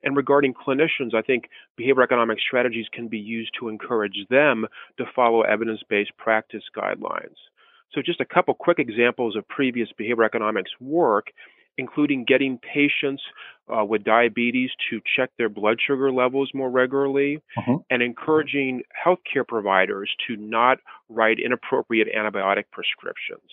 And 0.04 0.16
regarding 0.16 0.54
clinicians, 0.54 1.13
I 1.13 1.22
think 1.22 1.50
behavior 1.76 2.04
economic 2.04 2.40
strategies 2.40 2.86
can 2.94 3.08
be 3.08 3.18
used 3.18 3.52
to 3.60 3.68
encourage 3.68 4.26
them 4.30 4.68
to 4.98 5.06
follow 5.16 5.42
evidence 5.42 5.82
based 5.90 6.16
practice 6.18 6.63
guidelines. 6.76 7.36
So, 7.94 8.02
just 8.02 8.22
a 8.22 8.26
couple 8.26 8.54
quick 8.54 8.80
examples 8.80 9.36
of 9.36 9.48
previous 9.50 9.90
behavior 9.98 10.24
economics 10.24 10.72
work 10.80 11.28
including 11.78 12.26
getting 12.26 12.60
patients 12.60 13.24
uh, 13.70 13.84
with 13.84 14.04
diabetes 14.04 14.70
to 14.90 15.02
check 15.16 15.30
their 15.38 15.50
blood 15.50 15.78
sugar 15.86 16.12
levels 16.12 16.52
more 16.54 16.70
regularly 16.70 17.42
uh-huh. 17.58 17.78
and 17.90 18.02
encouraging 18.02 18.82
healthcare 19.06 19.48
providers 19.48 20.10
to 20.28 20.36
not 20.38 20.80
write 21.10 21.38
inappropriate 21.40 22.08
antibiotic 22.16 22.63
prescriptions. 22.72 23.50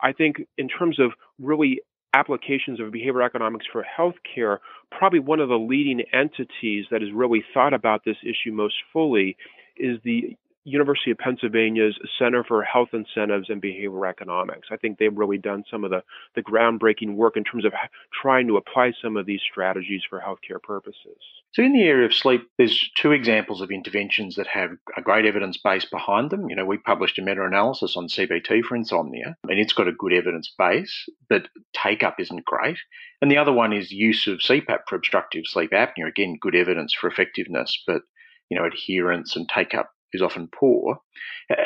I 0.00 0.12
think, 0.12 0.36
in 0.56 0.68
terms 0.68 1.00
of 1.00 1.12
really 1.40 1.80
applications 2.14 2.80
of 2.80 2.90
behavior 2.90 3.22
economics 3.22 3.66
for 3.70 3.84
healthcare, 3.84 4.58
probably 4.90 5.18
one 5.18 5.40
of 5.40 5.48
the 5.48 5.58
leading 5.58 6.02
entities 6.12 6.86
that 6.90 7.02
has 7.02 7.10
really 7.12 7.44
thought 7.52 7.74
about 7.74 8.02
this 8.04 8.16
issue 8.22 8.52
most 8.52 8.76
fully 8.92 9.36
is 9.76 9.98
the 10.04 10.36
University 10.68 11.10
of 11.10 11.18
Pennsylvania's 11.18 11.98
Center 12.18 12.44
for 12.44 12.62
Health 12.62 12.90
Incentives 12.92 13.48
and 13.50 13.62
Behavioral 13.62 14.08
Economics. 14.08 14.68
I 14.70 14.76
think 14.76 14.98
they've 14.98 15.16
really 15.16 15.38
done 15.38 15.64
some 15.70 15.84
of 15.84 15.90
the, 15.90 16.02
the 16.34 16.42
groundbreaking 16.42 17.14
work 17.14 17.36
in 17.36 17.44
terms 17.44 17.64
of 17.64 17.72
trying 18.12 18.46
to 18.48 18.56
apply 18.56 18.92
some 19.00 19.16
of 19.16 19.26
these 19.26 19.40
strategies 19.40 20.02
for 20.08 20.20
healthcare 20.20 20.62
purposes. 20.62 21.18
So, 21.52 21.62
in 21.62 21.72
the 21.72 21.82
area 21.82 22.04
of 22.04 22.14
sleep, 22.14 22.42
there's 22.58 22.90
two 22.96 23.12
examples 23.12 23.62
of 23.62 23.70
interventions 23.70 24.36
that 24.36 24.46
have 24.48 24.72
a 24.96 25.02
great 25.02 25.24
evidence 25.24 25.56
base 25.56 25.86
behind 25.86 26.30
them. 26.30 26.50
You 26.50 26.56
know, 26.56 26.66
we 26.66 26.76
published 26.76 27.18
a 27.18 27.22
meta 27.22 27.42
analysis 27.44 27.96
on 27.96 28.08
CBT 28.08 28.64
for 28.64 28.76
insomnia, 28.76 29.36
and 29.48 29.58
it's 29.58 29.72
got 29.72 29.88
a 29.88 29.92
good 29.92 30.12
evidence 30.12 30.52
base, 30.58 31.08
but 31.28 31.48
take 31.72 32.02
up 32.02 32.20
isn't 32.20 32.44
great. 32.44 32.76
And 33.22 33.30
the 33.30 33.38
other 33.38 33.52
one 33.52 33.72
is 33.72 33.90
use 33.90 34.26
of 34.26 34.40
CPAP 34.40 34.80
for 34.86 34.96
obstructive 34.96 35.44
sleep 35.46 35.70
apnea. 35.70 36.06
Again, 36.06 36.36
good 36.40 36.54
evidence 36.54 36.92
for 36.94 37.08
effectiveness, 37.08 37.82
but 37.86 38.02
you 38.50 38.58
know, 38.58 38.64
adherence 38.64 39.36
and 39.36 39.48
take 39.48 39.74
up 39.74 39.90
is 40.12 40.22
often 40.22 40.48
poor. 40.48 41.00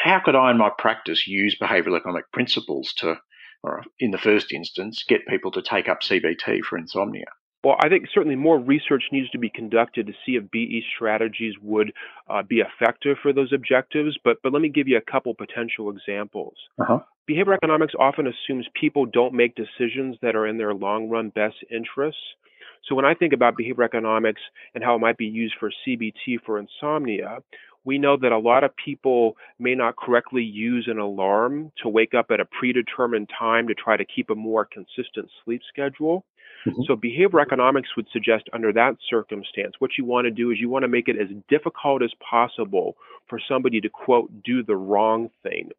How 0.03 0.21
could 0.21 0.35
I, 0.35 0.51
in 0.51 0.59
my 0.59 0.71
practice, 0.77 1.27
use 1.27 1.57
behavioural 1.61 1.97
economic 1.97 2.31
principles 2.33 2.93
to, 2.99 3.17
or 3.63 3.83
in 3.99 4.11
the 4.11 4.19
first 4.19 4.53
instance, 4.53 5.05
get 5.07 5.27
people 5.27 5.51
to 5.53 5.63
take 5.63 5.89
up 5.89 6.03
CBT 6.03 6.63
for 6.63 6.79
insomnia? 6.79 7.27
Well, 7.65 7.77
I 7.81 7.89
think 7.89 8.07
certainly 8.13 8.35
more 8.35 8.59
research 8.59 9.05
needs 9.13 9.31
to 9.31 9.39
be 9.39 9.49
conducted 9.49 10.09
to 10.09 10.13
see 10.27 10.33
if 10.33 10.51
BE 10.51 10.83
strategies 10.97 11.55
would 11.63 11.93
uh, 12.29 12.43
be 12.43 12.61
effective 12.61 13.19
for 13.23 13.33
those 13.33 13.53
objectives. 13.53 14.19
But 14.25 14.39
but 14.43 14.53
let 14.53 14.63
me 14.63 14.69
give 14.69 14.89
you 14.89 14.97
a 14.97 15.11
couple 15.13 15.33
potential 15.35 15.89
examples. 15.89 16.55
Uh-huh. 16.81 16.99
Behavior 17.27 17.55
economics 17.55 17.95
often 17.99 18.27
assumes 18.27 18.67
people 18.75 19.07
don't 19.07 19.33
make 19.33 19.55
decisions 19.55 20.17
that 20.23 20.35
are 20.35 20.47
in 20.47 20.59
their 20.59 20.75
long 20.75 21.09
run 21.09 21.29
best 21.29 21.55
interests. 21.71 22.21
So 22.89 22.97
when 22.97 23.05
I 23.05 23.15
think 23.15 23.33
about 23.33 23.57
behavior 23.57 23.85
economics 23.85 24.41
and 24.75 24.83
how 24.83 24.97
it 24.97 25.01
might 25.01 25.17
be 25.17 25.27
used 25.27 25.55
for 25.61 25.71
CBT 25.87 26.41
for 26.45 26.59
insomnia, 26.59 27.39
we 27.85 27.99
know 27.99 28.17
that 28.17 28.33
a 28.33 28.39
lot 28.39 28.65
of 28.65 28.71
people 28.77 29.37
may 29.59 29.75
not 29.75 29.97
correctly 29.97 30.43
use 30.43 30.87
an 30.89 30.99
alarm 30.99 31.73
to 31.83 31.89
wake 31.89 32.15
up 32.15 32.31
at 32.31 32.41
a 32.41 32.45
predetermined 32.45 33.31
time 33.37 33.67
to 33.69 33.75
try 33.75 33.97
to 33.97 34.05
keep 34.05 34.31
a 34.31 34.35
more 34.35 34.65
consistent 34.65 35.29
sleep 35.45 35.63
schedule. 35.69 36.25
Mm-hmm. 36.67 36.83
So, 36.87 36.95
behavior 36.95 37.41
economics 37.41 37.97
would 37.97 38.07
suggest 38.13 38.49
under 38.53 38.73
that 38.73 38.97
circumstance, 39.11 39.75
what 39.81 39.93
you 39.99 40.05
want 40.05 40.27
to 40.27 40.31
do 40.31 40.53
is 40.53 40.61
you 40.61 40.69
want 40.69 40.85
to 40.85 40.89
make 40.89 41.09
it 41.09 41.17
as 41.21 41.29
difficult 41.49 42.03
as 42.03 42.13
possible 42.29 42.97
for 43.29 43.41
somebody 43.49 43.81
to, 43.81 43.89
quote, 43.89 44.31
do 44.45 44.63
the 44.63 44.77
wrong 44.77 45.31
thing. 45.43 45.71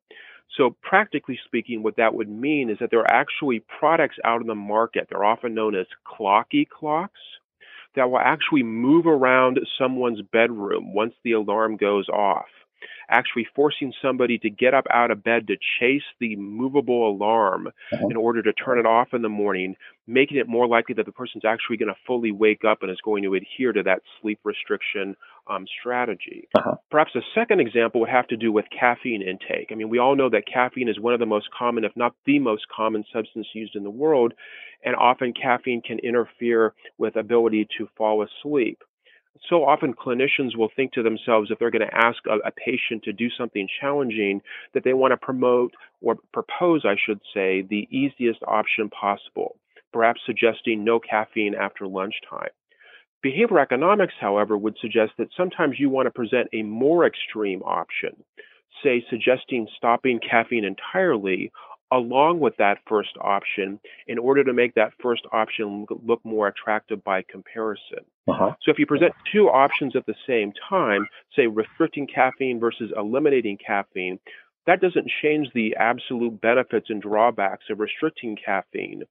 So, 0.58 0.76
practically 0.82 1.40
speaking, 1.46 1.84
what 1.84 1.96
that 1.96 2.14
would 2.14 2.30
mean 2.30 2.70
is 2.70 2.80
that 2.80 2.92
there 2.92 3.00
are 3.00 3.14
actually 3.14 3.64
products 3.80 4.18
out 4.26 4.42
in 4.42 4.48
the 4.48 4.56
market. 4.56 5.08
They're 5.10 5.24
often 5.24 5.54
known 5.54 5.74
as 5.74 5.88
clocky 6.06 6.68
clocks 6.68 7.22
that 7.96 8.10
will 8.10 8.20
actually 8.20 8.64
move 8.64 9.06
around 9.08 9.60
someone's 9.78 10.22
bedroom 10.22 10.94
once 10.94 11.14
the 11.24 11.34
alarm 11.34 11.78
goes 11.78 12.10
off 12.10 12.46
actually 13.10 13.48
forcing 13.56 13.94
somebody 14.02 14.38
to 14.40 14.50
get 14.50 14.74
up 14.74 14.86
out 14.92 15.12
of 15.12 15.24
bed 15.24 15.48
to 15.48 15.56
chase 15.80 16.04
the 16.20 16.36
movable 16.36 17.10
alarm 17.10 17.68
uh-huh. 17.68 18.08
in 18.10 18.18
order 18.18 18.42
to 18.42 18.54
turn 18.54 18.80
it 18.80 18.86
off 18.86 19.10
in 19.14 19.22
the 19.22 19.30
morning, 19.30 19.76
making 20.08 20.38
it 20.38 20.48
more 20.48 20.68
likely 20.68 20.96
that 20.96 21.06
the 21.06 21.12
person's 21.12 21.46
actually 21.46 21.78
going 21.78 21.90
to 21.90 22.00
fully 22.06 22.32
wake 22.32 22.64
up 22.66 22.80
and 22.82 22.92
is 22.92 23.02
going 23.04 23.24
to 23.24 23.34
adhere 23.34 23.72
to 23.72 23.84
that 23.84 24.02
sleep 24.22 24.40
restriction 24.44 25.16
um, 25.48 25.66
strategy. 25.80 26.48
Uh-huh. 26.58 26.76
Perhaps 26.90 27.16
a 27.16 27.22
second 27.36 27.60
example 27.60 28.02
would 28.02 28.10
have 28.10 28.28
to 28.28 28.38
do 28.38 28.52
with 28.52 28.66
caffeine 28.78 29.22
intake. 29.22 29.70
I 29.72 29.76
mean, 29.76 29.90
we 29.90 30.00
all 30.00 30.16
know 30.16 30.30
that 30.30 30.44
caffeine 30.52 30.90
is 30.90 31.00
one 31.00 31.14
of 31.14 31.20
the 31.20 31.26
most 31.26 31.50
common, 31.58 31.84
if 31.84 31.92
not 31.96 32.16
the 32.26 32.40
most 32.40 32.66
common 32.76 33.04
substance 33.14 33.48
used 33.54 33.76
in 33.76 33.84
the 33.84 33.90
world, 33.90 34.34
and 34.84 34.96
often 34.96 35.34
caffeine 35.34 35.82
can 35.82 36.00
interfere 36.00 36.74
with 36.98 37.16
ability 37.16 37.68
to 37.78 37.88
fall 37.98 38.24
asleep 38.24 38.82
so 39.50 39.66
often 39.66 39.94
clinicians 39.94 40.56
will 40.56 40.70
think 40.76 40.94
to 40.94 41.04
themselves 41.04 41.50
if 41.52 41.60
they're 41.60 41.72
going 41.72 41.88
to 41.88 41.96
ask 41.96 42.20
a, 42.28 42.48
a, 42.48 42.52
patient 42.52 43.04
to 43.04 43.14
do 43.14 43.30
something 43.30 43.68
challenging 43.82 44.42
that 44.74 44.84
they 44.84 44.94
want 44.94 45.12
to 45.12 45.18
promote 45.18 45.74
or 46.02 46.18
propose, 46.32 46.86
I 46.86 46.96
should 47.04 47.20
say, 47.34 47.62
the 47.62 47.88
easiest 47.92 48.42
option 48.48 48.90
possible, 48.90 49.58
perhaps 49.92 50.22
suggesting 50.26 50.84
no 50.84 51.00
caffeine 51.00 51.56
after 51.56 51.88
lunchtime. 51.88 52.50
Behavior 53.22 53.60
economics, 53.60 54.14
however, 54.20 54.58
would 54.58 54.78
suggest 54.82 55.14
that 55.18 55.30
sometimes 55.36 55.80
you 55.80 55.90
want 55.90 56.08
to 56.08 56.12
present 56.12 56.50
a 56.54 56.62
more 56.62 57.06
extreme 57.06 57.64
option, 57.64 58.12
say 58.84 59.04
suggesting 59.10 59.68
stopping 59.78 60.20
caffeine 60.20 60.66
entirely 60.66 61.52
along 61.94 62.40
with 62.40 62.58
that 62.58 62.80
first 62.88 63.12
option 63.22 63.80
in 64.08 64.18
order 64.18 64.44
to 64.44 64.52
make 64.52 64.74
that 64.74 64.92
first 65.02 65.22
option 65.32 65.86
look 66.04 66.20
more 66.26 66.48
attractive 66.48 67.04
by 67.04 67.22
comparison. 67.30 68.00
Uh-huh. 68.28 68.52
So 68.64 68.72
if 68.72 68.80
you 68.80 68.88
present 68.88 69.14
two 69.32 69.48
options 69.48 69.96
at 69.96 70.06
the 70.08 70.16
same 70.28 70.52
time, 70.70 71.08
say 71.36 71.46
restricting 71.46 72.08
caffeine 72.08 72.60
versus 72.60 72.92
eliminating 72.98 73.58
caffeine, 73.66 74.20
that 74.66 74.82
doesn't 74.82 75.12
change 75.22 75.50
the 75.54 75.76
absolute 75.78 76.42
benefits 76.42 76.88
and 76.90 77.02
drawbacks 77.02 77.66
of 77.70 77.80
restricting 77.80 78.38
caffeine. 78.44 79.04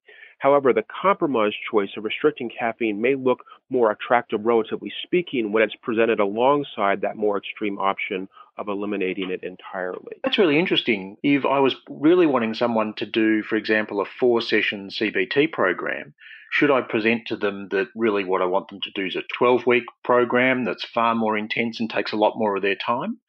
However, 0.43 0.73
the 0.73 0.83
compromise 0.83 1.55
choice 1.71 1.91
of 1.97 2.03
restricting 2.03 2.51
caffeine 2.51 3.01
may 3.01 3.15
look 3.15 3.45
more 3.71 3.93
attractive, 3.93 4.45
relatively 4.45 4.93
speaking, 5.05 5.53
when 5.53 5.63
it's 5.63 5.77
presented 5.77 6.19
alongside 6.19 7.03
that 7.03 7.17
more 7.17 7.39
extreme 7.39 7.79
option 7.79 8.29
of 8.59 8.67
eliminating 8.67 9.31
it 9.31 9.45
entirely. 9.45 10.17
That's 10.25 10.39
really 10.39 10.59
interesting. 10.59 11.17
If 11.23 11.47
I 11.47 11.61
was 11.61 11.77
really 11.89 12.27
wanting 12.27 12.55
someone 12.55 12.93
to 12.95 13.07
do, 13.07 13.45
for 13.45 13.55
example, 13.55 14.01
a 14.01 14.05
four 14.05 14.41
session 14.41 14.89
CBT 14.89 15.53
program, 15.53 16.13
should 16.51 16.73
I 16.73 16.81
present 16.81 17.29
to 17.29 17.37
them 17.37 17.69
that 17.69 17.91
really 17.95 18.25
what 18.25 18.43
I 18.43 18.47
want 18.47 18.67
them 18.67 18.81
to 18.81 18.91
do 18.97 19.07
is 19.07 19.15
a 19.15 19.23
12 19.39 19.65
week 19.65 19.85
program 20.03 20.65
that's 20.65 20.85
far 20.85 21.15
more 21.15 21.37
intense 21.37 21.79
and 21.79 21.89
takes 21.89 22.11
a 22.11 22.17
lot 22.17 22.37
more 22.37 22.57
of 22.57 22.63
their 22.63 22.75
time? 22.75 23.21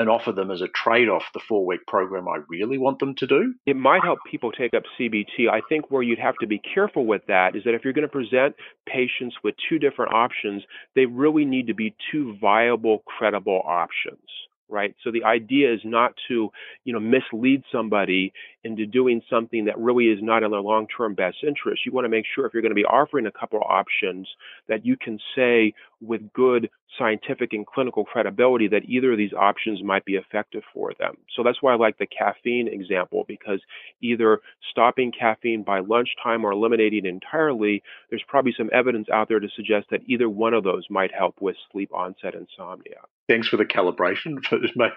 And 0.00 0.08
offer 0.08 0.32
them 0.32 0.50
as 0.50 0.62
a 0.62 0.68
trade 0.68 1.08
off 1.08 1.24
the 1.34 1.40
four 1.46 1.64
week 1.64 1.86
program 1.86 2.28
I 2.28 2.38
really 2.48 2.78
want 2.78 2.98
them 2.98 3.14
to 3.16 3.26
do? 3.26 3.54
It 3.66 3.76
might 3.76 4.02
help 4.02 4.18
people 4.28 4.50
take 4.50 4.74
up 4.74 4.84
CBT. 4.98 5.48
I 5.50 5.60
think 5.68 5.90
where 5.90 6.02
you'd 6.02 6.18
have 6.18 6.36
to 6.40 6.46
be 6.46 6.58
careful 6.58 7.06
with 7.06 7.22
that 7.28 7.54
is 7.54 7.64
that 7.64 7.74
if 7.74 7.84
you're 7.84 7.92
going 7.92 8.08
to 8.08 8.08
present 8.08 8.56
patients 8.86 9.36
with 9.44 9.54
two 9.68 9.78
different 9.78 10.14
options, 10.14 10.62
they 10.94 11.06
really 11.06 11.44
need 11.44 11.66
to 11.66 11.74
be 11.74 11.94
two 12.10 12.36
viable, 12.40 13.02
credible 13.06 13.62
options 13.66 14.18
right? 14.70 14.94
So 15.02 15.10
the 15.10 15.24
idea 15.24 15.72
is 15.72 15.80
not 15.84 16.14
to, 16.28 16.50
you 16.84 16.92
know, 16.92 17.00
mislead 17.00 17.62
somebody 17.72 18.32
into 18.62 18.86
doing 18.86 19.22
something 19.30 19.64
that 19.64 19.78
really 19.78 20.06
is 20.06 20.18
not 20.22 20.42
in 20.42 20.50
their 20.50 20.60
long-term 20.60 21.14
best 21.14 21.38
interest. 21.46 21.86
You 21.86 21.92
want 21.92 22.04
to 22.04 22.10
make 22.10 22.24
sure 22.34 22.46
if 22.46 22.52
you're 22.52 22.62
going 22.62 22.70
to 22.70 22.74
be 22.74 22.84
offering 22.84 23.26
a 23.26 23.32
couple 23.32 23.58
of 23.58 23.66
options 23.68 24.28
that 24.68 24.84
you 24.84 24.96
can 24.96 25.18
say 25.34 25.72
with 26.00 26.32
good 26.32 26.68
scientific 26.98 27.52
and 27.52 27.66
clinical 27.66 28.04
credibility 28.04 28.68
that 28.68 28.84
either 28.84 29.12
of 29.12 29.18
these 29.18 29.32
options 29.32 29.82
might 29.82 30.04
be 30.04 30.14
effective 30.14 30.62
for 30.74 30.92
them. 30.98 31.16
So 31.36 31.42
that's 31.42 31.62
why 31.62 31.72
I 31.72 31.76
like 31.76 31.98
the 31.98 32.06
caffeine 32.06 32.68
example 32.68 33.24
because 33.28 33.60
either 34.02 34.40
stopping 34.70 35.12
caffeine 35.12 35.62
by 35.62 35.80
lunchtime 35.80 36.44
or 36.44 36.52
eliminating 36.52 37.04
it 37.04 37.08
entirely, 37.08 37.82
there's 38.08 38.24
probably 38.26 38.54
some 38.56 38.70
evidence 38.72 39.08
out 39.12 39.28
there 39.28 39.40
to 39.40 39.48
suggest 39.54 39.86
that 39.90 40.00
either 40.06 40.28
one 40.28 40.54
of 40.54 40.64
those 40.64 40.84
might 40.90 41.12
help 41.12 41.36
with 41.40 41.56
sleep 41.70 41.92
onset 41.92 42.34
insomnia. 42.34 43.00
Thanks 43.30 43.46
for 43.46 43.56
the 43.56 43.64
calibration, 43.64 44.44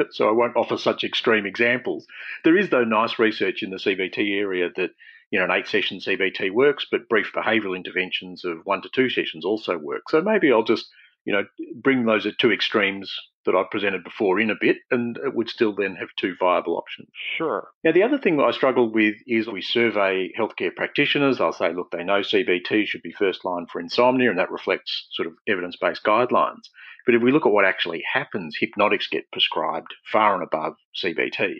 so 0.11 0.27
I 0.27 0.31
won't 0.31 0.57
offer 0.57 0.75
such 0.75 1.03
extreme 1.03 1.45
examples. 1.45 2.07
There 2.43 2.57
is, 2.57 2.69
though, 2.69 2.83
nice 2.83 3.19
research 3.19 3.61
in 3.61 3.69
the 3.69 3.77
CBT 3.77 4.39
area 4.39 4.71
that 4.75 4.89
you 5.29 5.37
know, 5.37 5.45
an 5.45 5.51
eight 5.51 5.67
session 5.67 5.99
CBT 5.99 6.51
works, 6.51 6.87
but 6.89 7.07
brief 7.09 7.31
behavioural 7.35 7.75
interventions 7.75 8.43
of 8.43 8.65
one 8.65 8.81
to 8.81 8.89
two 8.89 9.11
sessions 9.11 9.45
also 9.45 9.77
work. 9.77 10.09
So 10.09 10.19
maybe 10.19 10.51
I'll 10.51 10.63
just, 10.63 10.89
you 11.25 11.33
know, 11.33 11.45
bring 11.75 12.05
those 12.05 12.27
two 12.39 12.51
extremes 12.51 13.15
that 13.45 13.55
I 13.55 13.63
presented 13.69 14.03
before 14.03 14.39
in 14.39 14.49
a 14.49 14.55
bit, 14.59 14.77
and 14.91 15.17
it 15.17 15.35
would 15.35 15.49
still 15.49 15.73
then 15.73 15.95
have 15.95 16.09
two 16.17 16.35
viable 16.39 16.77
options. 16.77 17.09
Sure. 17.37 17.69
Now, 17.83 17.91
the 17.91 18.03
other 18.03 18.17
thing 18.17 18.37
that 18.37 18.43
I 18.43 18.51
struggle 18.51 18.91
with 18.91 19.15
is 19.27 19.47
we 19.47 19.61
survey 19.61 20.31
healthcare 20.37 20.75
practitioners. 20.75 21.39
I'll 21.39 21.53
say, 21.53 21.73
look, 21.73 21.91
they 21.91 22.03
know 22.03 22.21
CBT 22.21 22.85
should 22.87 23.01
be 23.01 23.11
first 23.11 23.45
line 23.45 23.65
for 23.71 23.79
insomnia, 23.79 24.29
and 24.29 24.39
that 24.39 24.51
reflects 24.51 25.07
sort 25.11 25.27
of 25.27 25.33
evidence 25.47 25.77
based 25.79 26.03
guidelines. 26.03 26.69
But 27.05 27.15
if 27.15 27.21
we 27.21 27.31
look 27.31 27.45
at 27.45 27.51
what 27.51 27.65
actually 27.65 28.03
happens, 28.13 28.57
hypnotics 28.59 29.07
get 29.07 29.31
prescribed 29.31 29.93
far 30.11 30.35
and 30.35 30.43
above 30.43 30.75
CBT. 30.95 31.55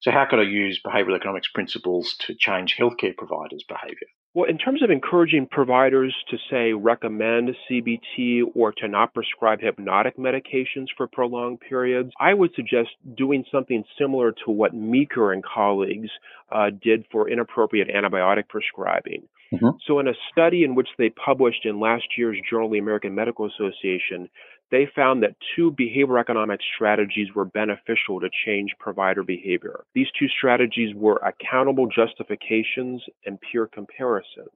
So, 0.00 0.10
how 0.10 0.26
could 0.26 0.38
I 0.38 0.42
use 0.42 0.80
behavioural 0.84 1.16
economics 1.16 1.48
principles 1.52 2.14
to 2.26 2.34
change 2.38 2.76
healthcare 2.76 3.16
providers' 3.16 3.64
behaviour? 3.66 4.08
Well, 4.34 4.50
in 4.50 4.58
terms 4.58 4.82
of 4.82 4.90
encouraging 4.90 5.46
providers 5.48 6.12
to 6.28 6.36
say 6.50 6.72
recommend 6.72 7.50
CBT 7.70 8.42
or 8.56 8.72
to 8.72 8.88
not 8.88 9.14
prescribe 9.14 9.60
hypnotic 9.60 10.16
medications 10.16 10.86
for 10.96 11.06
prolonged 11.06 11.60
periods, 11.60 12.10
I 12.18 12.34
would 12.34 12.50
suggest 12.56 12.88
doing 13.16 13.44
something 13.52 13.84
similar 13.96 14.32
to 14.44 14.50
what 14.50 14.74
Meeker 14.74 15.32
and 15.32 15.44
colleagues 15.44 16.10
uh, 16.50 16.70
did 16.82 17.06
for 17.12 17.30
inappropriate 17.30 17.88
antibiotic 17.88 18.48
prescribing. 18.48 19.22
Mm-hmm. 19.52 19.76
So, 19.86 20.00
in 20.00 20.08
a 20.08 20.14
study 20.32 20.64
in 20.64 20.74
which 20.74 20.88
they 20.98 21.10
published 21.10 21.64
in 21.64 21.78
last 21.78 22.04
year's 22.18 22.38
Journal 22.50 22.66
of 22.66 22.72
the 22.72 22.78
American 22.78 23.14
Medical 23.14 23.46
Association, 23.46 24.28
they 24.70 24.88
found 24.94 25.22
that 25.22 25.36
two 25.54 25.70
behavioral 25.72 26.20
economic 26.20 26.60
strategies 26.74 27.28
were 27.34 27.44
beneficial 27.44 28.20
to 28.20 28.28
change 28.44 28.74
provider 28.78 29.22
behavior. 29.22 29.84
These 29.94 30.08
two 30.18 30.28
strategies 30.28 30.94
were 30.94 31.20
accountable 31.24 31.86
justifications 31.86 33.02
and 33.26 33.38
peer 33.40 33.66
comparisons. 33.66 34.50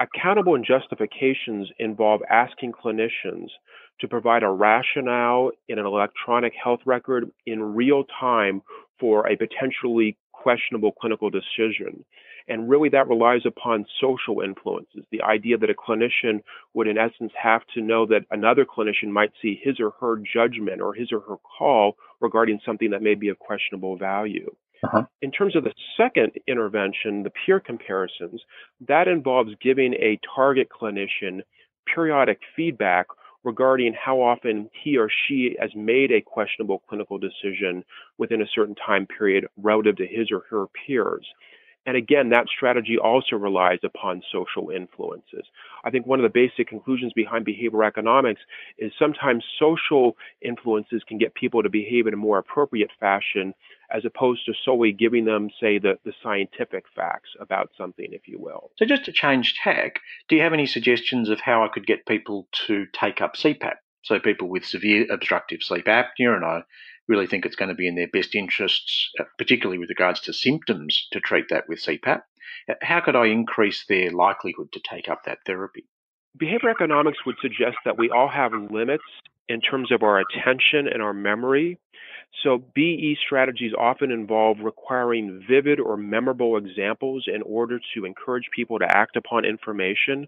Accountable 0.00 0.56
and 0.56 0.64
justifications 0.64 1.70
involve 1.78 2.20
asking 2.28 2.72
clinicians 2.72 3.48
to 4.00 4.08
provide 4.08 4.42
a 4.42 4.50
rationale 4.50 5.52
in 5.68 5.78
an 5.78 5.86
electronic 5.86 6.52
health 6.62 6.80
record 6.84 7.30
in 7.46 7.74
real 7.74 8.04
time 8.20 8.60
for 8.98 9.26
a 9.28 9.36
potentially 9.36 10.16
questionable 10.32 10.92
clinical 10.92 11.30
decision. 11.30 12.04
And 12.46 12.68
really, 12.68 12.90
that 12.90 13.08
relies 13.08 13.46
upon 13.46 13.86
social 14.00 14.40
influences. 14.40 15.04
The 15.10 15.22
idea 15.22 15.56
that 15.58 15.70
a 15.70 15.74
clinician 15.74 16.42
would, 16.74 16.86
in 16.86 16.98
essence, 16.98 17.32
have 17.40 17.62
to 17.74 17.80
know 17.80 18.06
that 18.06 18.26
another 18.30 18.66
clinician 18.66 19.08
might 19.08 19.32
see 19.40 19.58
his 19.62 19.80
or 19.80 19.92
her 20.00 20.16
judgment 20.16 20.82
or 20.82 20.92
his 20.92 21.10
or 21.10 21.20
her 21.20 21.36
call 21.36 21.96
regarding 22.20 22.60
something 22.64 22.90
that 22.90 23.02
may 23.02 23.14
be 23.14 23.28
of 23.28 23.38
questionable 23.38 23.96
value. 23.96 24.54
Uh-huh. 24.84 25.04
In 25.22 25.30
terms 25.30 25.56
of 25.56 25.64
the 25.64 25.72
second 25.96 26.32
intervention, 26.46 27.22
the 27.22 27.30
peer 27.30 27.60
comparisons, 27.60 28.42
that 28.86 29.08
involves 29.08 29.52
giving 29.62 29.94
a 29.94 30.18
target 30.34 30.68
clinician 30.68 31.40
periodic 31.92 32.40
feedback 32.54 33.06
regarding 33.44 33.94
how 33.94 34.20
often 34.20 34.68
he 34.82 34.96
or 34.96 35.08
she 35.28 35.56
has 35.60 35.70
made 35.74 36.10
a 36.10 36.20
questionable 36.20 36.82
clinical 36.88 37.18
decision 37.18 37.84
within 38.18 38.42
a 38.42 38.46
certain 38.54 38.74
time 38.74 39.06
period 39.06 39.46
relative 39.56 39.96
to 39.96 40.06
his 40.06 40.30
or 40.30 40.42
her 40.50 40.66
peers. 40.86 41.26
And 41.86 41.96
again, 41.96 42.30
that 42.30 42.48
strategy 42.48 42.96
also 42.98 43.36
relies 43.36 43.80
upon 43.84 44.22
social 44.32 44.70
influences. 44.70 45.44
I 45.84 45.90
think 45.90 46.06
one 46.06 46.18
of 46.18 46.22
the 46.22 46.28
basic 46.30 46.68
conclusions 46.68 47.12
behind 47.12 47.46
behavioral 47.46 47.86
economics 47.86 48.40
is 48.78 48.92
sometimes 48.98 49.44
social 49.58 50.16
influences 50.40 51.02
can 51.06 51.18
get 51.18 51.34
people 51.34 51.62
to 51.62 51.68
behave 51.68 52.06
in 52.06 52.14
a 52.14 52.18
more 52.18 52.38
appropriate 52.38 52.90
fashion 52.98 53.54
as 53.90 54.04
opposed 54.04 54.46
to 54.46 54.54
solely 54.64 54.92
giving 54.92 55.26
them, 55.26 55.50
say, 55.60 55.78
the, 55.78 55.98
the 56.04 56.14
scientific 56.22 56.84
facts 56.96 57.30
about 57.38 57.70
something, 57.76 58.08
if 58.12 58.26
you 58.26 58.38
will. 58.38 58.70
So, 58.78 58.86
just 58.86 59.04
to 59.04 59.12
change 59.12 59.54
tack, 59.62 60.00
do 60.28 60.36
you 60.36 60.42
have 60.42 60.54
any 60.54 60.66
suggestions 60.66 61.28
of 61.28 61.40
how 61.40 61.64
I 61.64 61.68
could 61.68 61.86
get 61.86 62.06
people 62.06 62.48
to 62.66 62.86
take 62.92 63.20
up 63.20 63.36
CPAP? 63.36 63.74
So, 64.02 64.18
people 64.18 64.48
with 64.48 64.64
severe 64.64 65.06
obstructive 65.10 65.62
sleep 65.62 65.84
apnea, 65.84 66.34
and 66.34 66.44
I 66.44 66.62
really 67.08 67.26
think 67.26 67.44
it's 67.44 67.56
going 67.56 67.68
to 67.68 67.74
be 67.74 67.88
in 67.88 67.94
their 67.94 68.08
best 68.08 68.34
interests, 68.34 69.10
uh, 69.20 69.24
particularly 69.38 69.78
with 69.78 69.88
regards 69.88 70.20
to 70.22 70.32
symptoms, 70.32 71.08
to 71.12 71.20
treat 71.20 71.46
that 71.50 71.68
with 71.68 71.82
CPAP. 71.82 72.22
Uh, 72.68 72.74
how 72.82 73.00
could 73.00 73.16
I 73.16 73.26
increase 73.26 73.84
their 73.88 74.10
likelihood 74.10 74.72
to 74.72 74.80
take 74.88 75.08
up 75.08 75.24
that 75.24 75.38
therapy? 75.46 75.84
Behavior 76.36 76.70
economics 76.70 77.18
would 77.26 77.36
suggest 77.40 77.76
that 77.84 77.98
we 77.98 78.10
all 78.10 78.28
have 78.28 78.52
limits 78.70 79.04
in 79.48 79.60
terms 79.60 79.92
of 79.92 80.02
our 80.02 80.18
attention 80.18 80.88
and 80.88 81.02
our 81.02 81.12
memory. 81.12 81.78
So, 82.42 82.64
BE 82.74 83.16
strategies 83.24 83.72
often 83.78 84.10
involve 84.10 84.58
requiring 84.60 85.44
vivid 85.48 85.78
or 85.78 85.96
memorable 85.96 86.56
examples 86.56 87.26
in 87.32 87.42
order 87.42 87.78
to 87.94 88.04
encourage 88.04 88.50
people 88.54 88.80
to 88.80 88.86
act 88.96 89.16
upon 89.16 89.44
information. 89.44 90.26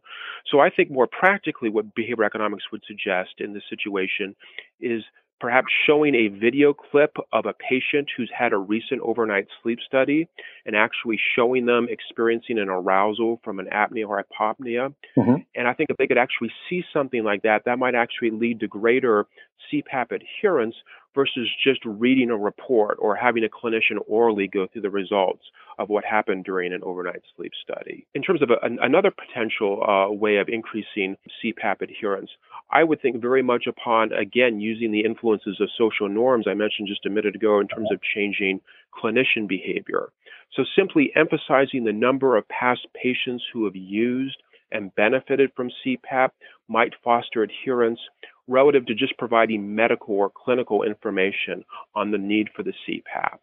So, 0.48 0.60
I 0.60 0.70
think 0.70 0.90
more 0.90 1.08
practically, 1.08 1.68
what 1.68 1.96
behavior 1.96 2.22
economics 2.22 2.70
would 2.70 2.82
suggest 2.86 3.34
in 3.38 3.54
this 3.54 3.64
situation 3.68 4.36
is 4.80 5.02
perhaps 5.40 5.68
showing 5.86 6.14
a 6.14 6.28
video 6.28 6.72
clip 6.72 7.16
of 7.32 7.46
a 7.46 7.52
patient 7.52 8.08
who's 8.16 8.30
had 8.36 8.52
a 8.52 8.56
recent 8.56 9.00
overnight 9.02 9.46
sleep 9.62 9.78
study 9.86 10.28
and 10.64 10.74
actually 10.74 11.18
showing 11.34 11.66
them 11.66 11.86
experiencing 11.90 12.58
an 12.58 12.68
arousal 12.68 13.40
from 13.44 13.58
an 13.58 13.66
apnea 13.66 14.08
or 14.08 14.22
hypopnea. 14.22 14.94
Mm-hmm. 15.16 15.36
And 15.54 15.68
I 15.68 15.74
think 15.74 15.90
if 15.90 15.96
they 15.96 16.06
could 16.06 16.18
actually 16.18 16.50
see 16.68 16.82
something 16.92 17.22
like 17.22 17.42
that, 17.42 17.64
that 17.66 17.78
might 17.78 17.94
actually 17.94 18.30
lead 18.30 18.60
to 18.60 18.68
greater 18.68 19.26
CPAP 19.72 20.12
adherence 20.12 20.74
versus 21.16 21.48
just 21.64 21.80
reading 21.84 22.30
a 22.30 22.36
report 22.36 22.98
or 23.00 23.16
having 23.16 23.42
a 23.42 23.48
clinician 23.48 23.98
orally 24.06 24.46
go 24.46 24.68
through 24.68 24.82
the 24.82 24.90
results 24.90 25.42
of 25.78 25.88
what 25.88 26.04
happened 26.04 26.44
during 26.44 26.72
an 26.72 26.82
overnight 26.84 27.22
sleep 27.34 27.52
study. 27.60 28.06
In 28.14 28.22
terms 28.22 28.42
of 28.42 28.50
a, 28.50 28.64
an, 28.64 28.78
another 28.80 29.10
potential 29.10 29.82
uh, 29.82 30.12
way 30.12 30.36
of 30.36 30.48
increasing 30.48 31.16
CPAP 31.42 31.80
adherence, 31.80 32.30
I 32.70 32.84
would 32.84 33.02
think 33.02 33.20
very 33.20 33.42
much 33.42 33.66
upon, 33.66 34.12
again, 34.12 34.60
using 34.60 34.92
the 34.92 35.04
influences 35.04 35.58
of 35.60 35.68
social 35.76 36.08
norms 36.08 36.46
I 36.48 36.54
mentioned 36.54 36.88
just 36.88 37.06
a 37.06 37.10
minute 37.10 37.34
ago 37.34 37.58
in 37.60 37.68
terms 37.68 37.88
of 37.90 37.98
changing 38.14 38.60
clinician 38.94 39.48
behavior. 39.48 40.10
So 40.54 40.64
simply 40.76 41.12
emphasizing 41.16 41.84
the 41.84 41.92
number 41.92 42.36
of 42.36 42.48
past 42.48 42.86
patients 42.94 43.44
who 43.52 43.64
have 43.64 43.76
used 43.76 44.36
and 44.72 44.94
benefited 44.94 45.50
from 45.54 45.70
CPAP 45.84 46.30
might 46.68 46.92
foster 47.04 47.42
adherence 47.42 48.00
relative 48.48 48.86
to 48.86 48.94
just 48.94 49.16
providing 49.18 49.74
medical 49.74 50.14
or 50.14 50.30
clinical 50.30 50.82
information 50.82 51.64
on 51.94 52.10
the 52.10 52.18
need 52.18 52.48
for 52.54 52.62
the 52.62 52.72
CPAP. 52.86 53.38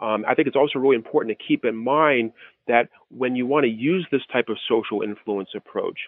Um, 0.00 0.24
I 0.28 0.34
think 0.34 0.48
it's 0.48 0.56
also 0.56 0.78
really 0.78 0.96
important 0.96 1.36
to 1.38 1.44
keep 1.46 1.64
in 1.64 1.76
mind 1.76 2.32
that 2.66 2.88
when 3.10 3.36
you 3.36 3.46
want 3.46 3.64
to 3.64 3.70
use 3.70 4.06
this 4.10 4.22
type 4.32 4.48
of 4.48 4.56
social 4.68 5.02
influence 5.02 5.50
approach, 5.54 5.98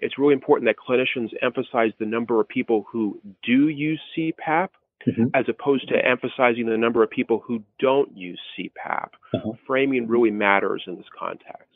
it's 0.00 0.18
really 0.18 0.34
important 0.34 0.68
that 0.68 0.76
clinicians 0.76 1.30
emphasize 1.42 1.92
the 1.98 2.06
number 2.06 2.40
of 2.40 2.48
people 2.48 2.84
who 2.90 3.20
do 3.44 3.68
use 3.68 4.00
CPAP 4.16 4.68
mm-hmm. 5.06 5.26
as 5.34 5.44
opposed 5.48 5.88
to 5.88 5.94
emphasizing 6.04 6.66
the 6.66 6.76
number 6.76 7.02
of 7.02 7.10
people 7.10 7.42
who 7.46 7.62
don't 7.78 8.16
use 8.16 8.40
CPAP. 8.58 9.08
Uh-huh. 9.34 9.52
Framing 9.66 10.08
really 10.08 10.30
matters 10.30 10.82
in 10.86 10.96
this 10.96 11.06
context. 11.16 11.68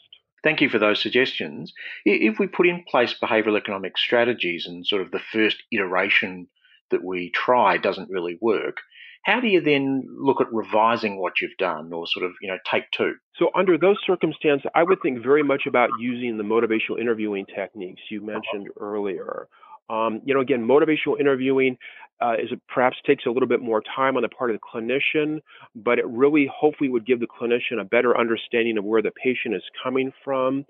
Thank 0.42 0.61
you 0.61 0.68
for 0.68 0.79
those 0.79 1.03
suggestions. 1.03 1.72
If 2.05 2.38
we 2.38 2.46
put 2.46 2.66
in 2.66 2.85
place 2.88 3.14
behavioral 3.22 3.59
economic 3.59 3.98
strategies 3.98 4.66
and 4.66 4.87
sort 4.87 5.03
of 5.03 5.11
the 5.11 5.20
first 5.33 5.62
iteration 5.70 6.48
that 6.90 7.05
we 7.05 7.31
try 7.31 7.76
doesn't 7.76 8.11
really 8.11 8.38
work, 8.40 8.79
how 9.24 9.38
do 9.38 9.48
you 9.48 9.61
then 9.61 10.05
look 10.09 10.40
at 10.40 10.50
revising 10.50 11.20
what 11.20 11.42
you've 11.42 11.57
done 11.59 11.92
or 11.92 12.07
sort 12.07 12.24
of, 12.24 12.33
you 12.40 12.48
know, 12.48 12.59
take 12.70 12.90
two? 12.90 13.14
So 13.37 13.50
under 13.55 13.76
those 13.76 13.98
circumstances, 14.07 14.70
I 14.74 14.83
would 14.83 15.03
think 15.03 15.22
very 15.22 15.42
much 15.42 15.66
about 15.66 15.90
using 15.98 16.38
the 16.38 16.44
motivational 16.44 16.98
interviewing 16.98 17.44
techniques 17.44 18.00
you 18.11 18.24
mentioned 18.24 18.68
earlier. 18.79 19.48
Um, 19.90 20.20
you 20.24 20.33
know, 20.35 20.40
again, 20.40 20.66
motivational 20.66 21.18
interviewing 21.18 21.76
uh, 22.20 22.35
is 22.35 22.50
perhaps 22.68 22.96
takes 23.07 23.26
a 23.26 23.31
little 23.31 23.48
bit 23.48 23.61
more 23.61 23.83
time 23.96 24.16
on 24.16 24.22
the 24.22 24.29
part 24.29 24.50
of 24.50 24.61
the 24.61 24.61
clinician, 24.61 25.40
but 25.74 25.98
it 25.98 26.07
really 26.07 26.48
hopefully 26.55 26.90
would 26.90 27.07
give 27.07 27.18
the 27.18 27.26
clinician 27.26 27.81
a 27.81 27.85
better 27.85 28.16
understanding 28.16 28.76
of 28.79 28.85
where 28.85 29.03
the 29.03 29.11
patient 29.11 29.55
is 29.55 29.62
coming 29.83 30.12
from. 30.22 30.64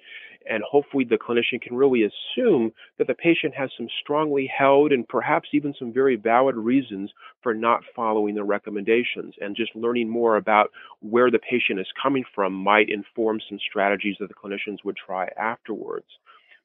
And 0.49 0.63
hopefully 0.63 1.05
the 1.05 1.19
clinician 1.19 1.61
can 1.61 1.77
really 1.77 2.05
assume 2.05 2.73
that 2.97 3.07
the 3.07 3.15
patient 3.15 3.55
has 3.55 3.69
some 3.77 3.89
strongly 4.01 4.51
held 4.57 4.91
and 4.91 5.07
perhaps 5.07 5.51
even 5.53 5.75
some 5.79 5.93
very 5.93 6.17
valid 6.17 6.57
reasons 6.57 7.11
for 7.43 7.53
not 7.53 7.83
following 7.95 8.35
the 8.35 8.45
recommendations. 8.45 9.35
And 9.41 9.55
just 9.55 9.77
learning 9.77 10.09
more 10.09 10.37
about 10.37 10.71
where 11.01 11.31
the 11.31 11.39
patient 11.39 11.79
is 11.79 11.87
coming 12.03 12.25
from 12.35 12.55
might 12.55 12.89
inform 12.89 13.41
some 13.49 13.59
strategies 13.69 14.17
that 14.21 14.29
the 14.29 14.35
clinicians 14.35 14.79
would 14.83 14.97
try 14.97 15.29
afterwards. 15.37 16.07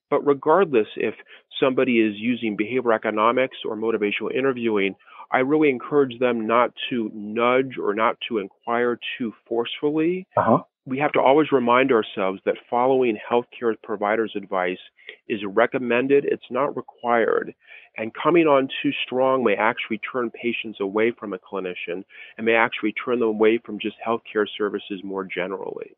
But 0.09 0.25
regardless 0.25 0.87
if 0.95 1.15
somebody 1.59 1.99
is 1.99 2.15
using 2.17 2.57
behavioral 2.57 2.95
economics 2.95 3.57
or 3.65 3.75
motivational 3.75 4.33
interviewing, 4.33 4.95
I 5.31 5.39
really 5.39 5.69
encourage 5.69 6.19
them 6.19 6.45
not 6.45 6.71
to 6.89 7.09
nudge 7.13 7.77
or 7.81 7.93
not 7.93 8.17
to 8.29 8.37
inquire 8.37 8.99
too 9.17 9.33
forcefully. 9.47 10.27
Uh-huh. 10.37 10.59
We 10.85 10.99
have 10.99 11.13
to 11.13 11.19
always 11.19 11.51
remind 11.51 11.91
ourselves 11.91 12.39
that 12.45 12.57
following 12.69 13.17
healthcare 13.17 13.73
providers' 13.81 14.33
advice 14.35 14.77
is 15.27 15.39
recommended, 15.43 16.25
it's 16.25 16.45
not 16.51 16.77
required. 16.77 17.55
And 17.97 18.13
coming 18.13 18.45
on 18.45 18.67
too 18.83 18.91
strong 19.03 19.43
may 19.43 19.55
actually 19.55 19.99
turn 20.11 20.29
patients 20.29 20.79
away 20.79 21.11
from 21.17 21.33
a 21.33 21.39
clinician 21.39 22.03
and 22.37 22.45
may 22.45 22.53
actually 22.53 22.93
turn 22.93 23.19
them 23.19 23.29
away 23.29 23.59
from 23.65 23.79
just 23.79 23.95
healthcare 24.05 24.45
services 24.57 25.01
more 25.03 25.23
generally. 25.23 25.95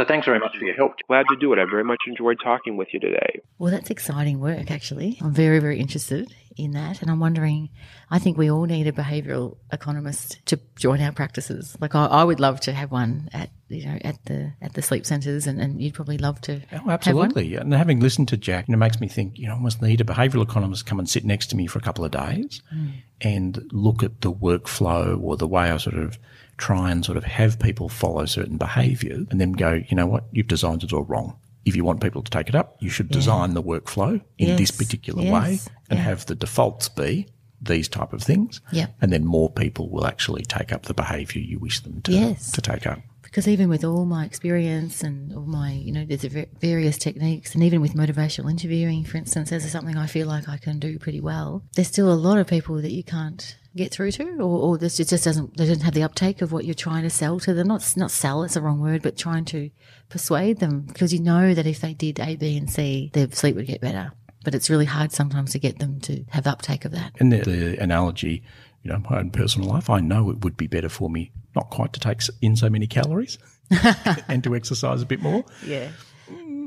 So 0.00 0.06
thanks 0.06 0.24
very 0.24 0.38
much 0.38 0.56
for 0.56 0.64
your 0.64 0.74
help. 0.76 0.94
Glad 1.08 1.26
to 1.28 1.36
do 1.36 1.52
it. 1.52 1.58
I 1.58 1.66
very 1.66 1.84
much 1.84 1.98
enjoyed 2.06 2.38
talking 2.42 2.78
with 2.78 2.88
you 2.94 3.00
today. 3.00 3.42
Well, 3.58 3.70
that's 3.70 3.90
exciting 3.90 4.40
work, 4.40 4.70
actually. 4.70 5.18
I'm 5.20 5.34
very, 5.34 5.58
very 5.58 5.78
interested 5.78 6.34
in 6.56 6.70
that. 6.70 7.02
And 7.02 7.10
I'm 7.10 7.20
wondering, 7.20 7.68
I 8.10 8.18
think 8.18 8.38
we 8.38 8.50
all 8.50 8.64
need 8.64 8.86
a 8.86 8.92
behavioral 8.92 9.58
economist 9.70 10.38
to 10.46 10.58
join 10.76 11.02
our 11.02 11.12
practices. 11.12 11.76
Like 11.82 11.94
I, 11.94 12.06
I 12.06 12.24
would 12.24 12.40
love 12.40 12.60
to 12.60 12.72
have 12.72 12.90
one 12.90 13.28
at, 13.34 13.50
you 13.68 13.84
know, 13.84 13.98
at 14.02 14.24
the, 14.24 14.54
at 14.62 14.72
the 14.72 14.80
sleep 14.80 15.04
centres 15.04 15.46
and, 15.46 15.60
and 15.60 15.82
you'd 15.82 15.92
probably 15.92 16.16
love 16.16 16.40
to. 16.42 16.62
Oh, 16.72 16.88
absolutely. 16.88 17.56
And 17.56 17.74
having 17.74 18.00
listened 18.00 18.28
to 18.28 18.38
Jack, 18.38 18.70
it 18.70 18.76
makes 18.78 19.00
me 19.00 19.08
think, 19.08 19.38
you 19.38 19.48
know, 19.48 19.52
I 19.52 19.56
almost 19.56 19.82
need 19.82 20.00
a 20.00 20.04
behavioural 20.04 20.44
economist 20.44 20.86
come 20.86 20.98
and 20.98 21.10
sit 21.10 21.26
next 21.26 21.48
to 21.48 21.56
me 21.56 21.66
for 21.66 21.78
a 21.78 21.82
couple 21.82 22.06
of 22.06 22.10
days 22.10 22.62
Mm. 22.74 22.92
and 23.20 23.68
look 23.70 24.02
at 24.02 24.22
the 24.22 24.32
workflow 24.32 25.20
or 25.22 25.36
the 25.36 25.46
way 25.46 25.70
I 25.70 25.76
sort 25.76 25.98
of 25.98 26.18
try 26.60 26.90
and 26.90 27.04
sort 27.04 27.16
of 27.16 27.24
have 27.24 27.58
people 27.58 27.88
follow 27.88 28.26
certain 28.26 28.58
behaviours 28.58 29.26
and 29.30 29.40
then 29.40 29.52
go, 29.52 29.82
you 29.88 29.96
know 29.96 30.06
what, 30.06 30.24
you've 30.30 30.46
designed 30.46 30.84
it 30.84 30.92
all 30.92 31.04
wrong. 31.04 31.36
If 31.64 31.74
you 31.74 31.84
want 31.84 32.02
people 32.02 32.22
to 32.22 32.30
take 32.30 32.48
it 32.48 32.54
up, 32.54 32.76
you 32.80 32.90
should 32.90 33.10
design 33.10 33.54
the 33.54 33.62
workflow 33.62 34.20
in 34.38 34.56
this 34.56 34.70
particular 34.70 35.22
yes, 35.22 35.32
way 35.32 35.58
and 35.90 35.98
yeah. 35.98 36.04
have 36.04 36.26
the 36.26 36.34
defaults 36.34 36.88
be 36.88 37.26
these 37.60 37.88
type 37.88 38.12
of 38.12 38.22
things. 38.22 38.60
Yeah. 38.72 38.86
And 39.00 39.12
then 39.12 39.24
more 39.24 39.50
people 39.50 39.90
will 39.90 40.06
actually 40.06 40.42
take 40.42 40.72
up 40.72 40.84
the 40.84 40.94
behaviour 40.94 41.40
you 41.40 41.58
wish 41.58 41.80
them 41.80 42.00
to, 42.02 42.12
Yes. 42.12 42.52
to 42.52 42.62
take 42.62 42.86
up. 42.86 43.00
Because 43.22 43.46
even 43.46 43.68
with 43.68 43.84
all 43.84 44.06
my 44.06 44.24
experience 44.24 45.02
and 45.02 45.32
all 45.32 45.46
my, 45.46 45.72
you 45.72 45.92
know, 45.92 46.04
there's 46.04 46.24
various 46.60 46.98
techniques, 46.98 47.54
and 47.54 47.62
even 47.62 47.80
with 47.80 47.94
motivational 47.94 48.50
interviewing, 48.50 49.04
for 49.04 49.18
instance, 49.18 49.52
as 49.52 49.70
something 49.70 49.96
I 49.96 50.06
feel 50.06 50.26
like 50.26 50.48
I 50.48 50.56
can 50.56 50.80
do 50.80 50.98
pretty 50.98 51.20
well, 51.20 51.62
there's 51.76 51.88
still 51.88 52.12
a 52.12 52.14
lot 52.14 52.38
of 52.38 52.48
people 52.48 52.82
that 52.82 52.90
you 52.90 53.04
can't 53.04 53.56
get 53.76 53.92
through 53.92 54.12
to, 54.12 54.24
or, 54.40 54.60
or 54.60 54.78
this 54.78 54.98
it 55.00 55.08
just 55.08 55.24
doesn't, 55.24 55.56
they 55.56 55.66
don't 55.66 55.82
have 55.82 55.94
the 55.94 56.02
uptake 56.02 56.42
of 56.42 56.52
what 56.52 56.64
you're 56.64 56.74
trying 56.74 57.02
to 57.02 57.10
sell 57.10 57.38
to 57.40 57.54
them. 57.54 57.68
Not 57.68 57.94
not 57.96 58.10
sell, 58.10 58.42
it's 58.42 58.54
the 58.54 58.60
wrong 58.60 58.80
word, 58.80 59.02
but 59.02 59.16
trying 59.16 59.44
to 59.46 59.70
persuade 60.08 60.58
them 60.58 60.80
because 60.82 61.12
you 61.12 61.20
know 61.20 61.54
that 61.54 61.66
if 61.66 61.80
they 61.80 61.94
did 61.94 62.18
A, 62.20 62.36
B, 62.36 62.56
and 62.56 62.70
C, 62.70 63.10
their 63.12 63.30
sleep 63.30 63.56
would 63.56 63.66
get 63.66 63.80
better. 63.80 64.12
But 64.44 64.54
it's 64.54 64.70
really 64.70 64.86
hard 64.86 65.12
sometimes 65.12 65.52
to 65.52 65.58
get 65.58 65.78
them 65.78 66.00
to 66.00 66.24
have 66.30 66.46
uptake 66.46 66.84
of 66.84 66.92
that. 66.92 67.12
And 67.20 67.30
the, 67.30 67.38
the 67.42 67.82
analogy, 67.82 68.42
you 68.82 68.90
know, 68.90 69.02
my 69.10 69.18
own 69.18 69.30
personal 69.30 69.68
life, 69.68 69.90
I 69.90 70.00
know 70.00 70.30
it 70.30 70.42
would 70.44 70.56
be 70.56 70.66
better 70.66 70.88
for 70.88 71.10
me 71.10 71.30
not 71.54 71.70
quite 71.70 71.92
to 71.92 72.00
take 72.00 72.22
in 72.40 72.56
so 72.56 72.70
many 72.70 72.86
calories 72.86 73.38
and 74.28 74.42
to 74.44 74.54
exercise 74.54 75.02
a 75.02 75.06
bit 75.06 75.20
more, 75.20 75.44
Yeah. 75.64 75.88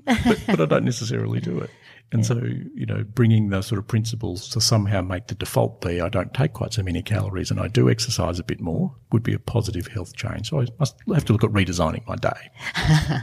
But, 0.05 0.43
but 0.47 0.61
I 0.61 0.65
don't 0.65 0.85
necessarily 0.85 1.39
do 1.39 1.59
it. 1.59 1.69
And 2.11 2.23
so, 2.23 2.35
you 2.75 2.85
know, 2.85 3.03
bringing 3.03 3.49
those 3.49 3.65
sort 3.65 3.79
of 3.79 3.87
principles 3.87 4.47
to 4.49 4.61
somehow 4.61 5.01
make 5.01 5.27
the 5.27 5.33
default 5.35 5.81
be 5.81 5.99
I 5.99 6.09
don't 6.09 6.31
take 6.31 6.53
quite 6.53 6.71
so 6.71 6.83
many 6.83 7.01
calories 7.01 7.49
and 7.49 7.59
I 7.59 7.67
do 7.67 7.89
exercise 7.89 8.37
a 8.37 8.43
bit 8.43 8.61
more 8.61 8.93
would 9.11 9.23
be 9.23 9.33
a 9.33 9.39
positive 9.39 9.87
health 9.87 10.15
change. 10.15 10.51
So 10.51 10.61
I 10.61 10.67
must 10.77 10.95
have 11.11 11.25
to 11.25 11.33
look 11.33 11.43
at 11.43 11.49
redesigning 11.49 12.05
my 12.07 12.15
day. 12.17 12.51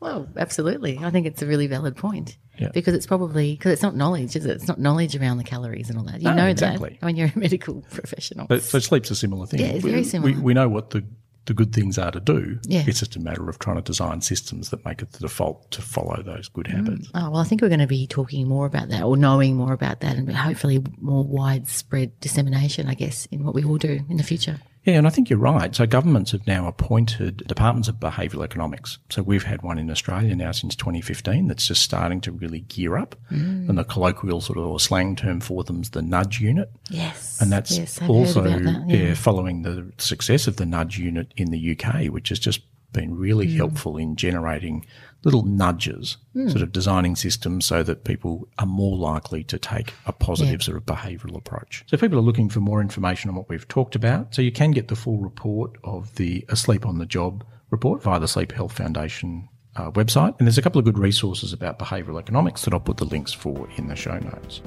Well, 0.00 0.28
absolutely. 0.36 0.98
I 0.98 1.10
think 1.10 1.26
it's 1.26 1.42
a 1.42 1.46
really 1.46 1.66
valid 1.66 1.96
point. 1.96 2.36
Yeah. 2.58 2.68
Because 2.72 2.94
it's 2.94 3.06
probably 3.06 3.54
because 3.54 3.72
it's 3.72 3.82
not 3.82 3.96
knowledge, 3.96 4.36
is 4.36 4.44
it? 4.46 4.50
It's 4.50 4.68
not 4.68 4.78
knowledge 4.78 5.16
around 5.16 5.38
the 5.38 5.44
calories 5.44 5.88
and 5.90 5.98
all 5.98 6.04
that. 6.04 6.20
You 6.20 6.28
No, 6.30 6.34
know 6.36 6.46
exactly. 6.46 6.98
that 7.00 7.06
when 7.06 7.16
you're 7.16 7.30
a 7.34 7.38
medical 7.38 7.82
professional. 7.90 8.46
But 8.46 8.62
so 8.62 8.78
sleep's 8.78 9.10
a 9.10 9.16
similar 9.16 9.46
thing. 9.46 9.60
Yeah, 9.60 9.66
it's 9.68 9.84
We- 9.84 9.90
very 9.90 10.04
similar. 10.04 10.32
We, 10.34 10.40
we 10.40 10.54
know 10.54 10.68
what 10.68 10.90
the, 10.90 11.04
the 11.46 11.54
good 11.54 11.72
things 11.72 11.98
are 11.98 12.10
to 12.10 12.20
do. 12.20 12.58
Yeah. 12.64 12.84
It's 12.86 13.00
just 13.00 13.16
a 13.16 13.20
matter 13.20 13.48
of 13.48 13.58
trying 13.58 13.76
to 13.76 13.82
design 13.82 14.20
systems 14.20 14.70
that 14.70 14.84
make 14.84 15.02
it 15.02 15.12
the 15.12 15.20
default 15.20 15.70
to 15.72 15.82
follow 15.82 16.22
those 16.22 16.48
good 16.48 16.66
mm. 16.66 16.76
habits. 16.76 17.10
oh, 17.14 17.30
well, 17.30 17.40
I 17.40 17.44
think 17.44 17.62
we're 17.62 17.68
going 17.68 17.80
to 17.80 17.86
be 17.86 18.06
talking 18.06 18.48
more 18.48 18.66
about 18.66 18.88
that 18.88 19.02
or 19.02 19.16
knowing 19.16 19.56
more 19.56 19.72
about 19.72 20.00
that 20.00 20.16
and 20.16 20.30
hopefully 20.34 20.82
more 21.00 21.24
widespread 21.24 22.18
dissemination, 22.20 22.88
I 22.88 22.94
guess, 22.94 23.26
in 23.26 23.44
what 23.44 23.54
we 23.54 23.64
all 23.64 23.78
do 23.78 24.00
in 24.08 24.16
the 24.16 24.22
future. 24.22 24.58
Yeah, 24.84 24.94
and 24.98 25.06
I 25.06 25.10
think 25.10 25.30
you're 25.30 25.38
right. 25.38 25.74
So 25.74 25.86
governments 25.86 26.32
have 26.32 26.46
now 26.46 26.68
appointed 26.68 27.38
departments 27.46 27.88
of 27.88 27.96
behavioural 27.96 28.44
economics. 28.44 28.98
So 29.08 29.22
we've 29.22 29.42
had 29.44 29.62
one 29.62 29.78
in 29.78 29.90
Australia 29.90 30.36
now 30.36 30.52
since 30.52 30.76
2015 30.76 31.48
that's 31.48 31.66
just 31.66 31.82
starting 31.82 32.20
to 32.22 32.32
really 32.32 32.60
gear 32.60 32.96
up. 32.96 33.16
And 33.30 33.78
the 33.78 33.84
colloquial 33.84 34.40
sort 34.42 34.58
of 34.58 34.66
or 34.66 34.78
slang 34.78 35.16
term 35.16 35.40
for 35.40 35.64
them 35.64 35.80
is 35.80 35.90
the 35.90 36.02
nudge 36.02 36.40
unit. 36.40 36.70
Yes. 36.90 37.40
And 37.40 37.50
that's 37.50 37.78
yes, 37.78 38.00
also 38.02 38.42
that. 38.42 38.84
yeah. 38.88 38.96
Yeah. 38.96 39.14
following 39.14 39.62
the 39.62 39.90
success 39.98 40.46
of 40.46 40.56
the 40.56 40.66
nudge 40.66 40.98
unit 40.98 41.32
in 41.36 41.50
the 41.50 41.72
UK, 41.78 42.06
which 42.12 42.28
has 42.28 42.38
just 42.38 42.60
been 42.92 43.16
really 43.16 43.48
Mm. 43.48 43.56
helpful 43.56 43.96
in 43.96 44.14
generating 44.16 44.86
little 45.24 45.44
nudges, 45.44 46.16
Mm. 46.36 46.50
sort 46.50 46.62
of 46.62 46.72
designing 46.72 47.16
systems 47.16 47.64
so 47.64 47.82
that 47.82 48.04
people 48.04 48.48
are 48.58 48.66
more 48.66 48.96
likely 48.96 49.42
to 49.44 49.58
take 49.58 49.94
a 50.06 50.12
positive 50.12 50.62
sort 50.62 50.76
of 50.76 50.84
behavioural 50.84 51.36
approach. 51.36 51.84
So 51.86 51.94
if 51.94 52.00
people 52.00 52.18
are 52.18 52.22
looking 52.22 52.48
for 52.48 52.60
more 52.60 52.80
information 52.80 53.30
on 53.30 53.36
what 53.36 53.48
we've 53.48 53.66
talked 53.68 53.94
about, 53.94 54.34
so 54.34 54.42
you 54.42 54.52
can 54.52 54.70
get 54.72 54.88
the 54.88 54.96
full 54.96 55.18
report 55.18 55.76
of 55.84 56.14
the 56.16 56.44
Asleep 56.48 56.84
on 56.86 56.98
the 56.98 57.06
Job 57.06 57.44
report 57.70 58.02
via 58.02 58.20
the 58.20 58.28
Sleep 58.28 58.52
Health 58.52 58.72
Foundation 58.72 59.48
uh, 59.76 59.90
website. 59.92 60.34
And 60.38 60.46
there's 60.46 60.58
a 60.58 60.62
couple 60.62 60.78
of 60.78 60.84
good 60.84 60.98
resources 60.98 61.52
about 61.52 61.78
behavioural 61.78 62.18
economics 62.20 62.62
that 62.62 62.72
I'll 62.74 62.80
put 62.80 62.98
the 62.98 63.04
links 63.06 63.32
for 63.32 63.68
in 63.76 63.88
the 63.88 63.96
show 63.96 64.18
notes. 64.18 64.60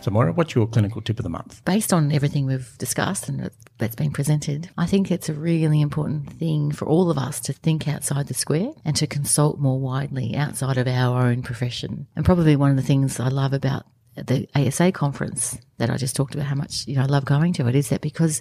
So, 0.00 0.10
Moira, 0.10 0.32
what's 0.32 0.54
your 0.54 0.66
clinical 0.66 1.02
tip 1.02 1.18
of 1.18 1.24
the 1.24 1.28
month? 1.28 1.62
based 1.66 1.92
on 1.92 2.10
everything 2.10 2.46
we've 2.46 2.76
discussed 2.78 3.28
and 3.28 3.50
that's 3.76 3.94
been 3.94 4.10
presented, 4.10 4.70
I 4.78 4.86
think 4.86 5.10
it's 5.10 5.28
a 5.28 5.34
really 5.34 5.82
important 5.82 6.32
thing 6.32 6.72
for 6.72 6.88
all 6.88 7.10
of 7.10 7.18
us 7.18 7.38
to 7.40 7.52
think 7.52 7.86
outside 7.86 8.26
the 8.26 8.34
square 8.34 8.70
and 8.82 8.96
to 8.96 9.06
consult 9.06 9.58
more 9.58 9.78
widely 9.78 10.34
outside 10.34 10.78
of 10.78 10.86
our 10.88 11.26
own 11.26 11.42
profession. 11.42 12.06
And 12.16 12.24
probably 12.24 12.56
one 12.56 12.70
of 12.70 12.76
the 12.76 12.82
things 12.82 13.20
I 13.20 13.28
love 13.28 13.52
about 13.52 13.84
the 14.16 14.48
ASA 14.54 14.92
conference 14.92 15.58
that 15.76 15.90
I 15.90 15.98
just 15.98 16.16
talked 16.16 16.34
about 16.34 16.46
how 16.46 16.54
much 16.56 16.86
you 16.86 16.96
know 16.96 17.02
I 17.02 17.06
love 17.06 17.26
going 17.26 17.52
to 17.54 17.68
it 17.68 17.74
is 17.74 17.90
that 17.90 18.00
because 18.00 18.40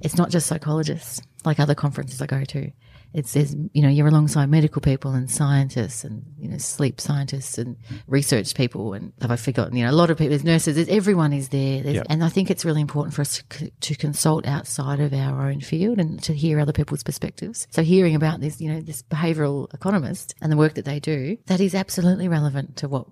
it's 0.00 0.16
not 0.16 0.30
just 0.30 0.46
psychologists 0.48 1.20
like 1.44 1.60
other 1.60 1.74
conferences 1.76 2.20
I 2.20 2.26
go 2.26 2.44
to. 2.44 2.72
It's 3.14 3.32
there's 3.32 3.54
you 3.72 3.82
know 3.82 3.88
you're 3.88 4.06
alongside 4.08 4.46
medical 4.50 4.82
people 4.82 5.12
and 5.12 5.30
scientists 5.30 6.04
and 6.04 6.24
you 6.38 6.48
know 6.48 6.58
sleep 6.58 7.00
scientists 7.00 7.56
and 7.56 7.76
research 8.06 8.54
people 8.54 8.92
and 8.92 9.12
have 9.20 9.30
I 9.30 9.36
forgotten 9.36 9.76
you 9.76 9.84
know 9.84 9.90
a 9.90 9.92
lot 9.92 10.10
of 10.10 10.18
people 10.18 10.30
there's 10.30 10.44
nurses 10.44 10.76
there's, 10.76 10.88
everyone 10.88 11.32
is 11.32 11.48
there 11.48 11.82
Yep. 11.82 12.06
and 12.10 12.22
I 12.22 12.28
think 12.28 12.50
it's 12.50 12.64
really 12.64 12.82
important 12.82 13.14
for 13.14 13.22
us 13.22 13.42
to, 13.48 13.70
to 13.70 13.94
consult 13.94 14.46
outside 14.46 15.00
of 15.00 15.12
our 15.14 15.48
own 15.48 15.60
field 15.60 15.98
and 15.98 16.22
to 16.24 16.34
hear 16.34 16.60
other 16.60 16.72
people's 16.72 17.02
perspectives. 17.02 17.66
So 17.70 17.82
hearing 17.82 18.14
about 18.14 18.40
this 18.40 18.60
you 18.60 18.70
know 18.70 18.80
this 18.80 19.02
behavioural 19.02 19.72
economist 19.72 20.34
and 20.42 20.52
the 20.52 20.56
work 20.56 20.74
that 20.74 20.84
they 20.84 21.00
do 21.00 21.38
that 21.46 21.60
is 21.60 21.74
absolutely 21.74 22.28
relevant 22.28 22.76
to 22.76 22.88
what 22.88 23.06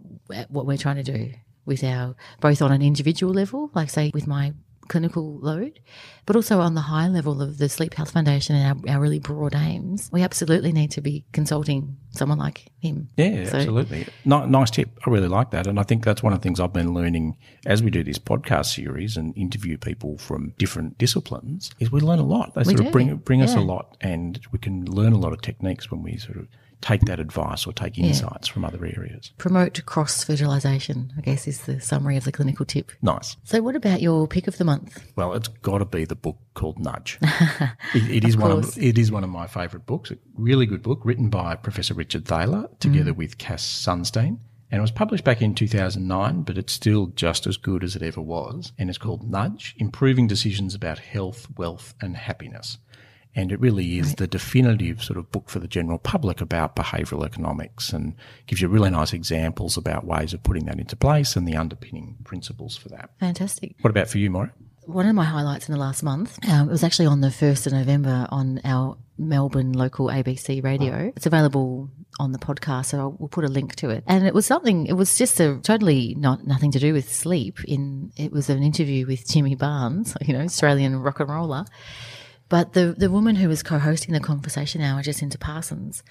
what 0.51 0.67
we're 0.67 0.77
trying 0.77 0.97
to 0.97 1.03
do 1.03 1.33
with 1.65 1.83
our 1.83 2.15
both 2.41 2.61
on 2.63 2.71
an 2.71 2.83
individual 2.83 3.33
level 3.33 3.71
like 3.75 3.91
say 3.91 4.11
with 4.15 4.27
my 4.27 4.53
clinical 4.89 5.39
load, 5.39 5.81
but 6.27 6.37
also 6.37 6.61
on 6.61 6.75
the 6.75 6.81
high 6.83 7.09
level 7.09 7.43
of 7.43 7.59
the 7.59 7.69
Sleep 7.69 7.95
Health 7.95 8.11
Foundation 8.13 8.57
and 8.57 8.85
our, 8.89 8.95
our 8.95 9.01
really 9.01 9.19
broad 9.19 9.55
aims, 9.55 10.09
we 10.13 10.23
absolutely 10.23 10.73
need 10.73 10.91
to 10.93 11.01
be 11.01 11.25
consulting 11.33 11.97
someone 12.11 12.39
like 12.39 12.67
him. 12.79 13.09
Yeah, 13.17 13.45
So- 13.49 13.59
absolutely. 13.59 14.07
Ni- 14.25 14.47
nice 14.47 14.71
tip. 14.71 14.99
I 15.07 15.11
really 15.11 15.29
like 15.29 15.51
that. 15.51 15.67
And 15.67 15.79
I 15.79 15.83
think 15.83 16.05
that's 16.05 16.23
one 16.23 16.33
of 16.33 16.41
the 16.41 16.43
things 16.43 16.61
I've 16.61 16.73
been 16.73 16.95
learning 16.95 17.37
as 17.67 17.83
we 17.83 17.91
do 17.91 18.03
this 18.03 18.19
podcast 18.19 18.67
series 18.75 19.17
and 19.17 19.37
interview 19.37 19.77
people 19.79 20.19
from 20.19 20.53
different 20.59 20.99
disciplines 20.99 21.71
is 21.79 21.93
we 21.93 22.01
learn 22.01 22.19
a 22.19 22.25
lot. 22.27 22.55
They 22.55 22.65
sort 22.65 22.77
do. 22.79 22.87
of 22.87 22.93
bring, 22.93 23.17
bring 23.17 23.43
us 23.43 23.55
a 23.55 23.61
lot 23.61 23.97
and 24.01 24.41
we 24.53 24.59
can 24.59 24.85
learn 24.87 25.13
a 25.13 25.19
lot 25.19 25.33
of 25.33 25.43
techniques 25.43 25.91
when 25.91 26.03
we 26.03 26.17
sort 26.17 26.39
of 26.39 26.49
take 26.87 27.03
that 27.03 27.19
advice 27.19 27.67
or 27.67 27.73
take 27.73 27.99
insights 27.99 28.47
from 28.47 28.65
other 28.65 28.85
areas. 28.85 29.33
Promote 29.39 29.85
cross 29.87 30.23
fertilization, 30.23 31.13
I 31.19 31.21
guess, 31.21 31.49
is 31.49 31.63
the 31.63 31.81
summary 31.81 32.17
of 32.17 32.25
the 32.25 32.33
clinical 32.33 32.65
tip. 32.65 32.93
Nice. 33.03 33.37
So, 33.45 33.61
what 33.61 33.75
about 33.75 34.01
your 34.01 34.29
pick 34.29 34.47
of 34.47 34.59
the 34.59 34.65
month? 34.65 35.03
Well, 35.17 35.35
it's 35.35 35.49
got 35.49 35.79
to 35.79 35.85
be 35.85 36.05
the 36.05 36.15
book 36.15 36.39
called 36.55 36.79
Nudge. 36.79 37.19
it, 37.23 38.11
it 38.11 38.25
is 38.25 38.37
one 38.37 38.53
course. 38.53 38.77
of 38.77 38.83
it 38.83 38.99
is 38.99 39.11
one 39.11 39.25
of 39.25 39.31
my 39.31 39.47
favourite 39.47 39.87
books. 39.87 40.13
A 40.13 40.19
really 40.37 40.67
good 40.67 40.83
book 40.83 41.01
written 41.03 41.29
by 41.29 41.57
Professor 41.57 41.95
Richard 41.95 42.25
Thaler 42.25 42.69
together 42.79 43.13
mm. 43.13 43.17
with 43.17 43.39
Cass 43.39 43.65
Sunstein 43.65 44.39
And 44.71 44.79
it 44.79 44.81
was 44.81 44.93
published 44.93 45.25
back 45.25 45.43
in 45.43 45.55
2009, 45.55 46.43
but 46.43 46.57
it's 46.57 46.73
still 46.73 47.07
just 47.09 47.47
as 47.49 47.57
good 47.57 47.83
as 47.83 47.97
it 47.97 48.03
ever 48.03 48.21
was. 48.21 48.73
And 48.79 48.89
it's 48.89 48.99
called 48.99 49.29
Nudge 49.29 49.75
Improving 49.79 50.29
Decisions 50.29 50.75
About 50.75 51.01
Health, 51.01 51.49
Wealth, 51.57 51.95
and 52.01 52.17
Happiness. 52.17 52.79
And 53.37 53.53
it 53.53 53.61
really 53.61 53.99
is 53.99 54.15
the 54.15 54.27
definitive 54.27 55.05
sort 55.05 55.19
of 55.19 55.31
book 55.31 55.51
for 55.51 55.59
the 55.59 55.69
general 55.69 55.99
public 55.99 56.41
about 56.41 56.75
behavioural 56.75 57.25
economics 57.25 57.93
and 57.93 58.15
gives 58.47 58.63
you 58.63 58.69
really 58.69 58.89
nice 58.89 59.13
examples 59.13 59.77
about 59.77 60.07
ways 60.07 60.33
of 60.33 60.43
putting 60.43 60.65
that 60.65 60.81
into 60.81 60.97
place 60.97 61.37
and 61.37 61.47
the 61.47 61.55
underpinning 61.55 62.17
principles 62.25 62.79
for 62.79 62.89
that. 62.89 63.11
Fantastic. 63.21 63.77
What 63.83 63.91
about 63.91 64.09
for 64.09 64.17
you, 64.17 64.31
Moira? 64.31 64.53
One 64.87 65.07
of 65.07 65.15
my 65.15 65.25
highlights 65.25 65.69
in 65.69 65.75
the 65.75 65.81
last 65.81 66.03
month, 66.03 66.39
um, 66.49 66.69
it 66.69 66.73
was 66.73 66.83
actually 66.83 67.07
on 67.07 67.21
the 67.21 67.29
1st 67.29 67.67
of 67.67 67.73
November 67.75 68.27
on 68.31 68.61
our 68.65 68.97
Melbourne 69.19 69.73
local 69.73 70.07
ABC 70.07 70.63
radio. 70.63 71.13
It's 71.17 71.27
available 71.27 71.91
on 72.19 72.33
the 72.33 72.39
podcast, 72.39 72.87
so 72.87 73.17
we'll 73.19 73.29
put 73.29 73.45
a 73.45 73.49
link 73.49 73.75
to 73.77 73.91
it. 73.91 74.05
And 74.07 74.27
it 74.27 74.33
was 74.33 74.47
something, 74.47 74.87
it 74.87 74.93
was 74.95 75.19
just 75.19 75.41
a 75.41 75.59
totally 75.63 76.15
not 76.17 76.47
nothing 76.47 76.71
to 76.71 76.79
do 76.79 76.93
with 76.93 77.13
sleep. 77.13 77.59
In 77.65 78.13
It 78.17 78.33
was 78.33 78.49
an 78.49 78.63
interview 78.63 79.07
with 79.07 79.29
Jimmy 79.29 79.57
Barnes, 79.57 80.17
you 80.23 80.33
know, 80.33 80.45
Australian 80.45 80.97
rock 80.97 81.21
and 81.21 81.29
roller. 81.29 81.65
But 82.49 82.73
the, 82.75 82.95
the 82.97 83.11
woman 83.11 83.37
who 83.37 83.49
was 83.49 83.63
co 83.63 83.79
hosting 83.79 84.15
the 84.15 84.21
conversation 84.21 84.81
hour, 84.81 85.03
Jacinta 85.03 85.39
Parsons, 85.39 86.03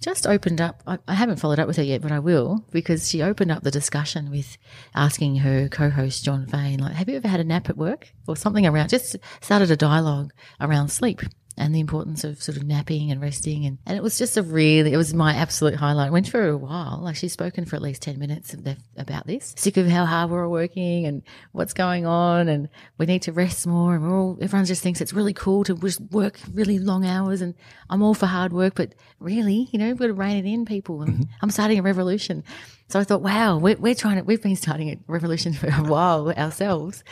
just 0.00 0.26
opened 0.26 0.60
up. 0.60 0.82
I, 0.86 0.98
I, 1.08 1.14
haven't 1.14 1.40
followed 1.40 1.58
up 1.58 1.66
with 1.66 1.76
her 1.76 1.82
yet, 1.82 2.02
but 2.02 2.12
I 2.12 2.18
will 2.18 2.64
because 2.70 3.08
she 3.08 3.22
opened 3.22 3.50
up 3.50 3.62
the 3.62 3.70
discussion 3.70 4.30
with 4.30 4.56
asking 4.94 5.36
her 5.36 5.68
co-host 5.68 6.24
Jon 6.24 6.46
Faine, 6.46 6.78
like, 6.78 6.94
"Have 6.94 7.08
you 7.08 7.16
ever 7.16 7.28
had 7.28 7.40
a 7.40 7.44
nap 7.44 7.68
at 7.68 7.76
work?" 7.76 8.12
or 8.26 8.36
something 8.36 8.66
around. 8.66 8.90
Just 8.90 9.16
started 9.40 9.70
a 9.70 9.76
dialogue 9.76 10.32
around 10.60 10.88
sleep 10.88 11.22
and 11.58 11.74
the 11.74 11.80
importance 11.80 12.22
of 12.24 12.40
sort 12.40 12.56
of 12.56 12.62
napping 12.62 13.10
and 13.10 13.20
resting. 13.20 13.66
And, 13.66 13.78
and 13.84 13.96
it 13.96 14.02
was 14.02 14.16
just 14.16 14.36
a 14.36 14.42
really, 14.42 14.92
it 14.92 14.96
was 14.96 15.12
my 15.12 15.34
absolute 15.34 15.74
highlight. 15.74 16.12
Went 16.12 16.28
for 16.28 16.48
a 16.48 16.56
while. 16.56 17.00
Like 17.02 17.16
she's 17.16 17.32
spoken 17.32 17.64
for 17.64 17.76
at 17.76 17.82
least 17.82 18.02
10 18.02 18.18
minutes 18.18 18.54
about 18.96 19.26
this. 19.26 19.54
Sick 19.56 19.76
of 19.76 19.88
how 19.88 20.06
hard 20.06 20.30
we're 20.30 20.44
all 20.44 20.52
working 20.52 21.06
and 21.06 21.22
what's 21.52 21.74
going 21.74 22.06
on. 22.06 22.48
And 22.48 22.68
we 22.96 23.06
need 23.06 23.22
to 23.22 23.32
rest 23.32 23.66
more. 23.66 23.96
And 23.96 24.04
we're 24.04 24.16
all, 24.16 24.38
everyone 24.40 24.66
just 24.66 24.82
thinks 24.82 25.00
it's 25.00 25.12
really 25.12 25.34
cool 25.34 25.64
to 25.64 25.74
just 25.74 26.00
work 26.12 26.38
really 26.52 26.78
long 26.78 27.04
hours. 27.04 27.42
And 27.42 27.54
I'm 27.90 28.02
all 28.02 28.14
for 28.14 28.26
hard 28.26 28.52
work, 28.52 28.74
but 28.76 28.94
really, 29.18 29.68
you 29.72 29.78
know, 29.78 29.88
we've 29.88 29.98
got 29.98 30.06
to 30.06 30.14
rein 30.14 30.36
it 30.36 30.48
in, 30.48 30.64
people. 30.64 31.02
And 31.02 31.14
mm-hmm. 31.14 31.32
I'm 31.42 31.50
starting 31.50 31.80
a 31.80 31.82
revolution. 31.82 32.44
So 32.88 32.98
I 32.98 33.04
thought, 33.04 33.20
wow, 33.20 33.58
we're, 33.58 33.76
we're 33.76 33.94
trying 33.94 34.16
to, 34.16 34.22
we've 34.22 34.42
been 34.42 34.56
starting 34.56 34.90
a 34.90 34.96
revolution 35.06 35.52
for 35.54 35.66
a 35.66 35.82
while 35.82 36.30
ourselves. 36.30 37.04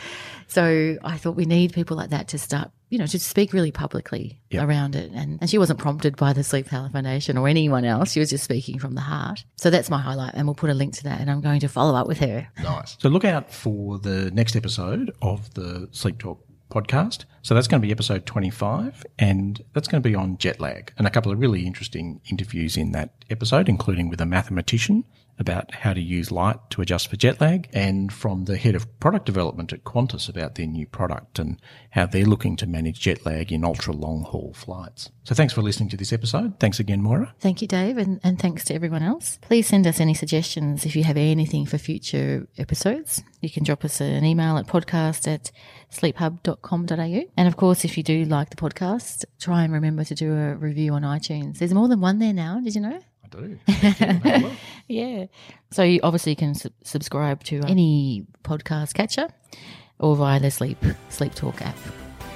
So 0.47 0.97
I 1.03 1.17
thought 1.17 1.35
we 1.35 1.45
need 1.45 1.73
people 1.73 1.97
like 1.97 2.09
that 2.09 2.29
to 2.29 2.39
start, 2.39 2.71
you 2.89 2.97
know, 2.97 3.05
to 3.05 3.19
speak 3.19 3.53
really 3.53 3.71
publicly 3.71 4.39
yep. 4.49 4.67
around 4.67 4.95
it. 4.95 5.11
And, 5.11 5.39
and 5.41 5.49
she 5.49 5.57
wasn't 5.57 5.79
prompted 5.79 6.15
by 6.15 6.33
the 6.33 6.43
Sleep 6.43 6.67
Health 6.67 6.91
Foundation 6.93 7.37
or 7.37 7.47
anyone 7.47 7.85
else. 7.85 8.11
She 8.13 8.19
was 8.19 8.29
just 8.29 8.43
speaking 8.43 8.79
from 8.79 8.95
the 8.95 9.01
heart. 9.01 9.43
So 9.57 9.69
that's 9.69 9.89
my 9.89 9.99
highlight. 9.99 10.33
And 10.35 10.47
we'll 10.47 10.55
put 10.55 10.69
a 10.69 10.73
link 10.73 10.93
to 10.95 11.03
that. 11.03 11.19
And 11.19 11.29
I'm 11.29 11.41
going 11.41 11.59
to 11.61 11.67
follow 11.67 11.95
up 11.95 12.07
with 12.07 12.19
her. 12.19 12.47
Nice. 12.61 12.95
So 12.99 13.09
look 13.09 13.25
out 13.25 13.51
for 13.51 13.99
the 13.99 14.31
next 14.31 14.55
episode 14.55 15.11
of 15.21 15.53
the 15.53 15.89
Sleep 15.91 16.19
Talk 16.19 16.43
podcast. 16.71 17.25
So 17.47 17.55
that's 17.55 17.69
going 17.69 17.81
to 17.81 17.87
be 17.87 17.93
episode 17.93 18.25
25, 18.25 19.05
and 19.17 19.63
that's 19.71 19.87
going 19.87 20.03
to 20.03 20.09
be 20.09 20.13
on 20.13 20.37
jet 20.37 20.59
lag 20.59 20.91
and 20.97 21.07
a 21.07 21.09
couple 21.09 21.31
of 21.31 21.39
really 21.39 21.65
interesting 21.65 22.19
interviews 22.29 22.75
in 22.75 22.91
that 22.91 23.11
episode, 23.29 23.69
including 23.69 24.09
with 24.09 24.19
a 24.19 24.25
mathematician 24.25 25.05
about 25.39 25.73
how 25.73 25.93
to 25.93 26.01
use 26.01 26.31
light 26.31 26.57
to 26.71 26.81
adjust 26.81 27.07
for 27.07 27.15
jet 27.15 27.39
lag, 27.39 27.69
and 27.73 28.11
from 28.11 28.45
the 28.45 28.57
head 28.57 28.75
of 28.75 28.99
product 28.99 29.25
development 29.25 29.71
at 29.71 29.83
Qantas 29.83 30.27
about 30.27 30.55
their 30.55 30.65
new 30.65 30.87
product 30.87 31.39
and 31.39 31.61
how 31.91 32.05
they're 32.05 32.25
looking 32.25 32.55
to 32.57 32.67
manage 32.67 32.99
jet 32.99 33.25
lag 33.25 33.51
in 33.51 33.63
ultra 33.63 33.93
long 33.93 34.23
haul 34.23 34.53
flights. 34.53 35.09
So 35.23 35.35
thanks 35.35 35.53
for 35.53 35.61
listening 35.61 35.89
to 35.89 35.97
this 35.97 36.13
episode. 36.13 36.59
Thanks 36.59 36.79
again, 36.79 37.01
Moira. 37.01 37.33
Thank 37.39 37.61
you, 37.61 37.67
Dave, 37.67 37.97
and, 37.97 38.19
and 38.23 38.39
thanks 38.39 38.63
to 38.65 38.73
everyone 38.73 39.03
else. 39.03 39.39
Please 39.41 39.67
send 39.67 39.85
us 39.85 39.99
any 39.99 40.13
suggestions 40.13 40.85
if 40.85 40.95
you 40.95 41.03
have 41.03 41.17
anything 41.17 41.65
for 41.65 41.77
future 41.77 42.47
episodes. 42.57 43.23
You 43.41 43.49
can 43.49 43.63
drop 43.63 43.85
us 43.85 44.01
an 44.01 44.25
email 44.25 44.57
at 44.57 44.67
podcast 44.67 45.31
at 45.31 45.51
sleephub.com.au. 45.91 47.23
And 47.37 47.47
of 47.47 47.55
course, 47.55 47.85
if 47.85 47.97
you 47.97 48.03
do 48.03 48.25
like 48.25 48.49
the 48.49 48.55
podcast, 48.55 49.23
try 49.39 49.63
and 49.63 49.71
remember 49.71 50.03
to 50.03 50.15
do 50.15 50.33
a 50.33 50.55
review 50.55 50.93
on 50.93 51.03
iTunes. 51.03 51.59
There's 51.59 51.73
more 51.73 51.87
than 51.87 52.01
one 52.01 52.17
there 52.17 52.33
now. 52.33 52.59
Did 52.59 52.73
you 52.73 52.81
know? 52.81 52.99
I 53.23 53.27
do. 53.29 53.59
yeah. 54.87 55.25
So 55.71 55.83
you 55.83 55.99
obviously 56.01 56.35
can 56.35 56.55
su- 56.55 56.71
subscribe 56.83 57.43
to 57.45 57.61
any 57.67 58.25
podcast 58.43 58.95
catcher 58.95 59.27
or 59.99 60.15
via 60.15 60.39
the 60.39 60.49
Sleep 60.49 60.83
Sleep 61.09 61.35
Talk 61.35 61.61
app. 61.61 61.77